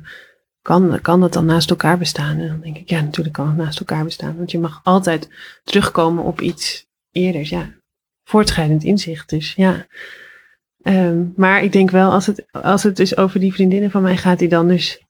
kan, 0.61 0.99
kan 1.01 1.19
dat 1.19 1.33
dan 1.33 1.45
naast 1.45 1.69
elkaar 1.69 1.97
bestaan? 1.97 2.37
En 2.37 2.47
dan 2.47 2.59
denk 2.61 2.77
ik, 2.77 2.89
ja, 2.89 3.01
natuurlijk 3.01 3.35
kan 3.35 3.47
het 3.47 3.57
naast 3.57 3.79
elkaar 3.79 4.03
bestaan. 4.03 4.37
Want 4.37 4.51
je 4.51 4.59
mag 4.59 4.79
altijd 4.83 5.29
terugkomen 5.63 6.23
op 6.23 6.41
iets 6.41 6.89
eerder. 7.11 7.47
Ja, 7.49 7.69
voortschrijdend 8.23 8.83
inzicht 8.83 9.29
dus, 9.29 9.53
ja. 9.55 9.85
Um, 10.83 11.33
maar 11.35 11.63
ik 11.63 11.71
denk 11.71 11.91
wel, 11.91 12.11
als 12.11 12.25
het, 12.25 12.45
als 12.51 12.83
het 12.83 12.95
dus 12.95 13.17
over 13.17 13.39
die 13.39 13.53
vriendinnen 13.53 13.91
van 13.91 14.01
mij 14.01 14.17
gaat, 14.17 14.39
die 14.39 14.49
dan 14.49 14.67
dus 14.67 15.03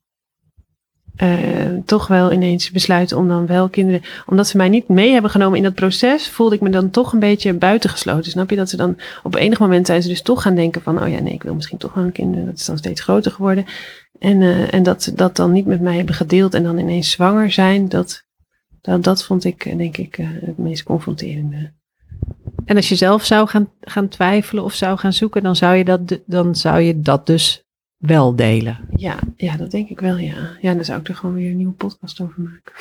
uh, 1.18 1.78
toch 1.86 2.08
wel 2.08 2.32
ineens 2.32 2.72
besluiten 2.72 3.18
om 3.18 3.28
dan 3.28 3.46
wel 3.46 3.70
kinderen. 3.70 4.02
Omdat 4.26 4.48
ze 4.48 4.58
mij 4.58 4.70
niet 4.70 4.88
mee 4.88 5.12
hebben 5.12 5.32
genomen 5.32 5.58
in 5.58 5.64
dat 5.64 5.74
proces, 5.76 6.30
voelde 6.30 6.56
ik 6.56 6.62
me 6.62 6.70
dan 6.70 6.90
toch 6.90 7.14
een 7.14 7.20
beetje 7.20 7.54
buitengesloten. 7.54 8.32
Snap 8.32 8.50
je 8.50 8.56
dat 8.56 8.70
ze 8.70 8.78
dan 8.78 8.98
op 9.24 9.36
enig 9.36 9.60
moment 9.60 9.88
zijn 9.88 10.02
ze 10.02 10.08
dus 10.08 10.22
toch 10.22 10.42
gaan 10.42 10.56
denken 10.56 10.82
van, 10.82 11.02
oh 11.04 11.10
ja, 11.10 11.20
nee, 11.20 11.34
ik 11.34 11.44
wil 11.44 11.56
misschien 11.56 11.78
toch 11.78 11.94
wel 11.94 12.04
een 12.04 12.12
kind. 12.12 12.46
Dat 12.46 12.56
is 12.58 12.66
dan 12.66 12.78
steeds 12.78 13.02
groter 13.02 13.32
geworden. 13.32 13.66
En, 14.20 14.42
uh, 14.42 14.74
en 14.74 14.84
dat 14.84 15.04
ze 15.04 15.14
dat 15.14 15.36
dan 15.36 15.52
niet 15.52 15.66
met 15.66 15.82
mij 15.82 15.96
hebben 15.96 16.16
gedeeld 16.16 16.54
en 16.54 16.64
dan 16.64 16.78
ineens 16.78 17.12
zwanger 17.12 17.52
zijn, 17.52 17.90
dat, 17.90 18.24
dat, 18.82 19.04
dat 19.04 19.24
vond 19.24 19.44
ik 19.44 19.78
denk 19.78 19.98
ik 19.98 20.18
uh, 20.18 20.28
het 20.42 20.58
meest 20.58 20.84
confronterende. 20.84 21.72
En 22.66 22.76
als 22.76 22.90
je 22.90 22.96
zelf 22.96 23.26
zou 23.26 23.48
gaan, 23.48 23.70
gaan 23.82 24.08
twijfelen 24.08 24.64
of 24.64 24.74
zou 24.74 24.98
gaan 24.98 25.14
zoeken, 25.14 25.44
dan 25.44 25.56
zou 25.56 25.76
je 25.76 25.84
dat, 25.86 26.20
dan 26.26 26.56
zou 26.56 26.80
je 26.80 27.00
dat 27.00 27.26
dus 27.26 27.66
wel 27.98 28.36
delen. 28.36 28.80
Ja, 28.96 29.16
ja, 29.36 29.58
dat 29.58 29.72
denk 29.72 29.90
ik 29.90 30.00
wel, 30.00 30.18
ja. 30.18 30.36
Ja, 30.62 30.74
dan 30.74 30.86
zou 30.86 31.00
ik 31.00 31.08
er 31.08 31.16
gewoon 31.16 31.36
weer 31.36 31.50
een 31.50 31.58
nieuwe 31.58 31.74
podcast 31.74 32.22
over 32.22 32.42
maken. 32.42 32.74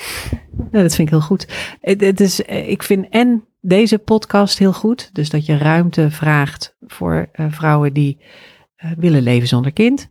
Dat 0.70 0.94
vind 0.94 1.08
ik 1.08 1.08
heel 1.08 1.20
goed. 1.20 1.76
Het, 1.80 2.00
het 2.00 2.20
is, 2.20 2.40
ik 2.40 2.82
vind 2.82 3.08
en 3.08 3.44
deze 3.60 3.98
podcast 3.98 4.58
heel 4.58 4.72
goed. 4.72 5.10
Dus 5.12 5.30
dat 5.30 5.46
je 5.46 5.56
ruimte 5.56 6.10
vraagt 6.10 6.76
voor 6.80 7.28
uh, 7.34 7.46
vrouwen 7.50 7.92
die 7.92 8.18
uh, 8.84 8.90
willen 8.96 9.22
leven 9.22 9.48
zonder 9.48 9.72
kind. 9.72 10.08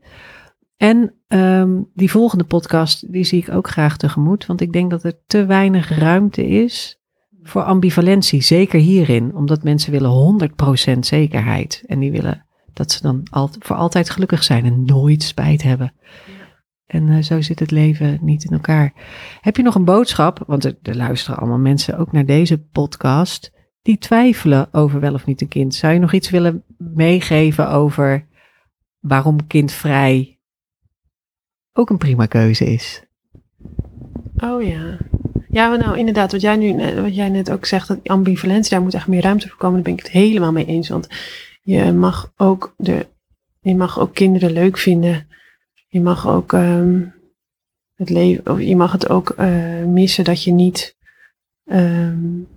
En 0.78 1.14
um, 1.28 1.90
die 1.94 2.12
volgende 2.12 2.44
podcast, 2.44 3.14
die 3.14 3.24
zie 3.24 3.42
ik 3.42 3.50
ook 3.50 3.68
graag 3.68 3.98
tegemoet. 3.98 4.46
Want 4.46 4.62
ik 4.62 4.74
denk 4.74 4.90
dat 4.90 5.04
er 5.04 5.20
te 5.28 5.46
weinig 5.46 5.98
ruimte 5.98 6.48
is 6.48 6.99
voor 7.50 7.64
ambivalentie. 7.64 8.42
Zeker 8.42 8.80
hierin. 8.80 9.36
Omdat 9.36 9.64
mensen 9.64 9.92
willen 9.92 10.50
100% 10.96 11.00
zekerheid. 11.00 11.84
En 11.86 12.00
die 12.00 12.12
willen 12.12 12.46
dat 12.74 12.92
ze 12.92 13.02
dan 13.02 13.28
al, 13.32 13.50
voor 13.60 13.76
altijd 13.76 14.10
gelukkig 14.10 14.44
zijn 14.44 14.66
en 14.66 14.86
nooit 14.86 15.24
spijt 15.24 15.64
hebben. 15.64 15.94
En 16.86 17.08
uh, 17.08 17.22
zo 17.22 17.42
zit 17.42 17.60
het 17.60 17.72
leven 17.72 18.20
niet 18.22 18.44
in 18.44 18.52
elkaar. 18.52 18.94
Heb 19.42 19.58
je 19.58 19.64
nog 19.64 19.76
een 19.76 19.86
boodschap? 19.86 20.44
Want 20.48 20.64
er, 20.64 20.76
luisteren 20.82 21.40
allemaal 21.40 21.58
mensen 21.58 21.98
ook 21.98 22.12
naar 22.12 22.26
deze 22.26 22.58
podcast. 22.58 23.52
Die 23.82 23.98
twijfelen 23.98 24.74
over 24.74 25.00
wel 25.00 25.14
of 25.14 25.26
niet 25.26 25.42
een 25.42 25.48
kind. 25.48 25.76
Zou 25.76 25.94
je 25.94 26.00
nog 26.00 26.14
iets 26.14 26.30
willen 26.30 26.64
meegeven 26.78 27.70
over 27.70 28.28
waarom 29.00 29.48
kindvrij 29.48 30.40
ook 31.74 31.90
een 31.90 31.98
prima 31.98 32.26
keuze 32.26 32.66
is? 32.66 33.04
Oh 34.38 34.64
ja. 34.64 34.98
Ja, 35.60 35.76
nou 35.76 35.98
inderdaad, 35.98 36.32
wat 36.32 36.42
jij, 36.42 36.56
nu, 36.56 36.94
wat 37.02 37.16
jij 37.16 37.30
net 37.30 37.52
ook 37.52 37.66
zegt, 37.66 37.88
dat 37.88 38.08
ambivalentie, 38.08 38.70
daar 38.72 38.82
moet 38.82 38.94
echt 38.94 39.08
meer 39.08 39.22
ruimte 39.22 39.48
voor 39.48 39.58
komen. 39.58 39.76
Daar 39.76 39.84
ben 39.84 39.94
ik 39.94 40.00
het 40.00 40.12
helemaal 40.12 40.52
mee 40.52 40.66
eens. 40.66 40.90
Want 40.90 41.08
je 41.62 41.92
mag 41.92 42.34
ook, 42.38 42.74
de, 42.78 43.08
je 43.60 43.76
mag 43.76 44.00
ook 44.00 44.14
kinderen 44.14 44.52
leuk 44.52 44.78
vinden. 44.78 45.28
Je 45.88 46.02
mag 46.02 46.28
ook 46.28 46.52
um, 46.52 47.14
het 47.96 48.10
leven, 48.10 48.52
of 48.52 48.60
je 48.62 48.76
mag 48.76 48.92
het 48.92 49.10
ook 49.10 49.34
uh, 49.40 49.84
missen 49.84 50.24
dat 50.24 50.44
je 50.44 50.52
niet 50.52 50.96
um, 51.66 52.48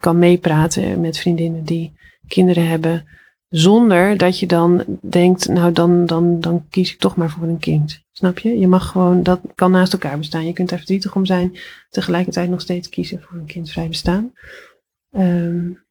kan 0.00 0.18
meepraten 0.18 1.00
met 1.00 1.18
vriendinnen 1.18 1.64
die 1.64 1.92
kinderen 2.28 2.68
hebben. 2.68 3.06
Zonder 3.50 4.16
dat 4.16 4.38
je 4.38 4.46
dan 4.46 4.84
denkt, 5.00 5.48
nou 5.48 5.72
dan, 5.72 6.06
dan, 6.06 6.40
dan 6.40 6.66
kies 6.68 6.92
ik 6.92 6.98
toch 6.98 7.16
maar 7.16 7.30
voor 7.30 7.42
een 7.42 7.58
kind. 7.58 8.04
Snap 8.12 8.38
je? 8.38 8.58
Je 8.58 8.66
mag 8.66 8.88
gewoon, 8.88 9.22
dat 9.22 9.40
kan 9.54 9.70
naast 9.70 9.92
elkaar 9.92 10.18
bestaan. 10.18 10.46
Je 10.46 10.52
kunt 10.52 10.70
er 10.70 10.76
verdrietig 10.76 11.14
om 11.14 11.26
zijn, 11.26 11.58
tegelijkertijd 11.88 12.50
nog 12.50 12.60
steeds 12.60 12.88
kiezen 12.88 13.22
voor 13.22 13.38
een 13.38 13.46
kindvrij 13.46 13.88
bestaan. 13.88 14.32
Um, 15.10 15.84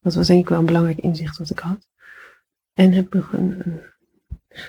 dat 0.00 0.14
was 0.14 0.26
denk 0.26 0.40
ik 0.40 0.48
wel 0.48 0.58
een 0.58 0.66
belangrijk 0.66 0.98
inzicht 0.98 1.38
wat 1.38 1.50
ik 1.50 1.58
had. 1.58 1.88
En 2.74 2.92
heb 2.92 3.14
nog 3.14 3.32
een, 3.32 3.60
een, 3.64 3.80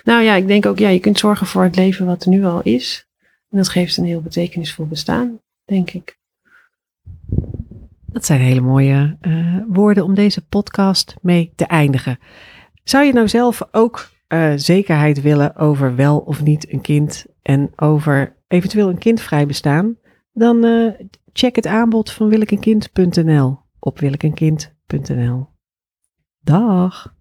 Nou 0.04 0.22
ja, 0.22 0.34
ik 0.34 0.46
denk 0.46 0.66
ook, 0.66 0.78
ja, 0.78 0.88
je 0.88 1.00
kunt 1.00 1.18
zorgen 1.18 1.46
voor 1.46 1.62
het 1.62 1.76
leven 1.76 2.06
wat 2.06 2.24
er 2.24 2.30
nu 2.30 2.44
al 2.44 2.62
is. 2.62 3.06
En 3.50 3.56
dat 3.56 3.68
geeft 3.68 3.96
een 3.96 4.04
heel 4.04 4.22
betekenisvol 4.22 4.86
bestaan, 4.86 5.40
denk 5.64 5.90
ik. 5.90 6.18
Dat 8.12 8.24
zijn 8.24 8.40
hele 8.40 8.60
mooie 8.60 9.16
uh, 9.20 9.56
woorden 9.68 10.04
om 10.04 10.14
deze 10.14 10.46
podcast 10.46 11.16
mee 11.20 11.52
te 11.56 11.66
eindigen. 11.66 12.18
Zou 12.84 13.04
je 13.04 13.12
nou 13.12 13.28
zelf 13.28 13.68
ook 13.70 14.10
uh, 14.28 14.52
zekerheid 14.56 15.20
willen 15.20 15.56
over 15.56 15.96
wel 15.96 16.18
of 16.18 16.42
niet 16.42 16.72
een 16.72 16.80
kind 16.80 17.26
en 17.42 17.72
over 17.76 18.36
eventueel 18.48 18.88
een 18.88 18.98
kindvrij 18.98 19.46
bestaan? 19.46 19.96
Dan 20.32 20.64
uh, 20.64 20.92
check 21.32 21.56
het 21.56 21.66
aanbod 21.66 22.10
van 22.10 22.28
willekenkind.nl 22.28 23.58
op 23.78 23.98
willekenkind.nl. 23.98 25.46
Dag! 26.40 27.14